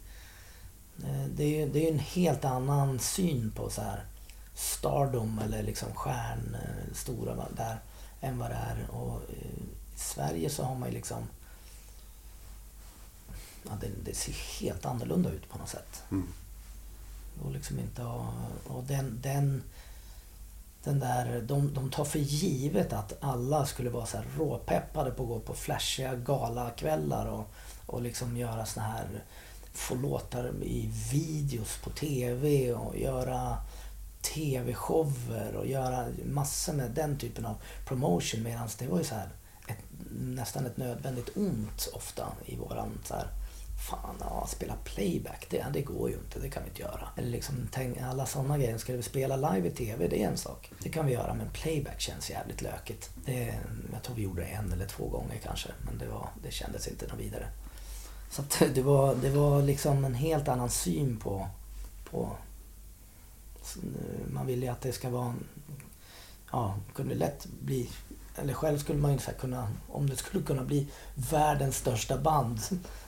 [1.04, 4.04] eh, Det är ju det är en helt annan syn på så här
[4.54, 7.80] stardom eller liksom stjärn, eh, stora där
[8.20, 8.90] än vad det är.
[8.90, 11.28] Och i Sverige så har man ju liksom...
[13.68, 16.02] Ja, det, det ser helt annorlunda ut på något sätt.
[16.10, 16.28] Mm.
[17.42, 18.32] Och liksom inte ha,
[18.66, 19.62] och den, den,
[20.84, 25.22] den där, de, de tar för givet att alla skulle vara så här råpeppade på
[25.22, 27.54] att gå på flashiga galakvällar och,
[27.86, 29.24] och liksom göra såna här,
[29.72, 33.56] få låtar i videos på TV och göra
[34.34, 37.56] TV-shower och göra massor med den typen av
[37.86, 39.28] promotion medan det var ju så här
[39.68, 43.26] ett, nästan ett nödvändigt ont ofta i våran så här
[43.90, 47.08] Fan, ja, spela playback, det, det går ju inte, det kan vi inte göra.
[47.16, 48.78] Eller liksom, tänk, alla sådana grejer.
[48.78, 50.72] Ska vi spela live i TV, det är en sak.
[50.82, 53.10] Det kan vi göra, men playback känns jävligt lökigt.
[53.24, 53.54] Det,
[53.92, 56.88] jag tror vi gjorde det en eller två gånger kanske, men det, var, det kändes
[56.88, 57.48] inte något vidare.
[58.30, 61.48] Så att det, var, det var liksom en helt annan syn på...
[62.10, 62.36] på
[63.76, 65.26] eh, man vill ju att det ska vara...
[65.26, 65.44] En,
[66.52, 67.90] ja, kunde lätt bli...
[68.36, 69.68] Eller själv skulle man ju kunna...
[69.88, 72.60] Om det skulle kunna bli världens största band.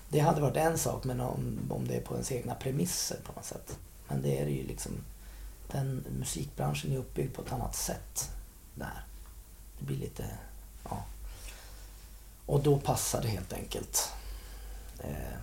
[0.09, 3.33] Det hade varit en sak, men om, om det är på ens egna premisser på
[3.33, 3.79] något sätt.
[4.09, 4.93] Men det är ju liksom...
[5.71, 8.31] Den musikbranschen är uppbyggd på ett annat sätt
[8.75, 9.05] där.
[9.79, 10.25] Det blir lite...
[10.85, 11.05] Ja.
[12.47, 14.13] Och då passar det helt enkelt...
[14.99, 15.39] Eh,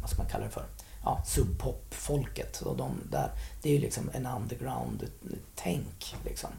[0.00, 0.64] vad ska man kalla det för?
[1.04, 2.60] Ja, subpop-folket.
[2.60, 3.30] Och de där,
[3.62, 6.16] det är ju liksom en underground-tänk.
[6.24, 6.50] Liksom.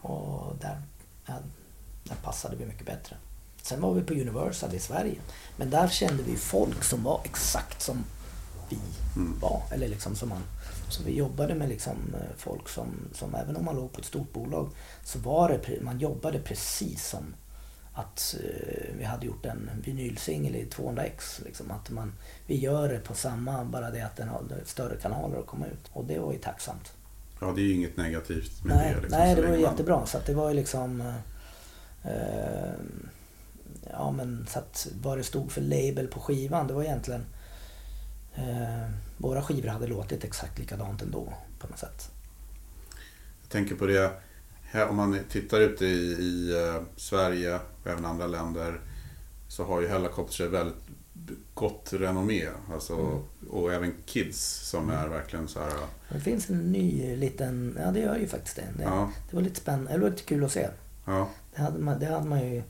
[0.00, 0.82] Och där,
[1.26, 1.34] ja,
[2.04, 3.16] där passade vi mycket bättre.
[3.68, 5.14] Sen var vi på Universal i Sverige.
[5.56, 8.04] Men där kände vi folk som var exakt som
[8.68, 8.78] vi
[9.16, 9.38] Mm.
[9.40, 9.62] var.
[9.72, 10.42] Eller liksom som man,
[10.88, 14.06] så vi jobbade med liksom eh, folk som, som, även om man låg på ett
[14.06, 14.70] stort bolag,
[15.04, 17.34] så var det, man jobbade precis som
[17.94, 21.44] att eh, vi hade gjort en vinylsingel i 200x.
[21.44, 22.12] Liksom, att man,
[22.46, 25.90] vi gör det på samma, bara det att den har större kanaler att komma ut.
[25.92, 26.92] Och det var ju tacksamt.
[27.40, 29.00] Ja, det är ju inget negativt med Nej, det.
[29.00, 30.06] Liksom, nej det var ju man- jättebra.
[30.06, 31.00] Så det var ju liksom...
[31.00, 32.72] eh, eh,
[33.90, 37.24] ja men så att vad det stod för label på skivan, det var egentligen...
[38.34, 42.10] Eh, våra skivor hade låtit exakt likadant ändå på något sätt.
[43.42, 44.12] Jag tänker på det,
[44.62, 48.80] här, om man tittar ute i, i eh, Sverige och även andra länder
[49.48, 50.82] så har ju Hellacopters väldigt
[51.54, 52.48] gott renommé.
[52.72, 53.22] Alltså, Mm.
[53.50, 55.72] Och även Kids som är verkligen så här...
[56.08, 57.78] Det finns en ny liten...
[57.84, 58.68] Ja det gör ju faktiskt det.
[58.76, 60.68] Det, Ja, det var lite spännande, det var lite kul att se.
[61.04, 62.62] ja, Det hade man, det hade man ju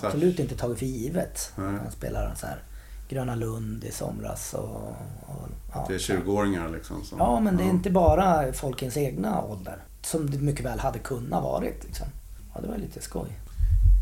[0.00, 1.52] Så- absolut inte tagit för givet.
[1.56, 1.66] Nej.
[1.72, 2.62] Man spelar så här
[3.08, 4.88] Gröna Lund i somras och...
[5.26, 7.04] och ja, det är 20-åringar liksom.
[7.04, 9.76] Som, Ja, men det är inte bara folk i ens egna ålder.
[10.02, 11.84] Som det mycket väl hade kunnat varit.
[11.84, 12.06] Liksom.
[12.54, 13.28] Ja, det var lite skoj.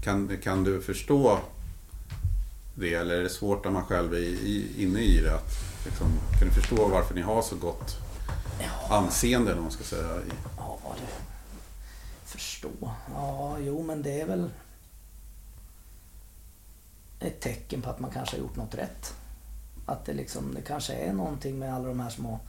[0.05, 1.39] Kan, kan du förstå
[2.75, 5.35] det eller är det svårt när man själv är i, inne i det?
[5.35, 5.53] Att,
[5.85, 6.07] liksom,
[6.39, 7.97] kan du förstå varför ni har så gott
[8.91, 10.09] anseende eller vad man ska säga?
[10.59, 11.23] Ja, det...
[12.25, 12.69] Förstå.
[13.15, 14.51] Ja, jo, men det är väl
[17.21, 19.15] ett tecken på att man kanske har gjort något rätt.
[19.87, 22.41] Att det liksom, det kanske är någonting med alla de här små...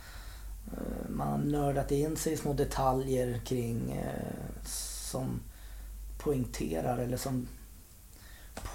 [0.73, 4.34] eh, Man har nördat in sig i små detaljer kring eh,
[4.64, 5.39] som
[6.18, 7.48] poängterar eller som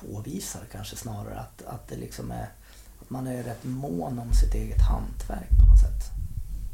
[0.00, 2.48] påvisar kanske snarare att, att det liksom är
[3.00, 6.10] att man är rätt mån om sitt eget hantverk på något sätt.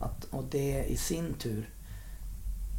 [0.00, 1.70] Att, och det i sin tur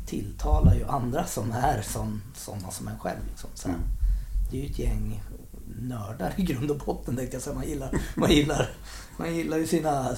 [0.06, 3.20] tilltalar ju andra som är som, sådana som en själv.
[3.30, 3.50] Liksom.
[3.54, 3.68] Så.
[3.70, 3.82] Mm.
[4.52, 5.22] Det är ju ett gäng
[5.76, 7.56] nördar i grund och botten tänkte jag säga.
[7.56, 8.70] Man gillar, man gillar,
[9.18, 10.16] man gillar ju sina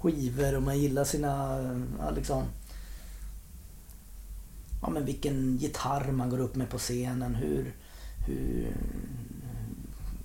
[0.00, 1.62] skivor och man gillar sina,
[1.98, 2.44] ja, liksom,
[4.82, 7.74] ja men vilken gitarr man går upp med på scenen, hur,
[8.26, 8.76] hur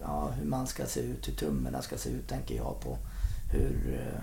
[0.05, 2.97] ja, hur man ska se ut, hur trummorna ska se ut tänker jag på.
[3.51, 3.93] Hur...
[3.93, 4.21] Eh,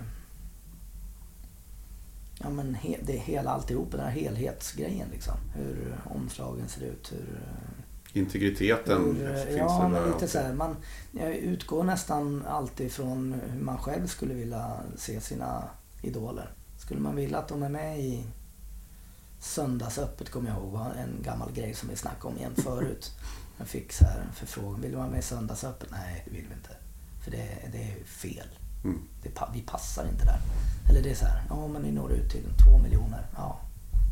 [2.39, 5.33] ja men he, det är hela alltihop, den här helhetsgrejen liksom.
[5.55, 7.41] Hur eh, omslagen ser ut, hur...
[7.41, 7.72] Eh,
[8.13, 10.75] Integriteten hur, eh, finns ja, men lite så här, man,
[11.11, 15.63] jag utgår nästan alltid från hur man själv skulle vilja se sina
[16.01, 16.49] idoler.
[16.77, 18.23] Skulle man vilja att de är med i
[19.39, 23.11] Söndagsöppet kommer jag ihåg var en gammal grej som vi snackade om igen förut.
[23.57, 25.91] Jag fick så här en förfrågan, vill du vara med i Söndagsöppet?
[25.91, 26.69] Nej, det vill vi inte.
[27.23, 28.47] För det, det är fel.
[28.83, 29.01] Mm.
[29.23, 30.39] Det, vi passar inte där.
[30.89, 33.25] Eller det är så här, ja men ni når ut till två miljoner.
[33.35, 33.59] Ja,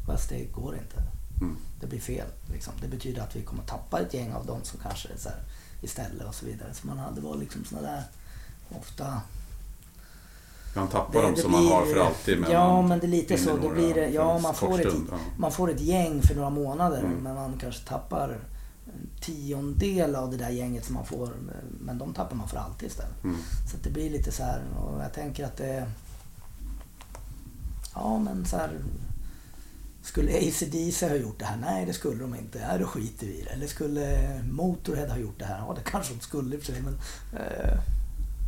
[0.05, 1.03] fast det går inte.
[1.41, 1.57] Mm.
[1.81, 2.27] Det blir fel.
[2.53, 2.73] Liksom.
[2.81, 5.37] Det betyder att vi kommer tappa ett gäng av dem som kanske är så här,
[5.81, 6.73] istället och så vidare.
[6.73, 8.03] Så man hade var liksom såna där
[8.79, 9.21] ofta...
[10.75, 12.39] Man tappar Det- dem det som man blir- har för alltid.
[12.39, 13.57] Men ja, man men det är lite så.
[13.57, 15.17] Det blir det, ja, man får, ett, ja.
[15.37, 17.17] man får ett gäng för några månader Mm.
[17.17, 18.29] men man kanske tappar
[18.85, 21.29] en tiondel av det där gänget som man får.
[21.81, 23.23] Men de tappar man för alltid istället.
[23.23, 23.37] Mm.
[23.71, 25.87] Så det blir lite så här och jag tänker att det...
[27.95, 28.71] Ja men så här...
[30.03, 31.57] Skulle ACDC ha gjort det här?
[31.57, 32.67] Nej det skulle de inte.
[32.67, 33.49] Nej då skiter vi i det.
[33.49, 35.57] Eller skulle Motorhead ha gjort det här?
[35.57, 36.99] Ja det kanske de skulle i och för sig men...
[37.39, 37.79] Eh,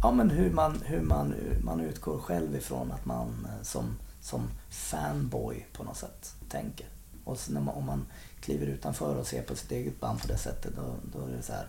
[0.01, 4.49] ja men hur man, hur man, man utgår själv ifrån att man eh, som, som
[4.69, 6.87] fanboy på något sätt tänker.
[7.23, 8.05] Och så när man, om man
[8.41, 11.43] kliver utanför och ser på sitt eget band på det sättet då, då är det
[11.43, 11.67] så här.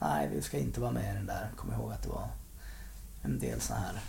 [0.00, 1.50] Nej, vi ska inte vara med i den där.
[1.56, 2.28] Kom ihåg att det var
[3.22, 4.00] en del så här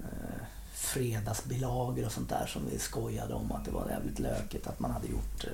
[0.00, 0.46] eh,
[0.84, 4.90] fredagsbilagor och sånt där som vi skojade om att det var jävligt lökigt att man
[4.90, 5.50] hade gjort eh,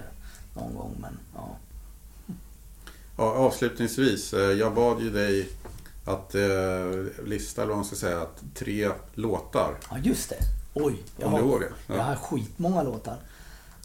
[0.62, 0.96] någon gång.
[1.00, 1.56] Men ja,
[3.20, 5.48] Ja, avslutningsvis, eh, jag bad ju dig
[6.04, 9.74] att eh, lista, eller vad man ska säga, att tre låtar.
[9.90, 10.38] ja just det.
[10.74, 11.72] Oj, jag har, det?
[11.86, 11.94] Ja.
[11.94, 13.16] jag har skitmånga låtar.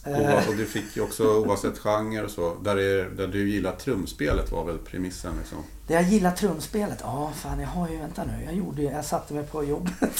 [0.05, 2.55] Och, Eh, vad- och du fick ju också oavsett genre och så.
[2.63, 5.57] Där, är, där du gillar trumspelet var väl premissen liksom.
[5.87, 6.99] Det jag gillar trumspelet?
[7.01, 8.43] Ja, fan jag har ju, vänta nu.
[8.45, 9.91] Jag gjorde ju- jag satte mig på jobbet.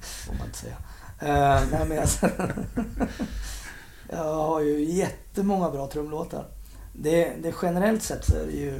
[0.00, 0.76] Får man inte säga.
[1.22, 2.08] Uh, nej, men jag,
[4.10, 6.46] jag har ju jättemånga bra trumlåtar.
[6.92, 8.74] Det, det generellt sett så är det ju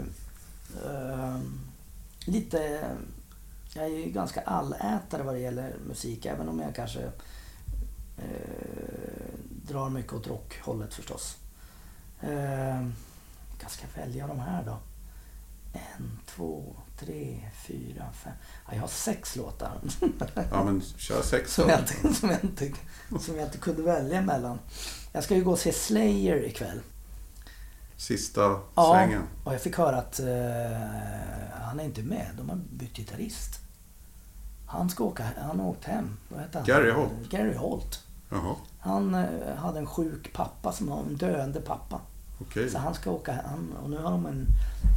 [0.84, 1.38] eh,
[2.26, 2.80] lite...
[3.74, 7.00] Jag är ju ganska allätare vad det gäller musik, även om jag kanske
[8.18, 8.24] eh,
[9.68, 11.36] drar mycket åt rockhållet förstås.
[12.20, 12.86] Eh,
[13.50, 14.78] vilka ska jag välja de här då?
[15.72, 18.32] En, två, tre, fyra, fem.
[18.66, 19.72] Ja, jag har sex låtar.
[20.50, 21.70] Ja men kör sex som, då.
[21.70, 22.72] jag inte, som, jag inte,
[23.20, 24.58] som jag inte kunde välja mellan.
[25.12, 26.80] Jag ska ju gå och se Slayer ikväll.
[27.96, 29.22] Sista Ja, svängen.
[29.44, 30.26] och jag fick höra att eh,
[31.62, 32.26] han är inte med.
[32.36, 33.60] De har bytt gitarrist.
[34.66, 36.16] Han ska åka, han har åkt hem.
[36.28, 36.66] Vad heter han?
[36.66, 37.30] Gary Holt.
[37.30, 38.02] Gary Holt.
[38.30, 42.00] Jaha, Han eh, hade en sjuk pappa, som har en döende pappa.
[42.40, 42.70] okej.
[42.70, 44.46] Så han ska åka hem och nu har de en,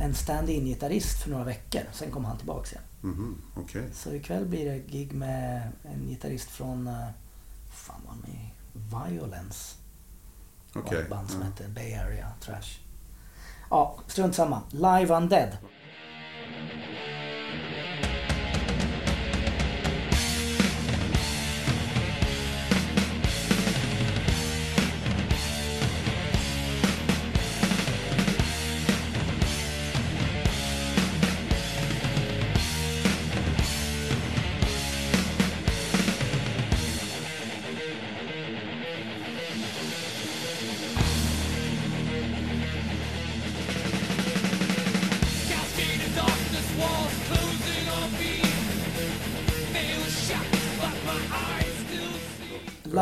[0.02, 1.82] en stand-in gitarrist för några veckor.
[1.92, 2.84] Sen kommer han tillbaks igen.
[3.02, 3.90] Mhm, okej.
[3.94, 7.08] Så ikväll blir det gig med en gitarrist från, eh,
[7.72, 8.50] fan var med?
[8.74, 9.76] Violence.
[10.76, 11.00] Okej.
[11.00, 11.48] ett band som ja.
[11.48, 12.80] hette Bay Area Trash.
[13.70, 14.62] Ja, strunt samma.
[14.72, 15.58] Live Undead.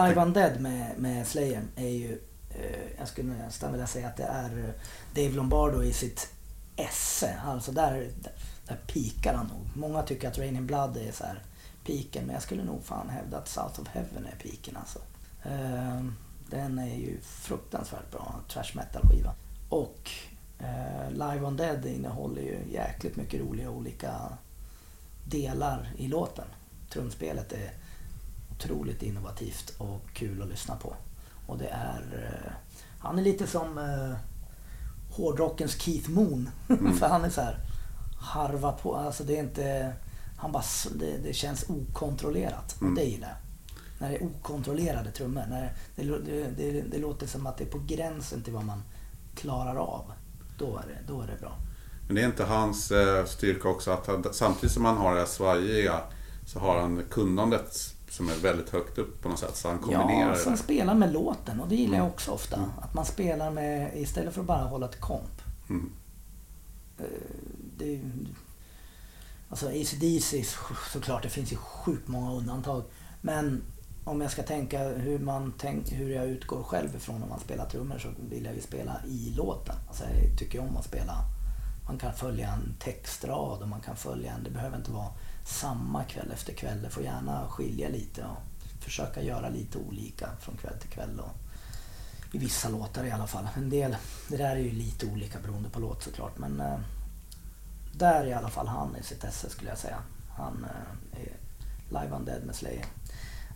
[0.07, 2.19] Live Undead med, med Slayer är ju,
[2.49, 4.73] eh, jag skulle nästan vilja säga att det är eh,
[5.15, 6.29] Dave Lombardo i sitt
[6.75, 7.39] esse.
[7.45, 8.11] Alltså där,
[8.67, 9.67] där, pikar han nog.
[9.73, 11.43] Många tycker att Rain in Blood är så här
[11.83, 14.99] piken, men jag skulle nog fan hävda att South of Heaven är piken alltså.
[15.43, 16.05] Eh,
[16.49, 19.33] den är ju fruktansvärt bra, trash metal skiva.
[19.69, 20.11] Och
[20.59, 24.13] eh, Live Undead innehåller ju jäkligt mycket roliga olika
[25.23, 26.45] delar i låten.
[26.89, 27.71] Trumspelet är
[28.57, 30.95] otroligt innovativt och kul att lyssna på.
[31.47, 32.31] Och det är...
[32.45, 32.51] Eh,
[32.99, 34.15] han är lite som eh,
[35.11, 36.49] hårdrockens Keith Moon.
[36.99, 37.59] För han är så här
[38.19, 38.95] harva på.
[38.95, 39.93] Alltså det är inte...
[40.37, 40.63] Han bara,
[40.95, 42.75] det, det känns okontrollerat.
[42.81, 43.37] Och det gillar jag.
[43.99, 45.43] När det är okontrollerade trummor.
[45.49, 48.65] När det, det, det, det, det låter som att det är på gränsen till vad
[48.65, 48.83] man
[49.35, 50.11] klarar av.
[50.57, 51.57] Då är det, då är det bra.
[52.07, 55.19] Men det är inte hans eh, styrka också att han, samtidigt som han har det
[55.19, 56.01] här svajiga
[56.45, 59.55] så har han kunnandet som är väldigt högt upp på något sätt.
[59.55, 60.59] Så han kombinerar Ja, det sen där.
[60.59, 62.69] spelar med låten och det gillar jag också ofta.
[62.81, 65.41] Att man spelar med, istället för att bara hålla ett komp.
[65.69, 65.91] Mm.
[66.97, 67.05] eh,
[67.77, 68.01] det,
[69.49, 70.43] alltså ACDC
[70.93, 72.83] såklart, det finns ju sjukt många undantag.
[73.21, 73.61] Men
[74.03, 77.65] om jag ska tänka hur, man tänk, hur jag utgår själv ifrån när man spelar
[77.69, 79.75] trummor så vill jag ju spela i låten.
[79.87, 81.13] Alltså jag tycker om att spela.
[81.87, 85.07] Man kan följa en textrad och man kan följa en, det behöver inte vara
[85.47, 86.81] samma kväll efter kväll.
[86.81, 88.37] Det får gärna skilja lite och
[88.83, 91.19] försöka göra lite olika från kväll till kväll.
[91.19, 91.35] Och
[92.35, 93.47] I vissa låtar i alla fall.
[93.55, 93.97] En del,
[94.29, 96.79] det där är ju lite olika beroende på låt såklart men eh,
[97.91, 99.97] där är i alla fall han i sitt esse skulle jag säga.
[100.35, 101.31] Han eh, är
[101.89, 102.85] Live Undead med Slayer.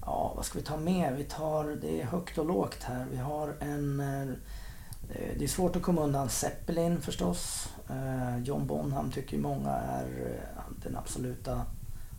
[0.02, 1.16] Ja, vad ska vi ta med?
[1.16, 3.06] Vi tar, det är högt och lågt här.
[3.12, 4.00] Vi har en...
[4.00, 7.70] Eh, eh, Det är svårt att komma undan Zeppelin förstås.
[7.90, 11.66] Eh, John Bonham tycker ju många är eh, den absoluta...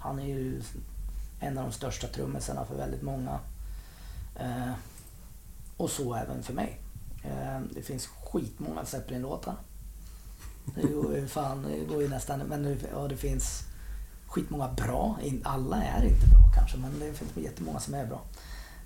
[0.02, 0.62] Han är ju
[1.40, 3.38] en av de största trummisarna för väldigt många.
[4.36, 4.72] Eh,
[5.76, 6.80] Och så även för mig.
[7.24, 9.54] Eh, Det finns skitmånga Zeppelin-låtar.
[10.74, 12.38] Det går ju fan, det går ju nästan...
[12.40, 13.62] Men det, ja, det finns
[14.26, 15.18] skitmånga bra.
[15.44, 18.20] Alla är inte bra kanske, men det finns jättemånga som är bra.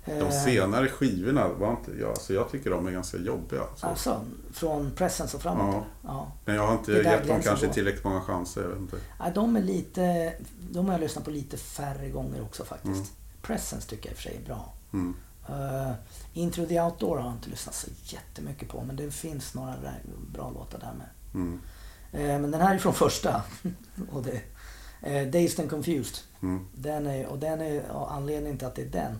[0.07, 3.63] De Eh, senare skivorna var inte jag, så jag tycker de är ganska jobbiga.
[3.75, 3.87] Så.
[3.87, 4.21] Alltså,
[4.51, 5.75] från Presence och framåt?
[5.75, 5.85] Ja.
[6.03, 6.31] ja.
[6.45, 8.61] Men jag har inte gett dem kanske tillräckligt många chanser.
[8.61, 8.97] Jag vet inte.
[9.19, 10.33] Nej, de är lite...
[10.71, 12.95] De har jag lyssnat på lite färre gånger också faktiskt.
[12.95, 13.07] Mm.
[13.41, 14.73] Presence tycker jag i och för sig är bra.
[14.93, 15.15] Mm.
[15.49, 15.91] Uh,
[16.33, 19.75] Intro the Outdoor har jag inte lyssnat så jättemycket på, men det finns några
[20.33, 21.07] bra låtar där med.
[21.33, 21.61] Mm.
[22.11, 23.41] Eh, men den här är från första.
[24.11, 24.41] och det,
[25.09, 26.17] uh, Dazed and Confused.
[26.41, 26.67] Mm.
[26.75, 29.19] Den är, och den är och anledningen till att det är den.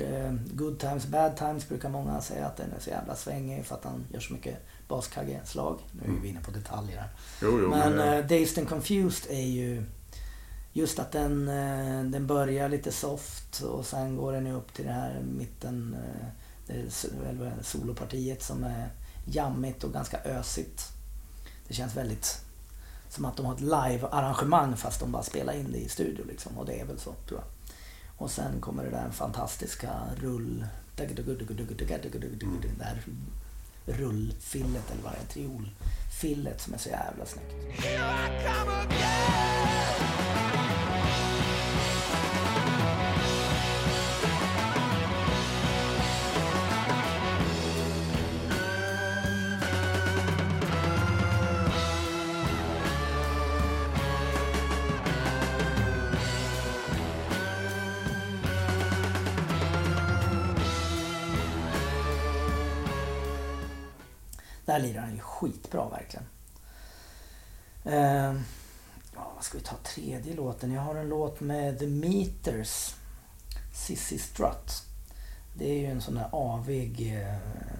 [0.00, 3.74] Eh, Good Times, Bad Times brukar många säga att den är så jävla svängig för
[3.74, 4.56] att han gör så mycket
[4.88, 5.78] baskaggeslag.
[5.92, 7.08] Nu är vi inne på detaljer här.
[7.42, 9.84] Jo, jo, Men men, uh, Dazed and Confused är ju
[10.72, 14.84] just att den, eh, den börjar lite soft och sen går den ju upp till
[14.84, 15.96] det här mitten,
[16.68, 16.76] eh,
[17.30, 18.88] eller solopartiet som är
[19.24, 20.82] jammigt och ganska ösigt.
[21.68, 22.44] Det känns väldigt
[23.08, 26.58] som att de har ett live-arrangemang fast de bara spelar in det i studio liksom
[26.58, 27.57] och det är väl så tror jag.
[28.18, 30.66] Och sen kommer det där fantastiska rull...
[30.96, 33.02] Det där
[33.86, 37.54] rullfillet eller vad det är, triolfillet som är så jävla snyggt.
[64.68, 66.26] Där lirar han ju skitbra verkligen.
[67.84, 68.34] Eh,
[69.14, 70.72] ja, vad ska vi ta tredje låten?
[70.72, 72.94] Jag har en låt med The Meters.
[73.74, 74.82] Sissy Strutt.
[75.54, 77.36] Det är ju en sån där avig, eh,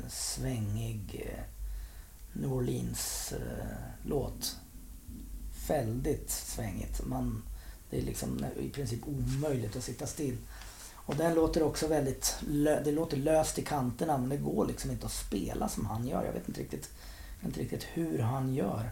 [0.08, 1.42] svängig eh,
[2.32, 4.32] New Orleans-låt.
[4.32, 4.48] Eh,
[5.68, 7.06] Väldigt svängigt.
[7.06, 7.42] Man,
[7.90, 10.36] det är liksom i princip omöjligt att sitta still.
[11.08, 12.36] Och den låter också väldigt,
[12.84, 16.24] det låter löst i kanterna men det går liksom inte att spela som han gör.
[16.24, 16.90] Jag vet inte riktigt,
[17.40, 18.90] jag vet inte riktigt hur han gör.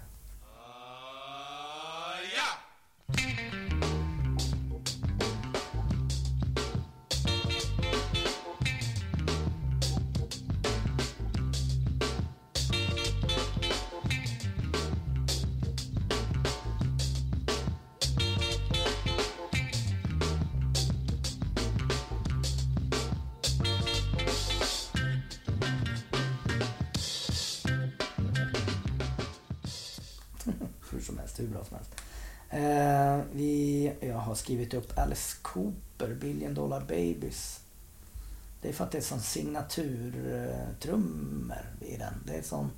[34.67, 37.61] Skrivit upp Alice Cooper, Billion Dollar Babies.
[38.63, 42.15] Det är för att det är sån signaturtrummor i den.
[42.27, 42.71] Det är sån,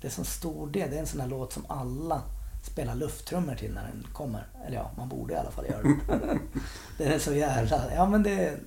[0.00, 0.90] det är sån stor del.
[0.90, 2.22] Det är en sån här låt som alla
[2.70, 4.46] spelar lufttrummor till när den kommer.
[4.66, 5.98] Eller ja, man borde i alla fall göra det.
[6.98, 7.94] den är så jävla...
[7.94, 8.58] Ja men det är,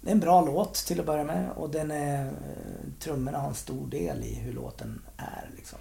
[0.00, 2.26] det är en bra låt till att börja med och den är...
[2.26, 2.32] Eh,
[3.00, 5.78] trummorna har en stor del i hur låten är liksom.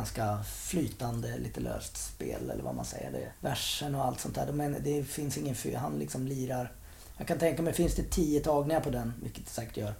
[0.00, 3.12] Ganska flytande, lite löst spel eller vad man säger.
[3.12, 4.52] Det, versen och allt sånt där.
[4.52, 6.72] Men det finns ingen fy- han liksom lirar.
[7.18, 9.94] Jag kan tänka mig, finns det tio tagningar på den, vilket det säkert gör,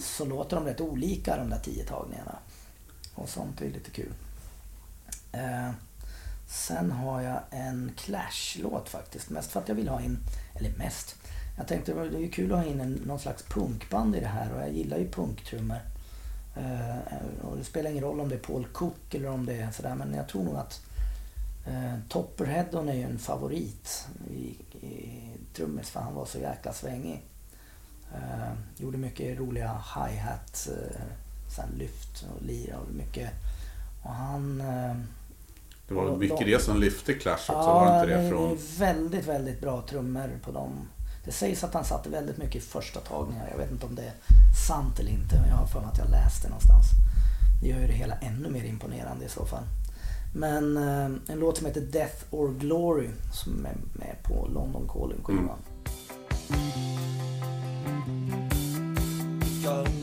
[0.00, 2.38] så låter de rätt olika de där tio tagningarna.
[3.14, 4.12] Och sånt är lite kul.
[5.32, 5.70] Eh,
[6.48, 9.30] sen har jag en Clash-låt faktiskt.
[9.30, 10.18] Mest för att jag vill ha in,
[10.54, 11.16] eller mest.
[11.56, 14.26] Jag tänkte det är ju kul att ha in en, någon slags punkband i det
[14.26, 15.80] här och jag gillar ju punktrummor.
[16.56, 19.70] Eh, och det spelar ingen roll om det är Paul Cook eller om det är
[19.70, 20.80] sådär men jag tror nog att
[21.66, 24.44] eh, Topper Headon är ju en favorit i,
[24.86, 25.20] i
[25.56, 27.22] trummis för han var så jäkla svängig.
[28.14, 30.68] Eh, gjorde mycket roliga hi-hat,
[31.58, 33.30] eh, lyft och lira och mycket.
[34.02, 34.60] Och han...
[34.60, 34.96] Eh,
[35.88, 38.30] Det var Och mycket de- det som lyfte Clash också, ja, var inte det är
[38.30, 38.58] Från...
[38.78, 40.88] väldigt, väldigt bra trummor på dem.
[41.24, 43.48] Det sägs att han satte väldigt mycket i första tagningar.
[43.50, 44.14] Jag vet inte om det är
[44.68, 45.34] sant eller inte.
[45.40, 46.86] men Jag har för mig att jag läst det någonstans.
[47.62, 49.64] Det gör ju det hela ännu mer imponerande i så fall.
[50.34, 55.58] Men eh, en låt som heter Death or Glory som är med på London Calling-skivan.
[59.64, 59.94] Got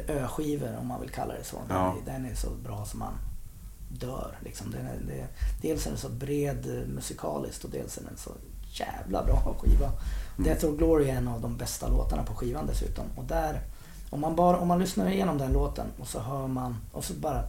[0.00, 1.56] ö-skivor om man vill kalla det så.
[1.68, 1.94] Den, Ja.
[2.06, 3.12] är, den är så bra som man
[3.88, 4.38] dör.
[4.44, 4.70] Liksom.
[4.70, 5.26] Den är, det,
[5.62, 8.30] dels är den så bred eh, musikaliskt och dels är den så
[8.72, 9.90] jävla bra skiva.
[10.36, 13.04] Death or Glory är en av de bästa låtarna på skivan dessutom.
[13.16, 13.60] Och där,
[14.10, 17.14] om man, bara, om man lyssnar igenom den låten och så hör man och så
[17.14, 17.42] bara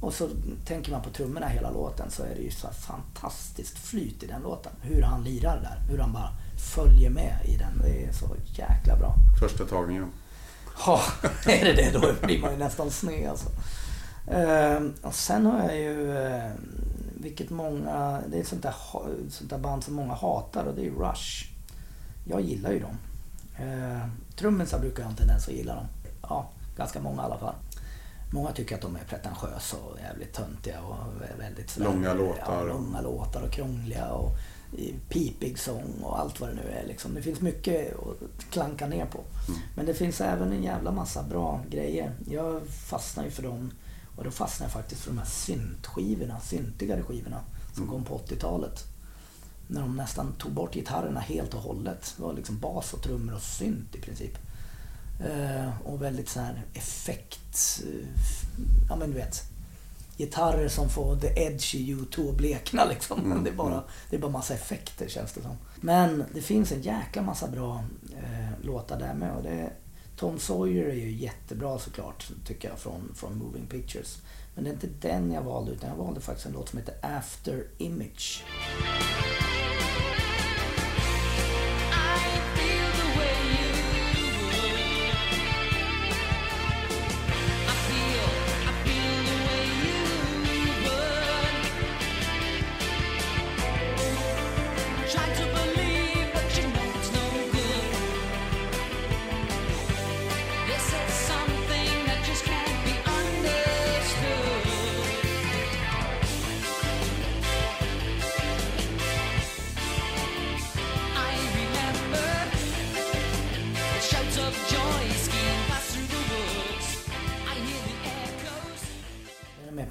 [0.00, 0.28] och så
[0.66, 4.42] tänker man på trummorna hela låten så är det ju så fantastiskt flyt i den
[4.42, 4.72] låten.
[4.82, 5.90] Hur han lirar där.
[5.92, 6.30] Hur han bara
[6.74, 7.78] följer med i den.
[7.82, 9.14] Det är så jäkla bra.
[9.40, 10.10] Första tagningen.
[10.86, 11.02] Ja,
[11.46, 13.48] är det det då blir man ju nästan sned alltså.
[14.30, 16.50] Ehm, och sen har jag ju, eh,
[17.20, 18.74] vilket många, det är ett sånt där,
[19.30, 21.46] sånt där band som många hatar och det är Rush.
[22.24, 22.98] Jag gillar ju dem.
[23.66, 25.86] Uh, Trummisar brukar jag ha en tendens att gilla dem.
[26.22, 27.54] Ja, ganska många i alla fall.
[28.32, 30.96] Många tycker att de är pretentiösa och jävligt töntiga och
[31.40, 32.66] väldigt sådär- Långa låtar.
[32.66, 34.30] Ja, långa låtar och krångliga och
[35.08, 36.86] pipig sång och allt vad det nu är.
[36.86, 37.14] Liksom.
[37.14, 39.20] Det finns mycket att klanka ner på.
[39.74, 42.14] Men det finns även en jävla massa bra grejer.
[42.30, 43.70] Jag fastnar ju för dem
[44.16, 47.40] och då fastnar jag faktiskt för de här syntskivorna, syntigare skivorna
[47.74, 48.84] som kom på 80-talet.
[49.66, 52.14] När de nästan tog bort gitarrerna helt och hållet.
[52.16, 54.38] Det var liksom bas och trummor och synt i princip.
[55.20, 57.82] Eh, och väldigt så här effekt...
[57.86, 58.06] eh,
[58.88, 59.42] Ja men du vet.
[60.16, 63.40] Gitarrer som får the edge i U2 att blekna liksom.
[63.44, 65.56] Det, är bara, det är bara massa effekter känns det som.
[65.80, 67.84] Men det finns en jäkla massa bra
[68.60, 69.36] låtar där med.
[69.36, 69.72] Och det,
[70.16, 74.22] Tom Sawyer är ju jättebra såklart, tycker jag, från, från Moving Pictures.
[74.54, 76.94] Men det är inte den jag valde, utan jag valde faktiskt en låt som heter
[77.02, 78.44] After Image.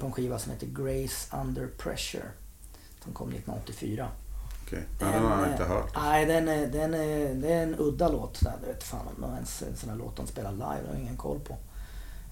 [0.00, 2.24] på en skiva som heter Grace Under Pressure.
[3.04, 4.08] Som kom 1984.
[4.66, 4.84] Okej.
[5.00, 5.92] Ja, den har jag inte hört.
[5.96, 8.40] Nej, den är, den är, det är en udda låt.
[8.42, 10.64] Jag vet fan om det ens en sån här låt de spelar live.
[10.82, 11.52] Det har jag ingen koll på.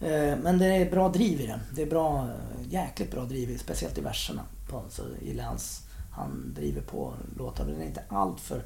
[0.07, 1.61] Eh, Men det är bra driv i den.
[1.75, 2.29] Det är bra,
[2.69, 4.43] jäkligt bra driv, i- speciellt i verserna.
[4.71, 5.83] På, så gillar hans,
[6.13, 7.67] han driver på låtar.
[7.67, 8.63] Den är inte allt för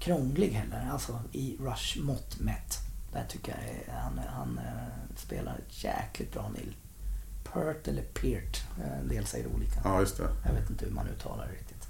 [0.00, 0.88] krånglig heller.
[0.92, 2.78] Alltså i Rush mått mätt.
[3.12, 3.52] Där tycker
[3.86, 6.76] jag han, han eh, spelar jäkligt bra Neil.
[7.52, 8.62] Pert eller Peart.
[8.80, 9.80] Eh, En del säger olika.
[9.84, 10.28] Ja, just det.
[10.46, 11.88] Jag vet inte hur man uttalar det riktigt.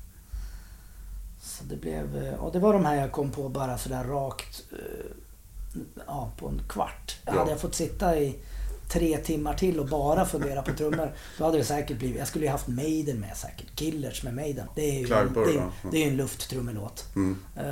[1.43, 4.63] Så det blev, eh, och det var de här jag kom på bara sådär rakt,
[4.73, 5.11] eh,
[6.07, 7.17] ja på en kvart.
[7.27, 7.33] Ja.
[7.33, 8.39] Hade jag fått sitta i,
[8.89, 11.13] tre timmar till och bara fundera på trummor.
[11.39, 12.19] Då hade det säkert blivit...
[12.19, 13.77] Jag skulle ju haft Maiden med säkert.
[13.77, 14.67] Killers med Maiden.
[14.75, 15.71] Det är ju Clive en, Burr, det är, ja.
[15.91, 17.07] det är en lufttrummellåt.
[17.17, 17.39] Mm.
[17.57, 17.65] Eh,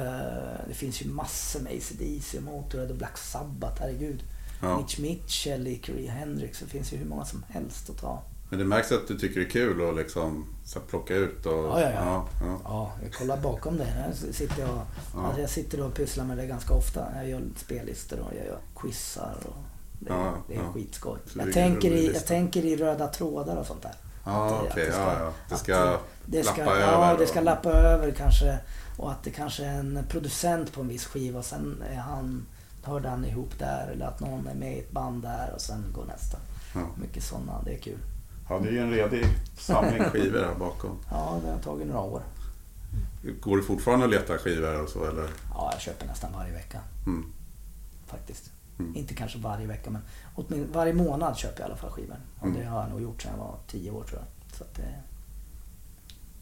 [0.68, 4.22] det finns ju massor med AC/DC Motörhead och Black Sabbath, herregud.
[4.68, 4.78] Ja.
[4.78, 6.58] Mitch Mitchell, Ickery Hendrix.
[6.60, 8.22] Det finns ju hur många som helst att ta.
[8.50, 11.46] Men det märks att du tycker det är kul att liksom så här, plocka ut
[11.46, 11.52] och...
[11.52, 11.94] Ja, ja, ja.
[12.04, 12.60] ja, ja.
[12.64, 13.84] Ja, jag kollar bakom det.
[13.84, 14.80] Här sitter jag,
[15.24, 17.06] alltså jag sitter och pysslar med det ganska ofta.
[17.16, 19.36] Jag gör spellistor och jag gör quizar.
[19.42, 19.56] Och
[20.00, 20.72] det, Ja, det är ja.
[20.72, 21.18] skitskoj.
[21.34, 23.94] Det Jag tänker, i, jag tänker i röda trådar och sånt där.
[24.24, 24.88] Ja, det- okej.
[24.90, 25.32] att det Ja, ja.
[25.48, 27.18] Det ska det ska, lappa ja, över.
[27.18, 28.58] det ska lappa över kanske.
[28.96, 32.46] Och att det kanske är en producent på en viss skiva och sen är han,
[32.86, 33.88] hörde han ihop där.
[33.92, 36.38] Eller att någon är med i ett band där och sen går nästa.
[36.74, 36.80] Ja.
[36.96, 37.98] Mycket sådana, det är kul.
[38.48, 39.24] Ja, det är ju en redig
[39.58, 40.98] samling skivor här bakom.
[41.10, 42.22] Ja, det har tagit några år.
[43.40, 45.28] Går det fortfarande att leta skivor och så eller?
[45.54, 46.80] Ja, jag köper nästan varje vecka.
[47.06, 47.32] Mm.
[48.06, 48.50] Faktiskt.
[48.78, 48.96] Mm.
[48.96, 50.02] Inte kanske varje vecka men
[50.36, 52.16] åtmin- varje månad köper jag i alla fall skivor.
[52.40, 52.58] Och Mm.
[52.60, 54.56] det har jag nog gjort sedan jag var tio år tror jag.
[54.58, 54.94] Så det,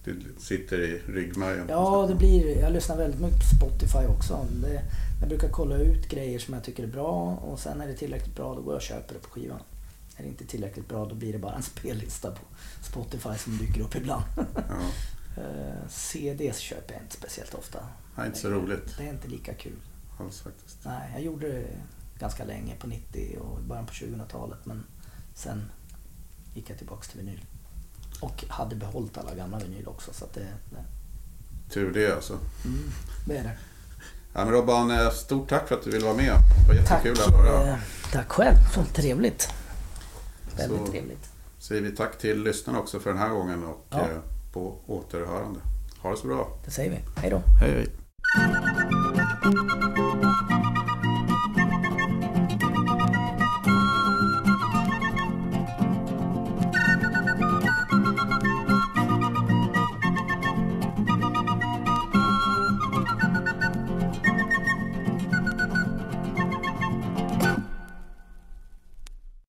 [0.04, 1.66] Det sitter i ryggmärgen.
[1.68, 2.58] ja, det blir...
[2.58, 4.46] Jag lyssnar väldigt mycket på Spotify också.
[4.62, 4.82] Det,
[5.20, 8.36] jag brukar kolla ut grejer som jag tycker är bra och sen är det tillräckligt
[8.36, 9.60] bra då går jag och köper det på skivan.
[10.16, 12.40] Är det inte tillräckligt bra då blir det bara en spellista på
[12.82, 14.24] Spotify som dyker upp ibland.
[14.36, 14.42] Ja.
[15.36, 17.78] Eh, CDs köper jag inte speciellt ofta.
[18.16, 19.76] Nej, inte så roligt Det är inte lika kul.
[20.20, 20.78] alls faktiskt.
[20.84, 21.66] Nej, jag gjorde det
[22.18, 24.84] ganska länge på 90 och början på 2000-talet men
[25.34, 25.62] sen
[26.54, 27.40] gick jag tillbaks till vinyl.
[28.24, 30.40] Och hade behållit alla gamla vinyl också så att det,
[30.70, 30.84] det,
[31.74, 32.32] Tur det alltså.
[32.64, 32.90] mm,
[33.26, 33.56] det är det.
[34.34, 36.34] Ja, men Robban, eh, stort tack för att du ville vara med.
[36.68, 37.68] Det var Tack, jättekul att höra.
[37.68, 37.76] eh,
[38.12, 38.56] tack själv,
[38.94, 39.48] trevligt.
[40.56, 41.28] Väldigt Så- trevligt.
[41.58, 43.98] Säger vi tack till lyssnarna också för den här gången och Ja.
[44.00, 44.06] eh,
[44.52, 45.60] på återhörande.
[46.02, 46.58] Ha det så bra.
[46.64, 46.98] Det säger vi.
[47.20, 47.42] Hej då.
[47.60, 47.88] Hej hej.